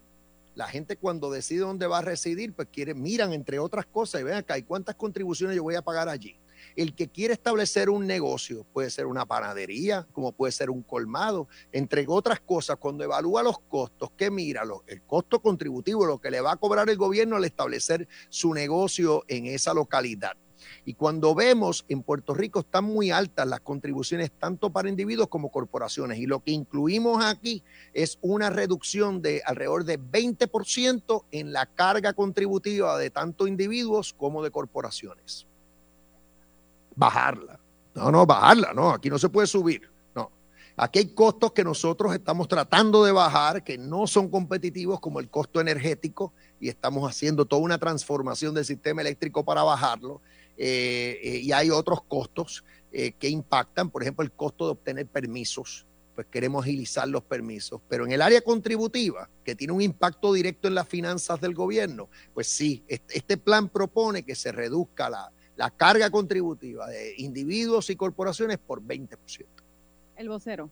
La 0.55 0.67
gente 0.67 0.97
cuando 0.97 1.31
decide 1.31 1.61
dónde 1.61 1.87
va 1.87 1.99
a 1.99 2.03
residir, 2.03 2.55
pues 2.55 2.69
quiere, 2.73 2.93
miran 2.95 3.33
entre 3.33 3.59
otras 3.59 3.87
cosas 3.87 4.21
y 4.21 4.25
ven 4.25 4.35
acá, 4.35 4.59
¿y 4.59 4.63
cuántas 4.63 4.97
contribuciones 4.97 5.57
yo 5.57 5.63
voy 5.63 5.77
a 5.77 5.83
pagar 5.83 6.09
allí? 6.09 6.40
El 6.77 6.95
que 6.95 7.09
quiere 7.09 7.35
establecer 7.35 7.91
un 7.91 8.07
negocio, 8.07 8.65
puede 8.73 8.91
ser 8.91 9.07
una 9.07 9.27
panadería, 9.27 10.07
como 10.13 10.33
puede 10.33 10.53
ser 10.53 10.71
un 10.71 10.83
colmado, 10.83 11.49
entre 11.73 12.05
otras 12.09 12.41
cosas, 12.41 12.77
cuando 12.77 13.05
evalúa 13.05 13.43
los 13.43 13.59
costos, 13.61 14.11
¿qué 14.17 14.31
mira? 14.31 14.65
Lo- 14.65 14.85
el 14.87 15.03
costo 15.03 15.41
contributivo, 15.41 16.07
lo 16.07 16.19
que 16.21 16.31
le 16.31 16.41
va 16.41 16.53
a 16.53 16.57
cobrar 16.57 16.89
el 16.91 16.97
gobierno 16.97 17.37
al 17.37 17.45
establecer 17.45 18.09
su 18.29 18.55
negocio 18.55 19.25
en 19.29 19.47
esa 19.47 19.75
localidad. 19.75 20.37
Y 20.85 20.93
cuando 20.95 21.35
vemos 21.35 21.85
en 21.89 22.03
Puerto 22.03 22.35
Rico 22.35 22.61
están 22.61 22.85
muy 22.85 23.11
altas 23.11 23.47
las 23.49 23.61
contribuciones 23.61 24.31
tanto 24.31 24.71
para 24.71 24.91
individuos 24.91 25.29
como 25.29 25.51
corporaciones. 25.51 26.19
Y 26.19 26.27
lo 26.27 26.41
que 26.41 26.51
incluimos 26.53 27.25
aquí 27.25 27.65
es 27.95 28.19
una 28.21 28.51
reducción 28.51 29.23
de 29.23 29.43
alrededor 29.47 29.85
de 29.85 29.99
20% 29.99 31.25
en 31.31 31.53
la 31.53 31.67
carga 31.67 32.13
contributiva 32.13 32.99
de 32.99 33.11
tanto 33.11 33.47
individuos 33.47 34.13
como 34.13 34.43
de 34.43 34.51
corporaciones. 34.51 35.47
Bajarla. 36.95 37.61
No, 37.95 38.11
no, 38.11 38.25
bajarla, 38.27 38.73
no, 38.73 38.91
aquí 38.91 39.11
no 39.11 39.19
se 39.19 39.29
puede 39.29 39.47
subir. 39.47 39.83
No. 40.15 40.31
Aquí 40.77 41.01
hay 41.01 41.15
costos 41.15 41.53
que 41.53 41.65
nosotros 41.65 42.15
estamos 42.15 42.49
tratando 42.49 43.05
de 43.05 43.13
bajar, 43.13 43.65
que 43.65 43.77
no 43.77 44.07
son 44.07 44.29
competitivos, 44.29 45.01
como 45.01 45.21
el 45.21 45.29
costo 45.29 45.61
energético, 45.61 46.33
y 46.61 46.69
estamos 46.69 47.09
haciendo 47.09 47.45
toda 47.45 47.63
una 47.63 47.79
transformación 47.79 48.55
del 48.55 48.65
sistema 48.65 49.01
eléctrico 49.01 49.45
para 49.45 49.63
bajarlo. 49.63 50.21
Eh, 50.57 51.19
eh, 51.23 51.37
y 51.39 51.53
hay 51.53 51.71
otros 51.71 52.03
costos 52.03 52.65
eh, 52.93 53.13
que 53.13 53.29
impactan, 53.29 53.89
por 53.89 54.03
ejemplo, 54.03 54.23
el 54.23 54.33
costo 54.33 54.67
de 54.67 54.73
obtener 54.73 55.07
permisos. 55.07 55.87
Pues 56.15 56.27
queremos 56.27 56.65
agilizar 56.65 57.09
los 57.09 57.23
permisos. 57.23 57.81
Pero 57.89 58.05
en 58.05 58.13
el 58.13 58.21
área 58.21 58.43
contributiva, 58.43 59.31
que 59.43 59.55
tiene 59.55 59.73
un 59.73 59.81
impacto 59.81 60.33
directo 60.33 60.69
en 60.69 60.75
las 60.75 60.87
finanzas 60.87 61.41
del 61.41 61.55
gobierno, 61.55 62.11
pues 62.35 62.49
sí, 62.49 62.85
este, 62.89 63.39
plan 63.39 63.69
propone 63.69 64.23
que 64.23 64.35
se 64.35 64.53
reduzca 64.53 65.09
la, 65.09 65.33
la 65.61 65.69
carga 65.69 66.09
contributiva 66.09 66.89
de 66.89 67.13
individuos 67.19 67.91
y 67.91 67.97
corporaciones 67.97 68.57
por 68.57 68.83
20%. 68.83 69.45
El 70.17 70.31
vocero. 70.31 70.71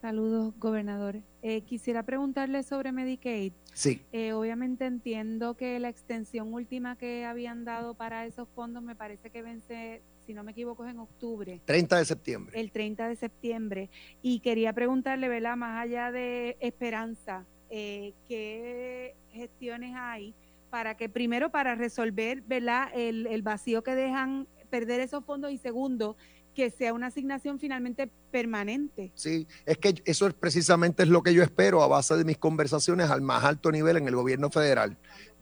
Saludos, 0.00 0.54
gobernador. 0.58 1.20
Eh, 1.40 1.60
quisiera 1.60 2.02
preguntarle 2.02 2.64
sobre 2.64 2.90
Medicaid. 2.90 3.52
Sí. 3.74 4.02
Eh, 4.10 4.32
obviamente 4.32 4.86
entiendo 4.86 5.54
que 5.54 5.78
la 5.78 5.88
extensión 5.88 6.52
última 6.52 6.96
que 6.96 7.24
habían 7.24 7.64
dado 7.64 7.94
para 7.94 8.26
esos 8.26 8.48
fondos 8.56 8.82
me 8.82 8.96
parece 8.96 9.30
que 9.30 9.42
vence, 9.42 10.02
si 10.26 10.34
no 10.34 10.42
me 10.42 10.50
equivoco, 10.50 10.84
es 10.84 10.90
en 10.90 10.98
octubre. 10.98 11.60
30 11.64 11.98
de 11.98 12.04
septiembre. 12.06 12.60
El 12.60 12.72
30 12.72 13.08
de 13.08 13.14
septiembre. 13.14 13.88
Y 14.20 14.40
quería 14.40 14.72
preguntarle, 14.72 15.28
¿verdad? 15.28 15.56
Más 15.56 15.80
allá 15.80 16.10
de 16.10 16.56
esperanza, 16.58 17.46
eh, 17.70 18.14
¿qué 18.26 19.14
gestiones 19.30 19.94
hay 19.96 20.34
para 20.70 20.96
que, 20.96 21.08
primero, 21.08 21.50
para 21.50 21.74
resolver, 21.74 22.42
¿verdad? 22.42 22.88
El, 22.94 23.26
el 23.26 23.42
vacío 23.42 23.82
que 23.82 23.94
dejan 23.94 24.46
perder 24.70 25.00
esos 25.00 25.24
fondos 25.24 25.52
y 25.52 25.58
segundo, 25.58 26.16
que 26.54 26.70
sea 26.70 26.94
una 26.94 27.08
asignación 27.08 27.58
finalmente 27.58 28.10
permanente. 28.30 29.12
Sí, 29.14 29.46
es 29.66 29.78
que 29.78 29.94
eso 30.04 30.26
es 30.26 30.34
precisamente 30.34 31.02
es 31.02 31.08
lo 31.08 31.22
que 31.22 31.34
yo 31.34 31.42
espero 31.42 31.82
a 31.82 31.86
base 31.86 32.16
de 32.16 32.24
mis 32.24 32.38
conversaciones 32.38 33.10
al 33.10 33.20
más 33.20 33.44
alto 33.44 33.70
nivel 33.70 33.98
en 33.98 34.08
el 34.08 34.16
gobierno 34.16 34.50
federal. 34.50 34.96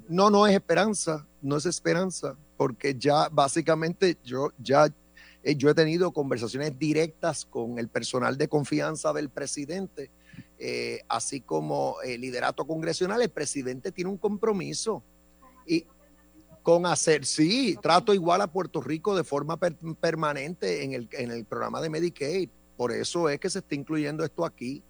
No, 0.09 0.29
no 0.29 0.47
es 0.47 0.55
esperanza, 0.55 1.27
no 1.41 1.57
es 1.57 1.67
esperanza, 1.67 2.37
porque 2.57 2.97
ya 2.99 3.29
básicamente 3.31 4.19
yo 4.25 4.51
ya 4.59 4.93
eh, 5.45 5.55
yo 5.57 5.71
he 5.71 5.75
tenido 5.75 6.11
conversaciones 6.13 6.79
directas 6.79 7.45
con 7.45 7.79
el 7.79 7.89
personal 7.89 8.37
de 8.37 8.49
confianza 8.49 9.13
del 9.13 9.29
presidente, 9.29 10.11
eh, 10.59 11.01
así 11.09 11.41
como 11.41 11.97
el 12.03 12.23
liderato 12.23 12.67
congresional. 12.67 13.23
El 13.23 13.31
presidente 13.31 13.93
tiene 13.93 14.11
un 14.11 14.19
compromiso 14.19 15.03
y 15.67 15.87
con 16.63 16.87
hacer, 16.87 17.27
sí, 17.27 17.77
trato 17.83 18.15
igual 18.15 18.41
a 18.41 18.47
Puerto 18.47 18.81
Rico 18.81 19.15
de 19.15 19.23
forma 19.25 19.59
per- 19.59 19.77
permanente 20.01 20.83
en 20.83 20.93
el, 20.95 21.09
en 21.13 21.31
el 21.31 21.45
programa 21.45 21.81
de 21.83 21.91
Medicaid. 21.91 22.49
Por 22.77 22.91
eso 22.91 23.29
es 23.29 23.39
que 23.39 23.51
se 23.51 23.59
está 23.59 23.75
incluyendo 23.75 24.25
esto 24.25 24.45
aquí. 24.45 24.83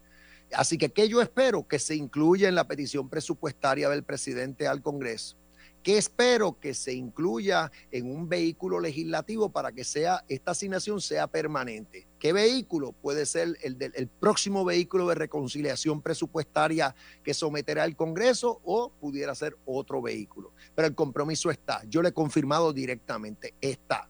Así 0.52 0.78
que, 0.78 0.90
¿qué 0.90 1.08
yo 1.08 1.20
espero? 1.20 1.66
Que 1.66 1.78
se 1.78 1.96
incluya 1.96 2.48
en 2.48 2.54
la 2.54 2.68
petición 2.68 3.08
presupuestaria 3.08 3.88
del 3.88 4.04
presidente 4.04 4.68
al 4.68 4.82
Congreso. 4.82 5.36
¿Qué 5.82 5.98
espero? 5.98 6.58
Que 6.60 6.72
se 6.74 6.94
incluya 6.94 7.70
en 7.90 8.10
un 8.10 8.28
vehículo 8.28 8.80
legislativo 8.80 9.50
para 9.50 9.72
que 9.72 9.84
sea 9.84 10.24
esta 10.28 10.52
asignación 10.52 11.00
sea 11.00 11.26
permanente. 11.26 12.06
¿Qué 12.24 12.32
vehículo? 12.32 12.92
Puede 12.92 13.26
ser 13.26 13.58
el, 13.60 13.76
del, 13.76 13.92
el 13.94 14.08
próximo 14.08 14.64
vehículo 14.64 15.06
de 15.08 15.14
reconciliación 15.14 16.00
presupuestaria 16.00 16.94
que 17.22 17.34
someterá 17.34 17.84
el 17.84 17.96
Congreso 17.96 18.62
o 18.64 18.88
pudiera 18.98 19.34
ser 19.34 19.58
otro 19.66 20.00
vehículo. 20.00 20.52
Pero 20.74 20.88
el 20.88 20.94
compromiso 20.94 21.50
está. 21.50 21.84
Yo 21.86 22.00
le 22.00 22.08
he 22.08 22.12
confirmado 22.12 22.72
directamente. 22.72 23.52
Está. 23.60 24.08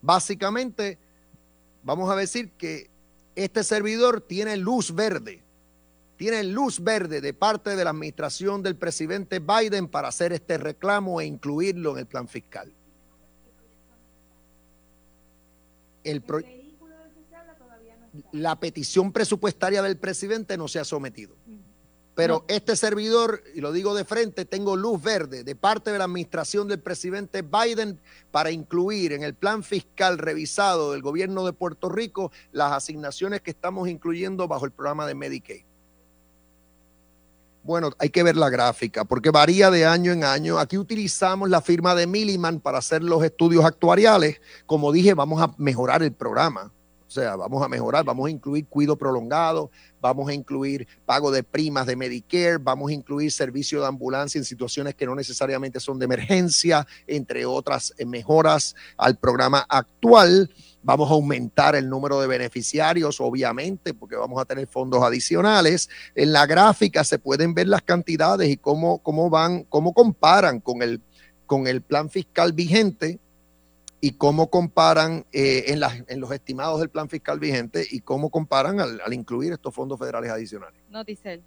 Básicamente, 0.00 0.96
vamos 1.82 2.08
a 2.08 2.14
decir 2.14 2.52
que 2.52 2.88
este 3.34 3.64
servidor 3.64 4.20
tiene 4.20 4.56
luz 4.56 4.94
verde 4.94 5.42
tiene 6.16 6.44
luz 6.44 6.78
verde 6.82 7.20
de 7.20 7.34
parte 7.34 7.76
de 7.76 7.84
la 7.84 7.90
administración 7.90 8.62
del 8.62 8.76
presidente 8.76 9.38
Biden 9.40 9.86
para 9.88 10.08
hacer 10.08 10.32
este 10.32 10.56
reclamo 10.56 11.20
e 11.20 11.26
incluirlo 11.26 11.92
en 11.92 11.98
el 11.98 12.06
plan 12.06 12.26
fiscal. 12.26 12.72
El 16.04 16.22
pro- 16.22 16.40
la 18.32 18.58
petición 18.58 19.12
presupuestaria 19.12 19.82
del 19.82 19.96
presidente 19.96 20.56
no 20.56 20.68
se 20.68 20.78
ha 20.78 20.84
sometido. 20.84 21.36
Pero 22.16 22.46
este 22.48 22.76
servidor, 22.76 23.42
y 23.54 23.60
lo 23.60 23.72
digo 23.72 23.94
de 23.94 24.06
frente, 24.06 24.46
tengo 24.46 24.74
luz 24.74 25.02
verde 25.02 25.44
de 25.44 25.54
parte 25.54 25.92
de 25.92 25.98
la 25.98 26.04
administración 26.04 26.66
del 26.66 26.80
presidente 26.80 27.42
Biden 27.42 28.00
para 28.30 28.50
incluir 28.50 29.12
en 29.12 29.22
el 29.22 29.34
plan 29.34 29.62
fiscal 29.62 30.16
revisado 30.16 30.92
del 30.92 31.02
gobierno 31.02 31.44
de 31.44 31.52
Puerto 31.52 31.90
Rico 31.90 32.32
las 32.52 32.72
asignaciones 32.72 33.42
que 33.42 33.50
estamos 33.50 33.86
incluyendo 33.88 34.48
bajo 34.48 34.64
el 34.64 34.72
programa 34.72 35.06
de 35.06 35.14
Medicaid. 35.14 35.64
Bueno, 37.62 37.90
hay 37.98 38.08
que 38.08 38.22
ver 38.22 38.36
la 38.36 38.48
gráfica 38.48 39.04
porque 39.04 39.30
varía 39.30 39.70
de 39.70 39.84
año 39.84 40.12
en 40.12 40.24
año. 40.24 40.58
Aquí 40.58 40.78
utilizamos 40.78 41.50
la 41.50 41.60
firma 41.60 41.94
de 41.94 42.06
Milliman 42.06 42.60
para 42.60 42.78
hacer 42.78 43.02
los 43.02 43.22
estudios 43.24 43.64
actuariales. 43.64 44.40
Como 44.64 44.90
dije, 44.90 45.12
vamos 45.12 45.42
a 45.42 45.52
mejorar 45.58 46.02
el 46.02 46.12
programa. 46.12 46.72
O 47.06 47.10
sea, 47.10 47.36
vamos 47.36 47.62
a 47.62 47.68
mejorar, 47.68 48.04
vamos 48.04 48.26
a 48.26 48.30
incluir 48.30 48.66
cuido 48.66 48.96
prolongado, 48.96 49.70
vamos 50.00 50.28
a 50.28 50.34
incluir 50.34 50.88
pago 51.04 51.30
de 51.30 51.44
primas 51.44 51.86
de 51.86 51.94
Medicare, 51.94 52.58
vamos 52.58 52.90
a 52.90 52.94
incluir 52.94 53.30
servicio 53.30 53.80
de 53.80 53.86
ambulancia 53.86 54.38
en 54.40 54.44
situaciones 54.44 54.96
que 54.96 55.06
no 55.06 55.14
necesariamente 55.14 55.78
son 55.78 56.00
de 56.00 56.06
emergencia, 56.06 56.84
entre 57.06 57.46
otras 57.46 57.94
eh, 57.98 58.04
mejoras 58.04 58.74
al 58.96 59.16
programa 59.16 59.64
actual. 59.68 60.50
Vamos 60.82 61.08
a 61.08 61.14
aumentar 61.14 61.76
el 61.76 61.88
número 61.88 62.20
de 62.20 62.26
beneficiarios, 62.26 63.20
obviamente, 63.20 63.94
porque 63.94 64.16
vamos 64.16 64.40
a 64.40 64.44
tener 64.44 64.66
fondos 64.66 65.02
adicionales. 65.04 65.88
En 66.16 66.32
la 66.32 66.44
gráfica 66.46 67.04
se 67.04 67.20
pueden 67.20 67.54
ver 67.54 67.68
las 67.68 67.82
cantidades 67.82 68.48
y 68.48 68.56
cómo, 68.56 68.98
cómo 68.98 69.30
van, 69.30 69.62
cómo 69.64 69.92
comparan 69.94 70.58
con 70.58 70.82
el, 70.82 71.00
con 71.46 71.68
el 71.68 71.82
plan 71.82 72.10
fiscal 72.10 72.52
vigente 72.52 73.20
y 74.00 74.12
cómo 74.12 74.50
comparan 74.50 75.24
eh, 75.32 75.64
en, 75.68 75.80
las- 75.80 76.04
en 76.08 76.20
los 76.20 76.30
estimados 76.30 76.78
del 76.80 76.90
plan 76.90 77.08
fiscal 77.08 77.38
vigente 77.40 77.84
y 77.90 78.00
cómo 78.00 78.30
comparan 78.30 78.78
al, 78.80 79.00
al 79.04 79.12
incluir 79.14 79.52
estos 79.52 79.74
fondos 79.74 79.98
federales 79.98 80.30
adicionales. 80.30 80.80
Noticel. 80.90 81.42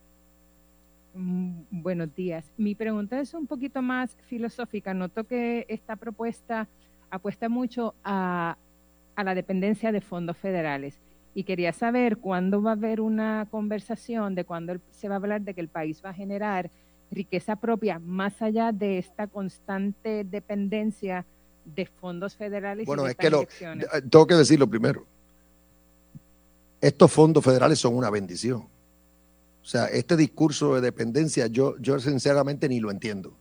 Mm, 1.14 1.62
Buenos 1.72 2.14
días. 2.16 2.52
Mi 2.58 2.76
pregunta 2.76 3.20
es 3.20 3.34
un 3.34 3.47
poquito 3.47 3.82
más 3.82 4.16
filosófica. 4.28 4.93
Noto 4.93 5.26
que 5.26 5.66
esta 5.70 5.95
propuesta 5.95 6.68
apuesta 7.10 7.50
mucho 7.50 7.95
a, 8.04 8.58
a 9.16 9.24
la 9.24 9.36
dependencia 9.36 9.91
de 9.91 10.02
fondos 10.02 10.38
federales 10.38 11.00
y 11.34 11.43
quería 11.43 11.74
saber 11.74 12.18
cuándo 12.18 12.62
va 12.62 12.72
a 12.72 12.74
haber 12.74 13.02
una 13.02 13.47
conversación 13.50 14.36
de 14.36 14.45
cuándo 14.45 14.78
se 14.91 15.08
va 15.08 15.16
a 15.16 15.18
hablar 15.18 15.41
de 15.41 15.54
que 15.54 15.62
el 15.62 15.70
país 15.70 16.02
va 16.04 16.10
a 16.10 16.14
generar 16.14 16.70
riqueza 17.12 17.56
propia 17.56 17.97
más 18.00 18.41
allá 18.41 18.72
de 18.72 18.97
esta 19.00 19.28
constante 19.28 20.24
dependencia 20.24 21.26
de 21.76 21.86
fondos 21.86 22.36
federales 22.36 22.86
Bueno, 22.86 23.07
y 23.07 23.11
es 23.11 23.15
que 23.15 23.30
lo, 23.30 23.41
eh, 23.41 23.47
tengo 24.09 24.28
que 24.28 24.36
decirlo 24.36 24.67
primero. 24.67 25.05
estos 26.82 27.11
fondos 27.11 27.43
federales 27.43 27.80
son 27.80 27.95
una 27.95 28.09
bendición. 28.09 28.67
O 29.61 29.65
sea, 29.65 29.86
este 29.86 30.15
discurso 30.15 30.76
de 30.76 30.82
dependencia 30.82 31.47
yo, 31.47 31.78
yo 31.80 31.99
sinceramente 31.99 32.67
ni 32.70 32.80
lo 32.80 32.91
entiendo. 32.91 33.34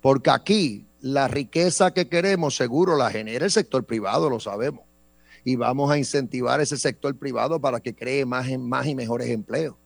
Porque 0.00 0.30
aquí 0.30 0.86
la 1.00 1.28
riqueza 1.28 1.92
que 1.92 2.08
queremos 2.08 2.56
seguro 2.56 2.96
la 2.96 3.10
genera 3.10 3.44
el 3.44 3.50
sector 3.50 3.84
privado, 3.84 4.30
lo 4.30 4.40
sabemos. 4.40 4.82
Y 5.44 5.56
vamos 5.56 5.90
a 5.90 5.98
incentivar 5.98 6.60
ese 6.60 6.78
sector 6.78 7.14
privado 7.16 7.60
para 7.60 7.80
que 7.80 7.94
cree 7.94 8.24
más, 8.24 8.46
más 8.58 8.86
y 8.86 8.94
mejores 8.94 9.28
empleos. 9.28 9.76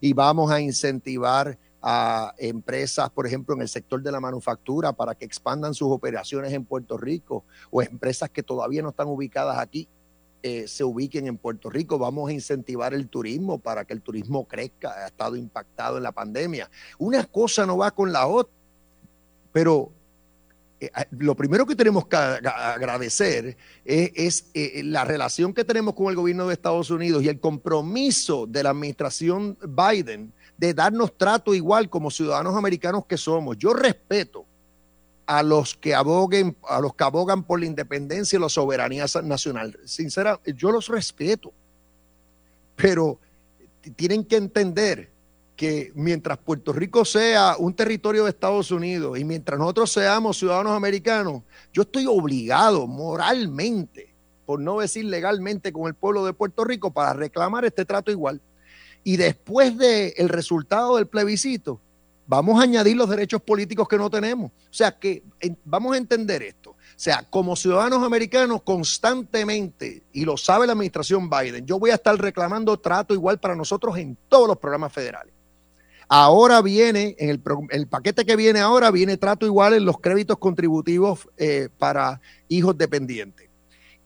Y 0.00 0.14
vamos 0.14 0.50
a 0.50 0.60
incentivar 0.60 1.58
a 1.86 2.34
empresas, 2.38 3.10
por 3.10 3.26
ejemplo, 3.26 3.54
en 3.54 3.60
el 3.60 3.68
sector 3.68 4.02
de 4.02 4.10
la 4.10 4.18
manufactura 4.18 4.94
para 4.94 5.14
que 5.14 5.26
expandan 5.26 5.74
sus 5.74 5.90
operaciones 5.90 6.50
en 6.54 6.64
Puerto 6.64 6.96
Rico 6.96 7.44
o 7.70 7.82
empresas 7.82 8.30
que 8.30 8.42
todavía 8.42 8.80
no 8.80 8.88
están 8.88 9.08
ubicadas 9.08 9.58
aquí 9.58 9.86
eh, 10.42 10.66
se 10.66 10.82
ubiquen 10.82 11.26
en 11.26 11.38
Puerto 11.38 11.70
Rico. 11.70 11.98
Vamos 11.98 12.28
a 12.28 12.32
incentivar 12.32 12.92
el 12.92 13.08
turismo 13.08 13.58
para 13.58 13.86
que 13.86 13.94
el 13.94 14.02
turismo 14.02 14.46
crezca. 14.46 14.92
Ha 14.92 15.06
estado 15.06 15.36
impactado 15.36 15.96
en 15.96 16.02
la 16.02 16.12
pandemia. 16.12 16.70
Una 16.98 17.24
cosa 17.24 17.64
no 17.64 17.78
va 17.78 17.90
con 17.90 18.12
la 18.12 18.26
otra, 18.26 18.52
pero 19.52 19.90
eh, 20.80 20.90
lo 21.12 21.34
primero 21.34 21.64
que 21.64 21.74
tenemos 21.74 22.06
que 22.06 22.16
agradecer 22.16 23.56
es, 23.86 24.50
eh, 24.52 24.82
la 24.84 25.06
relación 25.06 25.54
que 25.54 25.64
tenemos 25.64 25.94
con 25.94 26.08
el 26.08 26.16
gobierno 26.16 26.46
de 26.46 26.52
Estados 26.52 26.90
Unidos 26.90 27.22
y 27.22 27.28
el 27.28 27.40
compromiso 27.40 28.46
de 28.46 28.62
la 28.62 28.70
administración 28.70 29.56
Biden 29.66 30.32
de 30.56 30.74
darnos 30.74 31.16
trato 31.16 31.54
igual 31.54 31.90
como 31.90 32.10
ciudadanos 32.10 32.56
americanos 32.56 33.06
que 33.06 33.16
somos. 33.16 33.58
Yo 33.58 33.72
respeto 33.72 34.46
a 35.26 35.42
los 35.42 35.74
que 35.74 35.94
aboguen, 35.94 36.56
a 36.68 36.80
los 36.80 36.94
que 36.94 37.04
abogan 37.04 37.44
por 37.44 37.60
la 37.60 37.66
independencia 37.66 38.36
y 38.36 38.40
la 38.40 38.48
soberanía 38.48 39.06
nacional. 39.22 39.78
Sincera, 39.84 40.40
yo 40.44 40.70
los 40.70 40.88
respeto, 40.88 41.52
pero 42.76 43.18
tienen 43.96 44.24
que 44.24 44.36
entender 44.36 45.10
que 45.56 45.92
mientras 45.94 46.38
Puerto 46.38 46.72
Rico 46.72 47.04
sea 47.04 47.56
un 47.58 47.74
territorio 47.74 48.24
de 48.24 48.30
Estados 48.30 48.70
Unidos 48.70 49.18
y 49.18 49.24
mientras 49.24 49.58
nosotros 49.58 49.92
seamos 49.92 50.38
ciudadanos 50.38 50.72
americanos, 50.72 51.42
yo 51.72 51.82
estoy 51.82 52.06
obligado 52.06 52.86
moralmente, 52.86 54.12
por 54.46 54.60
no 54.60 54.80
decir 54.80 55.04
legalmente, 55.04 55.72
con 55.72 55.86
el 55.86 55.94
pueblo 55.94 56.24
de 56.26 56.32
Puerto 56.32 56.64
Rico 56.64 56.90
para 56.90 57.12
reclamar 57.12 57.64
este 57.64 57.84
trato 57.84 58.10
igual. 58.10 58.40
Y 59.04 59.18
después 59.18 59.76
del 59.76 60.14
el 60.16 60.28
resultado 60.30 60.96
del 60.96 61.06
plebiscito, 61.06 61.78
vamos 62.26 62.58
a 62.58 62.62
añadir 62.62 62.96
los 62.96 63.08
derechos 63.08 63.42
políticos 63.42 63.86
que 63.86 63.98
no 63.98 64.08
tenemos. 64.08 64.50
O 64.50 64.72
sea 64.72 64.98
que 64.98 65.22
vamos 65.64 65.94
a 65.94 65.98
entender 65.98 66.42
esto. 66.42 66.70
O 66.70 66.76
sea, 66.96 67.24
como 67.28 67.54
ciudadanos 67.54 68.02
americanos 68.02 68.62
constantemente, 68.62 70.02
y 70.12 70.24
lo 70.24 70.36
sabe 70.36 70.66
la 70.66 70.72
administración 70.72 71.28
Biden, 71.28 71.66
yo 71.66 71.78
voy 71.78 71.90
a 71.90 71.94
estar 71.94 72.16
reclamando 72.16 72.78
trato 72.78 73.12
igual 73.14 73.38
para 73.38 73.54
nosotros 73.54 73.96
en 73.98 74.16
todos 74.28 74.48
los 74.48 74.58
programas 74.58 74.92
federales. 74.92 75.34
Ahora 76.08 76.62
viene, 76.62 77.16
en 77.18 77.30
el, 77.30 77.42
el 77.70 77.86
paquete 77.88 78.24
que 78.24 78.36
viene 78.36 78.60
ahora, 78.60 78.90
viene 78.90 79.16
trato 79.16 79.46
igual 79.46 79.74
en 79.74 79.84
los 79.84 79.98
créditos 80.00 80.38
contributivos 80.38 81.28
eh, 81.36 81.68
para 81.78 82.20
hijos 82.48 82.76
dependientes 82.78 83.43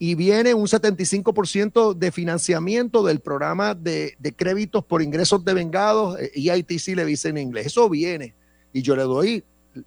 y 0.01 0.15
viene 0.15 0.53
un 0.53 0.65
75% 0.65 1.93
de 1.93 2.11
financiamiento 2.13 3.03
del 3.03 3.19
programa 3.19 3.75
de, 3.75 4.15
créditos 4.37 4.85
por 4.85 5.01
ingresos 5.01 5.43
de 5.43 5.53
vengados, 5.53 6.17
EITC 6.17 6.95
le 6.95 7.03
dice 7.03 7.27
en 7.27 7.37
inglés. 7.37 7.67
Eso 7.67 7.89
viene 7.89 8.33
y 8.71 8.81
yo 8.81 8.95
le 8.95 9.03
doy 9.03 9.43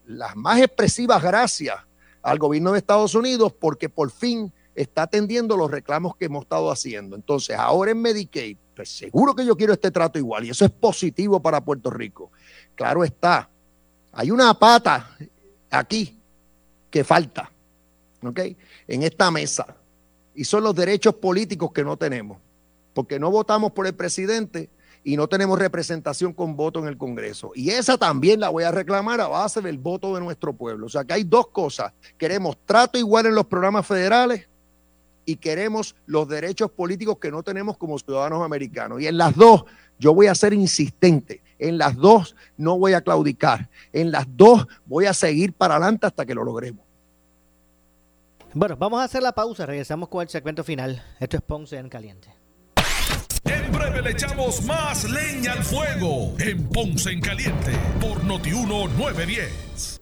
las 0.06 0.36
más 0.36 0.60
expresivas 0.60 1.22
gracias 1.22 1.76
al 2.20 2.38
gobierno 2.38 2.72
de 2.72 2.78
Estados 2.78 3.14
Unidos 3.14 3.54
porque 3.58 3.88
por 3.88 4.10
fin 4.10 4.52
está 4.74 5.02
atendiendo 5.02 5.56
los 5.56 5.70
reclamos 5.70 6.14
que 6.16 6.26
hemos 6.26 6.42
estado 6.42 6.70
haciendo. 6.70 7.16
Entonces, 7.16 7.56
ahora 7.56 7.92
en 7.92 8.02
Medicaid, 8.02 8.58
pues 8.76 8.90
seguro 8.90 9.34
que 9.34 9.46
yo 9.46 9.56
quiero 9.56 9.72
este 9.72 9.90
trato 9.90 10.18
igual 10.18 10.44
y 10.44 10.50
eso 10.50 10.66
es 10.66 10.70
positivo 10.70 11.40
para 11.40 11.64
Puerto 11.64 11.88
Rico. 11.88 12.30
Claro 12.74 13.02
está, 13.02 13.48
hay 14.12 14.30
una 14.30 14.52
pata 14.52 15.16
aquí 15.70 16.20
que 16.90 17.02
falta, 17.02 17.50
¿ok? 18.22 18.40
En 18.86 19.02
esta 19.04 19.30
mesa 19.30 19.78
y 20.34 20.44
son 20.44 20.64
los 20.64 20.74
derechos 20.74 21.14
políticos 21.14 21.72
que 21.72 21.84
no 21.84 21.96
tenemos, 21.96 22.38
porque 22.94 23.18
no 23.18 23.30
votamos 23.30 23.72
por 23.72 23.86
el 23.86 23.94
presidente 23.94 24.70
y 25.04 25.16
no 25.16 25.28
tenemos 25.28 25.58
representación 25.58 26.32
con 26.32 26.56
voto 26.56 26.80
en 26.80 26.86
el 26.86 26.96
Congreso. 26.96 27.52
Y 27.54 27.70
esa 27.70 27.98
también 27.98 28.40
la 28.40 28.50
voy 28.50 28.64
a 28.64 28.70
reclamar 28.70 29.20
a 29.20 29.28
base 29.28 29.60
del 29.60 29.78
voto 29.78 30.14
de 30.14 30.20
nuestro 30.20 30.52
pueblo. 30.52 30.86
O 30.86 30.88
sea 30.88 31.04
que 31.04 31.12
hay 31.14 31.24
dos 31.24 31.48
cosas. 31.48 31.92
Queremos 32.16 32.56
trato 32.64 32.98
igual 32.98 33.26
en 33.26 33.34
los 33.34 33.46
programas 33.46 33.86
federales 33.86 34.48
y 35.24 35.36
queremos 35.36 35.96
los 36.06 36.28
derechos 36.28 36.70
políticos 36.70 37.18
que 37.18 37.30
no 37.30 37.42
tenemos 37.42 37.76
como 37.76 37.98
ciudadanos 37.98 38.44
americanos. 38.44 39.00
Y 39.00 39.06
en 39.06 39.18
las 39.18 39.34
dos 39.34 39.64
yo 39.98 40.14
voy 40.14 40.28
a 40.28 40.34
ser 40.34 40.52
insistente. 40.52 41.42
En 41.58 41.78
las 41.78 41.96
dos 41.96 42.36
no 42.56 42.78
voy 42.78 42.92
a 42.92 43.02
claudicar. 43.02 43.68
En 43.92 44.10
las 44.10 44.26
dos 44.28 44.66
voy 44.86 45.06
a 45.06 45.14
seguir 45.14 45.52
para 45.52 45.76
adelante 45.76 46.06
hasta 46.06 46.24
que 46.24 46.34
lo 46.34 46.44
logremos. 46.44 46.81
Bueno, 48.54 48.76
vamos 48.76 49.00
a 49.00 49.04
hacer 49.04 49.22
la 49.22 49.32
pausa. 49.32 49.64
Regresamos 49.64 50.08
con 50.08 50.22
el 50.22 50.28
segmento 50.28 50.62
final. 50.62 51.02
Esto 51.18 51.38
es 51.38 51.42
Ponce 51.42 51.78
en 51.78 51.88
Caliente. 51.88 52.34
En 53.44 53.72
breve 53.72 54.02
le 54.02 54.10
echamos 54.10 54.62
más 54.64 55.04
leña 55.04 55.52
al 55.52 55.64
fuego 55.64 56.34
en 56.38 56.68
Ponce 56.68 57.10
en 57.10 57.20
Caliente 57.20 57.72
por 58.00 58.22
Notiuno 58.24 58.88
910. 58.88 60.01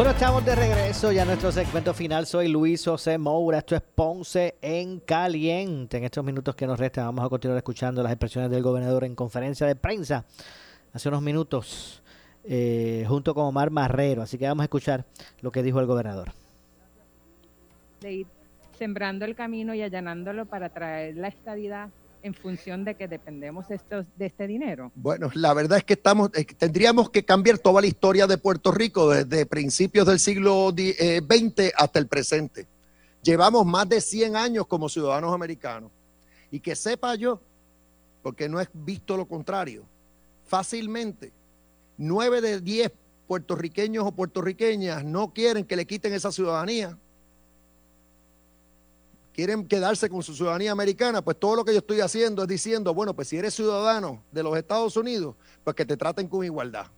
Bueno, 0.00 0.14
estamos 0.14 0.42
de 0.46 0.54
regreso 0.54 1.12
ya 1.12 1.24
a 1.24 1.26
nuestro 1.26 1.52
segmento 1.52 1.92
final. 1.92 2.24
Soy 2.24 2.48
Luis 2.48 2.82
José 2.86 3.18
Moura. 3.18 3.58
Esto 3.58 3.76
es 3.76 3.82
Ponce 3.82 4.56
en 4.62 5.00
Caliente. 5.00 5.98
En 5.98 6.04
estos 6.04 6.24
minutos 6.24 6.56
que 6.56 6.66
nos 6.66 6.80
restan, 6.80 7.04
vamos 7.04 7.22
a 7.22 7.28
continuar 7.28 7.58
escuchando 7.58 8.02
las 8.02 8.10
expresiones 8.10 8.50
del 8.50 8.62
gobernador 8.62 9.04
en 9.04 9.14
conferencia 9.14 9.66
de 9.66 9.76
prensa 9.76 10.24
hace 10.94 11.06
unos 11.10 11.20
minutos, 11.20 12.02
eh, 12.44 13.04
junto 13.08 13.34
con 13.34 13.44
Omar 13.44 13.70
Marrero. 13.70 14.22
Así 14.22 14.38
que 14.38 14.48
vamos 14.48 14.62
a 14.62 14.64
escuchar 14.64 15.04
lo 15.42 15.52
que 15.52 15.62
dijo 15.62 15.80
el 15.80 15.86
gobernador. 15.86 16.32
De 18.00 18.10
ir 18.10 18.26
sembrando 18.78 19.26
el 19.26 19.34
camino 19.34 19.74
y 19.74 19.82
allanándolo 19.82 20.46
para 20.46 20.70
traer 20.70 21.18
la 21.18 21.28
estabilidad 21.28 21.90
en 22.22 22.34
función 22.34 22.84
de 22.84 22.94
que 22.94 23.08
dependemos 23.08 23.70
estos, 23.70 24.06
de 24.16 24.26
este 24.26 24.46
dinero? 24.46 24.92
Bueno, 24.94 25.30
la 25.34 25.54
verdad 25.54 25.78
es 25.78 25.84
que 25.84 25.94
estamos, 25.94 26.30
tendríamos 26.58 27.10
que 27.10 27.24
cambiar 27.24 27.58
toda 27.58 27.80
la 27.80 27.86
historia 27.86 28.26
de 28.26 28.38
Puerto 28.38 28.72
Rico 28.72 29.10
desde 29.10 29.46
principios 29.46 30.06
del 30.06 30.18
siglo 30.18 30.70
XX 30.70 30.94
eh, 30.98 31.72
hasta 31.76 31.98
el 31.98 32.06
presente. 32.06 32.66
Llevamos 33.22 33.66
más 33.66 33.88
de 33.88 34.00
100 34.00 34.36
años 34.36 34.66
como 34.66 34.88
ciudadanos 34.88 35.32
americanos. 35.34 35.90
Y 36.50 36.60
que 36.60 36.74
sepa 36.74 37.14
yo, 37.14 37.40
porque 38.22 38.48
no 38.48 38.60
he 38.60 38.68
visto 38.72 39.16
lo 39.16 39.26
contrario, 39.26 39.84
fácilmente, 40.46 41.32
9 41.96 42.40
de 42.40 42.60
10 42.60 42.92
puertorriqueños 43.28 44.04
o 44.04 44.10
puertorriqueñas 44.10 45.04
no 45.04 45.32
quieren 45.32 45.64
que 45.64 45.76
le 45.76 45.86
quiten 45.86 46.12
esa 46.12 46.32
ciudadanía 46.32 46.98
quieren 49.40 49.66
quedarse 49.66 50.10
con 50.10 50.22
su 50.22 50.34
ciudadanía 50.34 50.70
americana, 50.70 51.22
pues 51.22 51.40
todo 51.40 51.56
lo 51.56 51.64
que 51.64 51.72
yo 51.72 51.78
estoy 51.78 52.00
haciendo 52.00 52.42
es 52.42 52.48
diciendo, 52.48 52.92
bueno, 52.92 53.14
pues 53.16 53.28
si 53.28 53.38
eres 53.38 53.54
ciudadano 53.54 54.22
de 54.30 54.42
los 54.42 54.54
Estados 54.54 54.98
Unidos, 54.98 55.34
pues 55.64 55.74
que 55.74 55.86
te 55.86 55.96
traten 55.96 56.28
con 56.28 56.44
igualdad. 56.44 56.88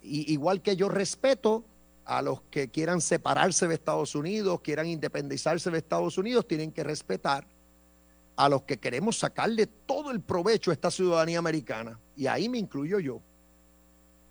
Y, 0.00 0.32
igual 0.32 0.62
que 0.62 0.74
yo 0.74 0.88
respeto 0.88 1.66
a 2.06 2.22
los 2.22 2.40
que 2.50 2.70
quieran 2.70 3.02
separarse 3.02 3.68
de 3.68 3.74
Estados 3.74 4.14
Unidos, 4.14 4.62
quieran 4.62 4.86
independizarse 4.86 5.70
de 5.70 5.76
Estados 5.76 6.16
Unidos, 6.16 6.48
tienen 6.48 6.72
que 6.72 6.82
respetar 6.82 7.46
a 8.34 8.48
los 8.48 8.62
que 8.62 8.78
queremos 8.78 9.18
sacarle 9.18 9.66
todo 9.66 10.12
el 10.12 10.22
provecho 10.22 10.70
a 10.70 10.74
esta 10.74 10.90
ciudadanía 10.90 11.40
americana. 11.40 12.00
Y 12.16 12.26
ahí 12.26 12.48
me 12.48 12.56
incluyo 12.56 13.00
yo. 13.00 13.20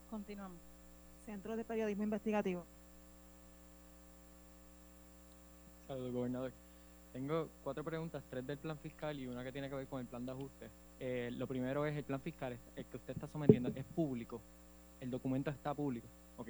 Continuamos. 0.10 0.58
Centro 1.28 1.56
de 1.56 1.64
Periodismo 1.64 2.02
Investigativo. 2.02 2.66
Saludos, 5.94 6.12
gobernador. 6.12 6.52
Tengo 7.12 7.50
cuatro 7.64 7.84
preguntas, 7.84 8.24
tres 8.28 8.48
del 8.48 8.58
plan 8.58 8.80
fiscal 8.80 9.20
y 9.20 9.28
una 9.28 9.44
que 9.44 9.52
tiene 9.52 9.70
que 9.70 9.76
ver 9.76 9.86
con 9.86 10.02
el 10.02 10.08
plan 10.08 10.26
de 10.26 10.32
ajuste. 10.32 10.72
Eh, 11.00 11.30
lo 11.38 11.46
primero 11.46 11.86
es 11.86 11.96
el 11.96 12.04
plan 12.04 12.20
fiscal, 12.20 12.58
el 12.76 12.86
que 12.86 12.98
usted 12.98 13.14
está 13.14 13.28
sometiendo, 13.28 13.70
es 13.76 13.86
público. 13.94 14.42
El 15.00 15.12
documento 15.12 15.52
está 15.52 15.72
público. 15.76 16.08
Ok. 16.38 16.50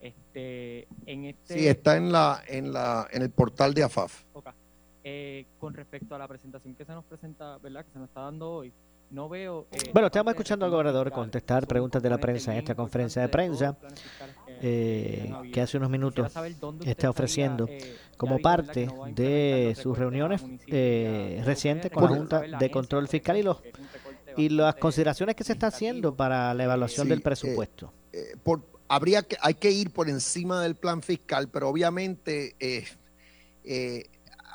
Este, 0.00 0.86
en 1.04 1.24
este. 1.24 1.54
Sí, 1.58 1.66
está 1.66 1.96
en 1.96 2.12
la, 2.12 2.40
en 2.46 2.72
la, 2.72 3.08
en 3.10 3.22
el 3.22 3.30
portal 3.30 3.74
de 3.74 3.82
AFAF. 3.82 4.22
Ok. 4.34 4.50
Eh, 5.02 5.46
con 5.58 5.74
respecto 5.74 6.14
a 6.14 6.18
la 6.18 6.28
presentación 6.28 6.76
que 6.76 6.84
se 6.84 6.92
nos 6.92 7.04
presenta, 7.06 7.58
¿verdad? 7.58 7.84
Que 7.84 7.90
se 7.90 7.98
nos 7.98 8.06
está 8.06 8.20
dando 8.20 8.52
hoy, 8.52 8.72
no 9.10 9.28
veo. 9.28 9.66
eh, 9.72 9.90
Bueno, 9.92 10.06
estamos 10.06 10.32
escuchando 10.32 10.64
al 10.64 10.70
gobernador 10.70 11.10
contestar 11.10 11.66
preguntas 11.66 12.00
de 12.00 12.10
la 12.10 12.18
prensa 12.18 12.52
en 12.52 12.58
esta 12.58 12.76
conferencia 12.76 13.22
de 13.22 13.28
prensa 13.28 13.76
eh, 14.62 15.32
que 15.52 15.60
hace 15.60 15.76
unos 15.76 15.90
minutos 15.90 16.32
está 16.84 17.10
ofreciendo 17.10 17.68
como 18.16 18.38
parte 18.38 18.88
de 19.14 19.76
sus 19.80 19.96
reuniones 19.98 20.42
eh, 20.66 21.42
recientes 21.44 21.90
con 21.90 22.04
la 22.04 22.08
Junta 22.10 22.40
de 22.40 22.70
Control 22.70 23.08
Fiscal 23.08 23.36
y 23.36 23.42
los 23.42 23.58
y 24.38 24.50
las 24.50 24.74
consideraciones 24.74 25.34
que 25.34 25.44
se 25.44 25.54
está 25.54 25.68
haciendo 25.68 26.14
para 26.14 26.52
la 26.52 26.64
evaluación 26.64 27.06
Sí, 27.06 27.10
del 27.10 27.20
eh, 27.20 27.22
presupuesto. 27.22 27.92
eh, 28.12 28.36
por, 28.42 28.62
habría 28.88 29.22
que, 29.22 29.36
hay 29.40 29.54
que 29.54 29.70
ir 29.70 29.90
por 29.90 30.08
encima 30.10 30.60
del 30.62 30.74
plan 30.76 31.00
fiscal, 31.02 31.48
pero 31.48 31.68
obviamente 31.70 32.54
eh, 32.60 32.84
eh, 33.64 34.04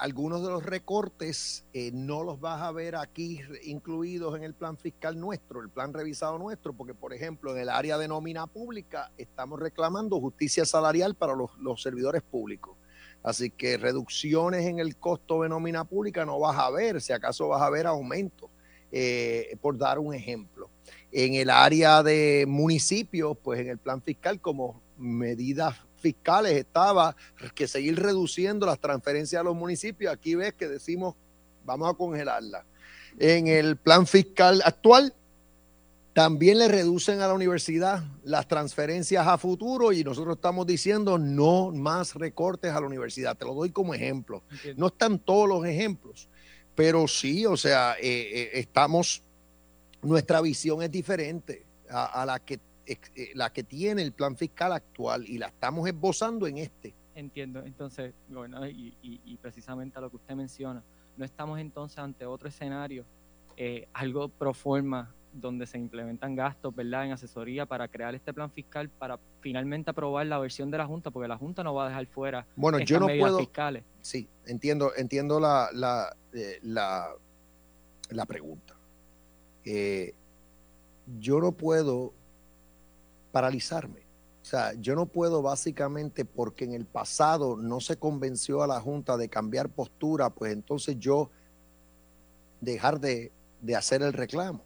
algunos 0.02 0.42
de 0.42 0.50
los 0.50 0.66
recortes 0.66 1.64
eh, 1.74 1.92
no 1.94 2.24
los 2.24 2.40
vas 2.40 2.60
a 2.64 2.72
ver 2.72 2.96
aquí 2.96 3.40
incluidos 3.66 4.36
en 4.36 4.44
el 4.44 4.56
plan 4.56 4.76
fiscal 4.76 5.20
nuestro, 5.20 5.62
el 5.62 5.70
plan 5.70 5.94
revisado 5.94 6.40
nuestro, 6.40 6.74
porque 6.74 6.96
por 6.96 7.14
ejemplo 7.14 7.52
en 7.52 7.62
el 7.62 7.70
área 7.70 8.00
de 8.00 8.08
nómina 8.08 8.48
pública 8.48 9.12
estamos 9.16 9.60
reclamando 9.60 10.20
justicia 10.20 10.66
salarial 10.66 11.14
para 11.14 11.36
los, 11.36 11.80
servidores 11.80 12.24
públicos. 12.24 12.76
Así 13.22 13.52
que 13.52 13.78
reducciones 13.78 14.66
en 14.66 14.80
el 14.80 14.98
costo 14.98 15.44
de 15.44 15.50
nómina 15.50 15.84
pública 15.84 16.26
no 16.26 16.40
vas 16.40 16.58
a 16.58 16.72
ver, 16.72 17.00
si 17.00 17.14
acaso 17.14 17.50
vas 17.50 17.62
a 17.62 17.70
ver 17.70 17.86
aumentos, 17.86 18.50
eh, 18.92 19.56
por 19.62 19.78
dar 19.78 20.00
un 20.00 20.16
ejemplo. 20.16 20.72
En 21.12 21.36
el 21.36 21.52
área 21.52 22.02
de 22.02 22.46
municipios, 22.48 23.38
pues 23.38 23.60
en 23.60 23.70
el 23.70 23.78
plan 23.78 24.02
fiscal 24.02 24.42
como 24.42 24.82
medidas 24.98 25.76
fiscales 26.02 26.54
estaba 26.54 27.16
que 27.56 27.68
seguir 27.68 27.98
reduciendo 27.98 28.66
las 28.66 28.80
transferencias 28.80 29.40
a 29.40 29.44
los 29.44 29.56
municipios. 29.56 30.12
Aquí 30.12 30.36
ves 30.36 30.54
que 30.54 30.68
decimos 30.68 31.16
vamos 31.64 31.90
a 31.90 31.94
congelarla. 31.94 32.66
En 33.20 33.48
el 33.48 33.78
plan 33.78 34.08
fiscal 34.08 34.62
actual 34.66 35.14
también 36.14 36.60
le 36.60 36.68
reducen 36.68 37.22
a 37.22 37.28
la 37.28 37.34
universidad 37.34 38.04
las 38.24 38.48
transferencias 38.48 39.26
a 39.26 39.38
futuro 39.38 39.94
y 39.94 40.04
nosotros 40.04 40.36
estamos 40.36 40.68
diciendo 40.68 41.18
no 41.18 41.72
más 41.72 42.16
recortes 42.16 42.72
a 42.72 42.82
la 42.82 42.88
universidad. 42.88 43.38
Te 43.38 43.46
lo 43.46 43.54
doy 43.54 43.72
como 43.72 43.94
ejemplo. 43.94 44.44
No 44.76 44.88
están 44.88 45.20
todos 45.20 45.48
los 45.48 45.66
ejemplos, 45.66 46.28
pero 46.76 47.08
sí, 47.08 47.46
o 47.46 47.56
sea, 47.56 47.94
eh, 47.94 48.30
eh, 48.34 48.50
estamos, 48.56 49.24
nuestra 50.02 50.42
visión 50.42 50.82
es 50.82 50.92
diferente 50.92 51.66
a, 51.90 52.22
a 52.22 52.26
la, 52.26 52.40
que, 52.40 52.60
la 53.36 53.52
que 53.52 53.64
tiene 53.64 54.02
el 54.02 54.12
plan 54.12 54.36
fiscal 54.36 54.72
actual 54.74 55.26
y 55.28 55.38
la 55.38 55.48
estamos 55.48 55.88
esbozando 55.88 56.48
en 56.48 56.58
este. 56.58 56.94
Entiendo, 57.16 57.64
entonces, 57.66 58.14
gobernador, 58.30 58.70
y, 58.70 58.96
y- 59.02 59.22
y 59.26 59.38
precisamente 59.38 59.98
a 59.98 60.02
lo 60.02 60.10
que 60.10 60.16
usted 60.16 60.36
menciona, 60.36 60.82
no 61.18 61.26
estamos 61.26 61.60
entonces 61.60 61.98
ante 62.00 62.26
otro 62.26 62.48
escenario, 62.48 63.06
eh, 63.58 63.88
algo 63.94 64.30
pro 64.30 64.54
forma, 64.54 65.14
donde 65.34 65.66
se 65.66 65.78
implementan 65.78 66.36
gastos, 66.36 66.76
¿verdad?, 66.76 67.06
en 67.06 67.12
asesoría 67.14 67.66
para 67.66 67.88
crear 67.88 68.14
este 68.16 68.34
plan 68.34 68.50
fiscal 68.52 68.90
para 68.90 69.18
finalmente 69.40 69.90
aprobar 69.90 70.26
la 70.26 70.40
versión 70.40 70.70
de 70.72 70.78
la 70.78 70.86
Junta, 70.86 71.10
porque 71.12 71.28
la 71.28 71.38
Junta 71.38 71.64
no 71.64 71.74
va 71.74 71.86
a 71.86 71.90
dejar 71.90 72.06
fuera 72.08 72.46
Bueno, 72.56 72.78
estas 72.80 72.90
yo 72.90 73.00
no 73.00 73.08
medidas 73.08 73.30
puedo. 73.32 73.40
fiscales. 73.40 73.84
Sí, 74.02 74.28
entiendo, 74.46 74.92
entiendo 74.98 75.40
la, 75.40 75.70
la, 75.74 76.16
eh, 76.34 76.60
la, 76.64 77.10
la 78.10 78.26
pregunta. 78.26 78.76
Eh, 79.64 80.14
yo 81.20 81.40
no 81.40 81.52
puedo 81.52 82.14
paralizarme. 83.32 84.02
O 84.42 84.46
sea, 84.46 84.74
yo 84.74 84.96
no 84.96 85.06
puedo 85.06 85.42
básicamente 85.42 86.26
porque 86.26 86.66
en 86.66 86.74
el 86.74 86.86
pasado 86.86 87.58
no 87.58 87.80
se 87.80 87.98
convenció 87.98 88.64
a 88.64 88.68
la 88.68 88.82
Junta 88.82 89.18
de 89.18 89.30
cambiar 89.30 89.70
postura, 89.70 90.32
pues 90.32 90.54
entonces 90.54 90.98
yo 90.98 91.30
dejar 92.60 93.00
de, 93.00 93.32
de 93.62 93.76
hacer 93.76 94.02
el 94.02 94.14
reclamo. 94.14 94.64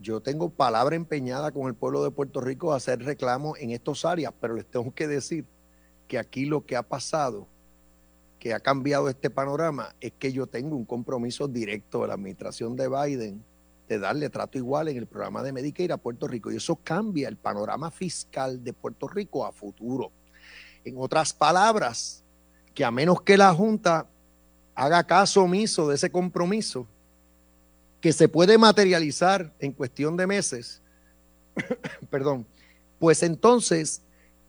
Yo 0.00 0.20
tengo 0.20 0.50
palabra 0.50 0.96
empeñada 0.96 1.50
con 1.50 1.66
el 1.66 1.74
pueblo 1.74 2.02
de 2.02 2.10
Puerto 2.10 2.40
Rico 2.40 2.72
a 2.72 2.76
hacer 2.76 3.02
reclamo 3.02 3.56
en 3.56 3.70
estas 3.70 4.04
áreas, 4.04 4.32
pero 4.40 4.54
les 4.54 4.66
tengo 4.66 4.94
que 4.94 5.06
decir 5.06 5.44
que 6.08 6.18
aquí 6.18 6.46
lo 6.46 6.64
que 6.64 6.76
ha 6.76 6.82
pasado 6.82 7.48
que 8.38 8.54
ha 8.54 8.60
cambiado 8.60 9.08
este 9.08 9.30
panorama 9.30 9.94
es 10.00 10.12
que 10.18 10.32
yo 10.32 10.48
tengo 10.48 10.74
un 10.74 10.84
compromiso 10.84 11.46
directo 11.46 12.02
de 12.02 12.08
la 12.08 12.14
administración 12.14 12.74
de 12.74 12.88
Biden 12.88 13.44
de 13.92 13.98
darle 13.98 14.30
trato 14.30 14.56
igual 14.56 14.88
en 14.88 14.96
el 14.96 15.06
programa 15.06 15.42
de 15.42 15.52
Medicaid 15.52 15.90
a 15.90 15.98
Puerto 15.98 16.26
Rico. 16.26 16.50
Y 16.50 16.56
eso 16.56 16.76
cambia 16.76 17.28
el 17.28 17.36
panorama 17.36 17.90
fiscal 17.90 18.64
de 18.64 18.72
Puerto 18.72 19.06
Rico 19.06 19.44
a 19.44 19.52
futuro. 19.52 20.10
En 20.82 20.94
otras 20.96 21.34
palabras, 21.34 22.24
que 22.74 22.84
a 22.84 22.90
menos 22.90 23.20
que 23.20 23.36
la 23.36 23.52
Junta 23.52 24.06
haga 24.74 25.04
caso 25.04 25.42
omiso 25.42 25.88
de 25.88 25.96
ese 25.96 26.10
compromiso, 26.10 26.86
que 28.00 28.14
se 28.14 28.28
puede 28.28 28.56
materializar 28.56 29.52
en 29.58 29.72
cuestión 29.72 30.16
de 30.16 30.26
meses, 30.26 30.80
perdón, 32.10 32.46
pues 32.98 33.22
entonces 33.22 34.00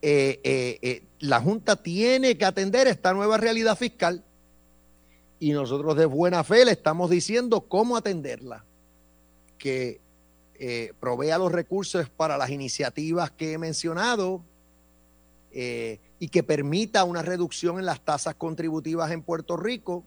eh, 0.02 0.40
eh, 0.44 0.80
eh, 0.82 1.04
la 1.20 1.42
Junta 1.42 1.76
tiene 1.76 2.38
que 2.38 2.46
atender 2.46 2.88
esta 2.88 3.14
nueva 3.14 3.38
realidad 3.38 3.78
fiscal. 3.78 4.24
Y 5.38 5.52
nosotros 5.52 5.98
de 5.98 6.06
buena 6.06 6.46
fe 6.46 6.64
le 6.64 6.72
estamos 6.72 7.10
diciendo 7.10 7.62
cómo 7.68 7.98
atenderla, 7.98 8.64
que 9.64 10.02
eh, 10.56 10.92
provea 11.00 11.38
los 11.38 11.50
recursos 11.50 12.10
para 12.10 12.38
las 12.38 12.50
iniciativas 12.50 13.32
que 13.32 13.54
he 13.54 13.58
mencionado 13.58 14.44
eh, 15.54 16.02
y 16.20 16.28
que 16.28 16.44
permita 16.44 17.06
una 17.06 17.22
reducción 17.22 17.80
en 17.80 17.86
las 17.86 18.02
tasas 18.02 18.36
contributivas 18.36 19.10
en 19.12 19.22
Puerto 19.22 19.56
Rico 19.56 20.04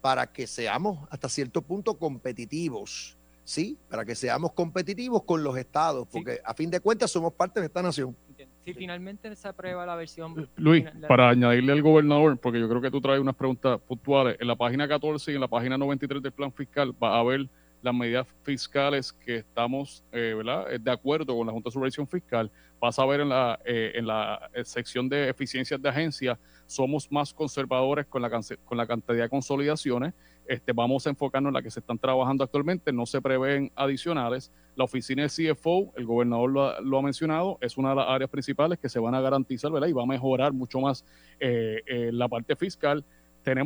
para 0.00 0.32
que 0.32 0.46
seamos 0.46 1.08
hasta 1.10 1.28
cierto 1.28 1.62
punto 1.62 1.98
competitivos, 1.98 3.16
¿sí? 3.42 3.76
Para 3.90 4.04
que 4.04 4.14
seamos 4.14 4.52
competitivos 4.52 5.24
con 5.24 5.42
los 5.42 5.56
estados, 5.56 6.06
porque 6.12 6.38
a 6.44 6.54
fin 6.54 6.70
de 6.70 6.78
cuentas 6.78 7.10
somos 7.10 7.32
parte 7.32 7.58
de 7.58 7.66
esta 7.66 7.82
nación. 7.82 8.16
Si 8.64 8.74
finalmente 8.74 9.34
se 9.34 9.48
aprueba 9.48 9.84
la 9.84 9.96
versión... 9.96 10.48
Luis, 10.54 10.84
la- 11.00 11.08
para 11.08 11.30
añadirle 11.30 11.72
al 11.72 11.82
gobernador, 11.82 12.38
porque 12.38 12.60
yo 12.60 12.68
creo 12.68 12.80
que 12.80 12.92
tú 12.92 13.00
traes 13.00 13.20
unas 13.20 13.34
preguntas 13.34 13.80
puntuales, 13.80 14.36
en 14.38 14.46
la 14.46 14.54
página 14.54 14.86
14 14.86 15.32
y 15.32 15.34
en 15.34 15.40
la 15.40 15.48
página 15.48 15.76
93 15.76 16.22
del 16.22 16.30
plan 16.30 16.52
fiscal 16.52 16.94
va 17.02 17.18
a 17.18 17.24
ver 17.24 17.48
las 17.82 17.94
medidas 17.94 18.26
fiscales 18.42 19.12
que 19.12 19.36
estamos 19.36 20.04
eh, 20.12 20.34
¿verdad? 20.36 20.72
Eh, 20.72 20.78
de 20.78 20.90
acuerdo 20.90 21.36
con 21.36 21.46
la 21.46 21.52
Junta 21.52 21.68
de 21.68 21.72
Supervisión 21.72 22.06
Fiscal. 22.06 22.50
Vas 22.80 22.98
a 22.98 23.06
ver 23.06 23.20
en 23.20 23.28
la, 23.28 23.60
eh, 23.64 23.92
en 23.94 24.06
la 24.06 24.50
eh, 24.54 24.64
sección 24.64 25.08
de 25.08 25.28
eficiencias 25.28 25.80
de 25.80 25.88
agencia, 25.88 26.38
somos 26.66 27.10
más 27.12 27.32
conservadores 27.32 28.06
con 28.06 28.22
la, 28.22 28.30
con 28.64 28.78
la 28.78 28.86
cantidad 28.86 29.22
de 29.22 29.28
consolidaciones. 29.28 30.14
Este, 30.46 30.72
vamos 30.72 31.06
a 31.06 31.10
enfocarnos 31.10 31.50
en 31.50 31.54
la 31.54 31.62
que 31.62 31.70
se 31.70 31.78
están 31.78 31.98
trabajando 31.98 32.42
actualmente, 32.42 32.92
no 32.92 33.06
se 33.06 33.20
prevén 33.20 33.70
adicionales. 33.76 34.50
La 34.74 34.84
oficina 34.84 35.22
del 35.22 35.30
CFO, 35.30 35.92
el 35.96 36.06
gobernador 36.06 36.50
lo 36.50 36.64
ha, 36.64 36.80
lo 36.80 36.98
ha 36.98 37.02
mencionado, 37.02 37.58
es 37.60 37.76
una 37.78 37.90
de 37.90 37.96
las 37.96 38.08
áreas 38.08 38.30
principales 38.30 38.78
que 38.78 38.88
se 38.88 38.98
van 38.98 39.14
a 39.14 39.20
garantizar 39.20 39.70
¿verdad? 39.70 39.86
y 39.86 39.92
va 39.92 40.02
a 40.02 40.06
mejorar 40.06 40.52
mucho 40.52 40.80
más 40.80 41.04
eh, 41.38 41.82
eh, 41.86 42.10
la 42.12 42.28
parte 42.28 42.56
fiscal. 42.56 43.04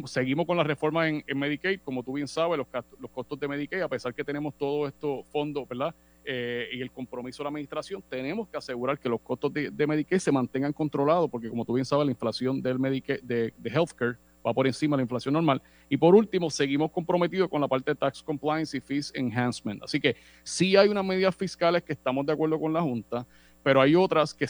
Seguimos 0.06 0.46
con 0.46 0.56
la 0.56 0.64
reforma 0.64 1.08
en, 1.08 1.22
Medicaid, 1.34 1.80
como 1.80 2.02
tú 2.02 2.14
bien 2.14 2.26
sabes, 2.26 2.58
los, 2.58 3.10
costos 3.10 3.38
de 3.38 3.46
Medicaid, 3.46 3.82
a 3.82 3.88
pesar 3.88 4.14
que 4.14 4.24
tenemos 4.24 4.54
todos 4.56 4.88
estos 4.88 5.26
fondos, 5.28 5.68
¿verdad? 5.68 5.94
Eh, 6.24 6.68
y 6.72 6.80
el 6.80 6.90
compromiso 6.90 7.42
de 7.42 7.44
la 7.44 7.50
administración, 7.50 8.02
tenemos 8.08 8.48
que 8.48 8.56
asegurar 8.56 8.98
que 8.98 9.08
los 9.08 9.20
costos 9.20 9.52
de, 9.52 9.86
Medicaid 9.86 10.18
se 10.18 10.32
mantengan 10.32 10.72
controlados, 10.72 11.30
porque 11.30 11.48
como 11.50 11.64
tú 11.64 11.74
bien 11.74 11.84
sabes, 11.84 12.06
la 12.06 12.12
inflación 12.12 12.62
del 12.62 12.78
Medicaid, 12.78 13.20
de, 13.22 13.52
de 13.56 13.70
healthcare 13.70 14.16
va 14.46 14.54
por 14.54 14.66
encima 14.66 14.96
de 14.96 14.98
la 14.98 15.02
inflación 15.02 15.34
normal. 15.34 15.60
Y 15.88 15.96
por 15.96 16.14
último, 16.14 16.50
seguimos 16.50 16.90
comprometidos 16.92 17.48
con 17.48 17.60
la 17.60 17.68
parte 17.68 17.90
de 17.90 17.96
tax 17.96 18.22
compliance 18.22 18.76
y 18.76 18.80
fees 18.80 19.12
enhancement. 19.14 19.82
Así 19.82 20.00
que 20.00 20.16
sí 20.44 20.76
hay 20.76 20.88
unas 20.88 21.04
medidas 21.04 21.34
fiscales 21.34 21.82
que 21.82 21.92
estamos 21.92 22.24
de 22.24 22.32
acuerdo 22.32 22.58
con 22.58 22.72
la 22.72 22.80
Junta, 22.80 23.26
pero 23.66 23.80
hay 23.80 23.96
otras 23.96 24.32
que 24.32 24.46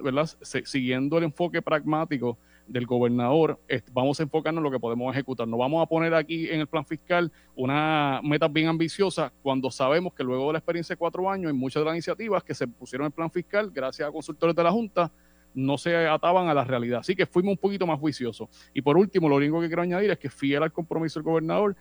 ¿verdad? 0.00 0.30
Siguiendo 0.42 1.18
el 1.18 1.24
enfoque 1.24 1.60
pragmático 1.60 2.38
del 2.68 2.86
gobernador, 2.86 3.58
vamos 3.90 4.20
a 4.20 4.22
enfocarnos 4.22 4.60
en 4.60 4.62
lo 4.62 4.70
que 4.70 4.78
podemos 4.78 5.12
ejecutar. 5.12 5.48
No 5.48 5.58
vamos 5.58 5.82
a 5.82 5.86
poner 5.86 6.14
aquí 6.14 6.48
en 6.48 6.60
el 6.60 6.68
plan 6.68 6.86
fiscal 6.86 7.32
una 7.56 8.20
meta 8.22 8.46
bien 8.46 8.68
ambiciosa 8.68 9.32
cuando 9.42 9.72
sabemos 9.72 10.14
que 10.14 10.22
luego 10.22 10.46
de 10.46 10.52
la 10.52 10.58
experiencia 10.60 10.92
de 10.92 10.98
cuatro 10.98 11.28
años, 11.28 11.50
en 11.50 11.56
muchas 11.56 11.80
de 11.80 11.84
las 11.86 11.94
iniciativas 11.94 12.44
que 12.44 12.54
se 12.54 12.68
pusieron 12.68 13.06
en 13.06 13.08
el 13.08 13.12
plan 13.12 13.28
fiscal, 13.28 13.72
gracias 13.74 14.08
a 14.08 14.12
consultores 14.12 14.54
de 14.54 14.62
la 14.62 14.70
Junta, 14.70 15.10
no 15.52 15.76
se 15.76 16.06
ataban 16.06 16.46
a 16.46 16.54
la 16.54 16.62
realidad. 16.62 17.00
Así 17.00 17.16
que 17.16 17.26
fuimos 17.26 17.50
un 17.50 17.58
poquito 17.58 17.88
más 17.88 17.98
juiciosos. 17.98 18.48
Y 18.72 18.82
por 18.82 18.96
último, 18.96 19.28
lo 19.28 19.34
único 19.34 19.60
que 19.60 19.66
quiero 19.66 19.82
añadir 19.82 20.12
es 20.12 20.18
que 20.20 20.30
fiel 20.30 20.62
al 20.62 20.72
compromiso 20.72 21.18
del 21.18 21.24
gobernador, 21.24 21.74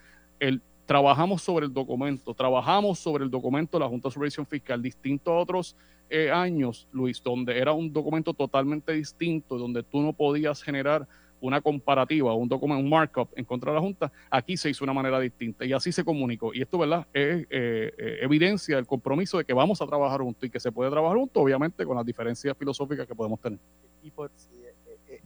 trabajamos 0.88 1.44
sobre 1.44 1.68
el 1.68 1.72
documento, 1.72 2.34
trabajamos 2.34 2.98
sobre 2.98 3.26
el 3.26 3.30
documento 3.30 3.78
de 3.78 3.84
la 3.84 3.88
Junta 3.88 4.08
de 4.08 4.14
Supervisión 4.14 4.48
Fiscal, 4.48 4.82
distinto 4.82 5.32
a 5.32 5.38
otros 5.38 5.76
eh, 6.10 6.32
años, 6.32 6.88
Luis, 6.92 7.22
donde 7.24 7.58
era 7.58 7.74
un 7.74 7.92
documento 7.92 8.34
totalmente 8.34 8.94
distinto, 8.94 9.58
donde 9.58 9.84
tú 9.84 10.02
no 10.02 10.14
podías 10.14 10.62
generar 10.62 11.08
una 11.42 11.62
comparativa, 11.62 12.34
un 12.34 12.50
documento, 12.50 12.84
un 12.84 12.90
markup 12.90 13.30
en 13.36 13.46
contra 13.46 13.72
de 13.72 13.76
la 13.76 13.82
Junta, 13.82 14.12
aquí 14.30 14.58
se 14.58 14.70
hizo 14.70 14.84
de 14.84 14.92
una 14.92 14.94
manera 14.94 15.20
distinta 15.20 15.64
y 15.66 15.72
así 15.72 15.92
se 15.92 16.04
comunicó. 16.04 16.54
Y 16.54 16.62
esto, 16.62 16.78
¿verdad? 16.78 17.08
Es 17.14 17.44
eh, 17.50 17.94
eh, 17.98 18.18
evidencia 18.22 18.76
del 18.76 18.86
compromiso 18.86 19.38
de 19.38 19.46
que 19.46 19.54
vamos 19.54 19.82
a 19.82 19.88
trabajar 19.88 20.20
juntos 20.22 20.44
y 20.44 20.50
que 20.50 20.60
se 20.60 20.72
puede 20.72 20.92
trabajar 20.92 21.18
juntos, 21.18 21.42
obviamente, 21.42 21.86
con 21.86 21.96
las 21.96 22.06
diferencias 22.06 22.58
filosóficas 22.58 23.08
que 23.08 23.16
podemos 23.16 23.40
tener. 23.40 23.60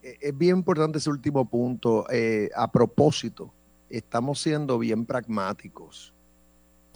Eh, 0.03 0.17
es 0.19 0.37
bien 0.37 0.57
importante 0.57 0.97
ese 0.97 1.09
último 1.09 1.49
punto. 1.49 2.05
Eh, 2.11 2.49
a 2.55 2.71
propósito, 2.71 3.53
estamos 3.89 4.39
siendo 4.39 4.77
bien 4.77 5.05
pragmáticos. 5.05 6.12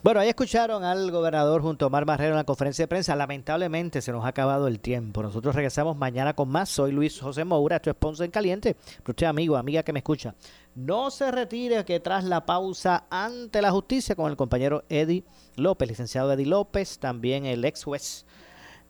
Bueno, 0.04 0.20
ahí 0.20 0.30
escucharon 0.30 0.84
al 0.84 1.10
gobernador 1.10 1.64
junto 1.64 1.84
a 1.84 1.88
Omar 1.88 2.06
Marrero 2.06 2.30
en 2.30 2.38
la 2.38 2.44
conferencia 2.44 2.84
de 2.84 2.88
prensa. 2.88 3.16
Lamentablemente 3.16 4.00
se 4.04 4.12
nos 4.12 4.24
ha 4.26 4.28
acabado 4.28 4.68
el 4.68 4.80
tiempo. 4.80 5.24
Nosotros 5.24 5.56
regresamos 5.56 5.98
mañana 5.98 6.36
con 6.36 6.50
más. 6.50 6.70
Soy 6.70 6.92
Luis 6.92 7.20
José 7.20 7.44
Moura, 7.44 7.82
tu 7.82 7.90
esposo 7.90 8.24
en 8.24 8.30
caliente. 8.30 8.76
Pero 9.00 9.12
usted, 9.12 9.26
amigo, 9.26 9.58
amiga 9.58 9.82
que 9.82 9.92
me 9.94 10.00
escucha, 10.00 10.36
no 10.76 11.10
se 11.10 11.32
retire 11.32 11.84
que 11.84 12.00
tras 12.00 12.24
la 12.24 12.46
pausa 12.46 13.06
ante 13.10 13.60
la 13.60 13.72
justicia 13.72 14.16
con 14.16 14.30
el 14.30 14.38
compañero 14.38 14.84
Eddie 14.88 15.26
López, 15.56 15.90
licenciado 15.90 16.32
Eddie 16.32 16.46
López, 16.46 17.00
también 17.00 17.48
el 17.48 17.66
ex 17.66 17.84
juez 17.84 18.28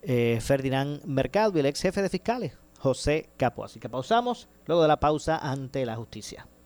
eh, 0.01 0.39
Ferdinand 0.41 1.05
Mercado 1.05 1.53
y 1.55 1.61
el 1.61 1.67
ex 1.67 1.81
jefe 1.81 2.01
de 2.01 2.09
fiscales 2.09 2.57
José 2.79 3.29
Capo. 3.37 3.63
Así 3.63 3.79
que 3.79 3.87
pausamos 3.87 4.49
luego 4.65 4.81
de 4.81 4.89
la 4.89 4.99
pausa 4.99 5.37
ante 5.37 5.85
la 5.85 5.95
justicia. 5.95 6.47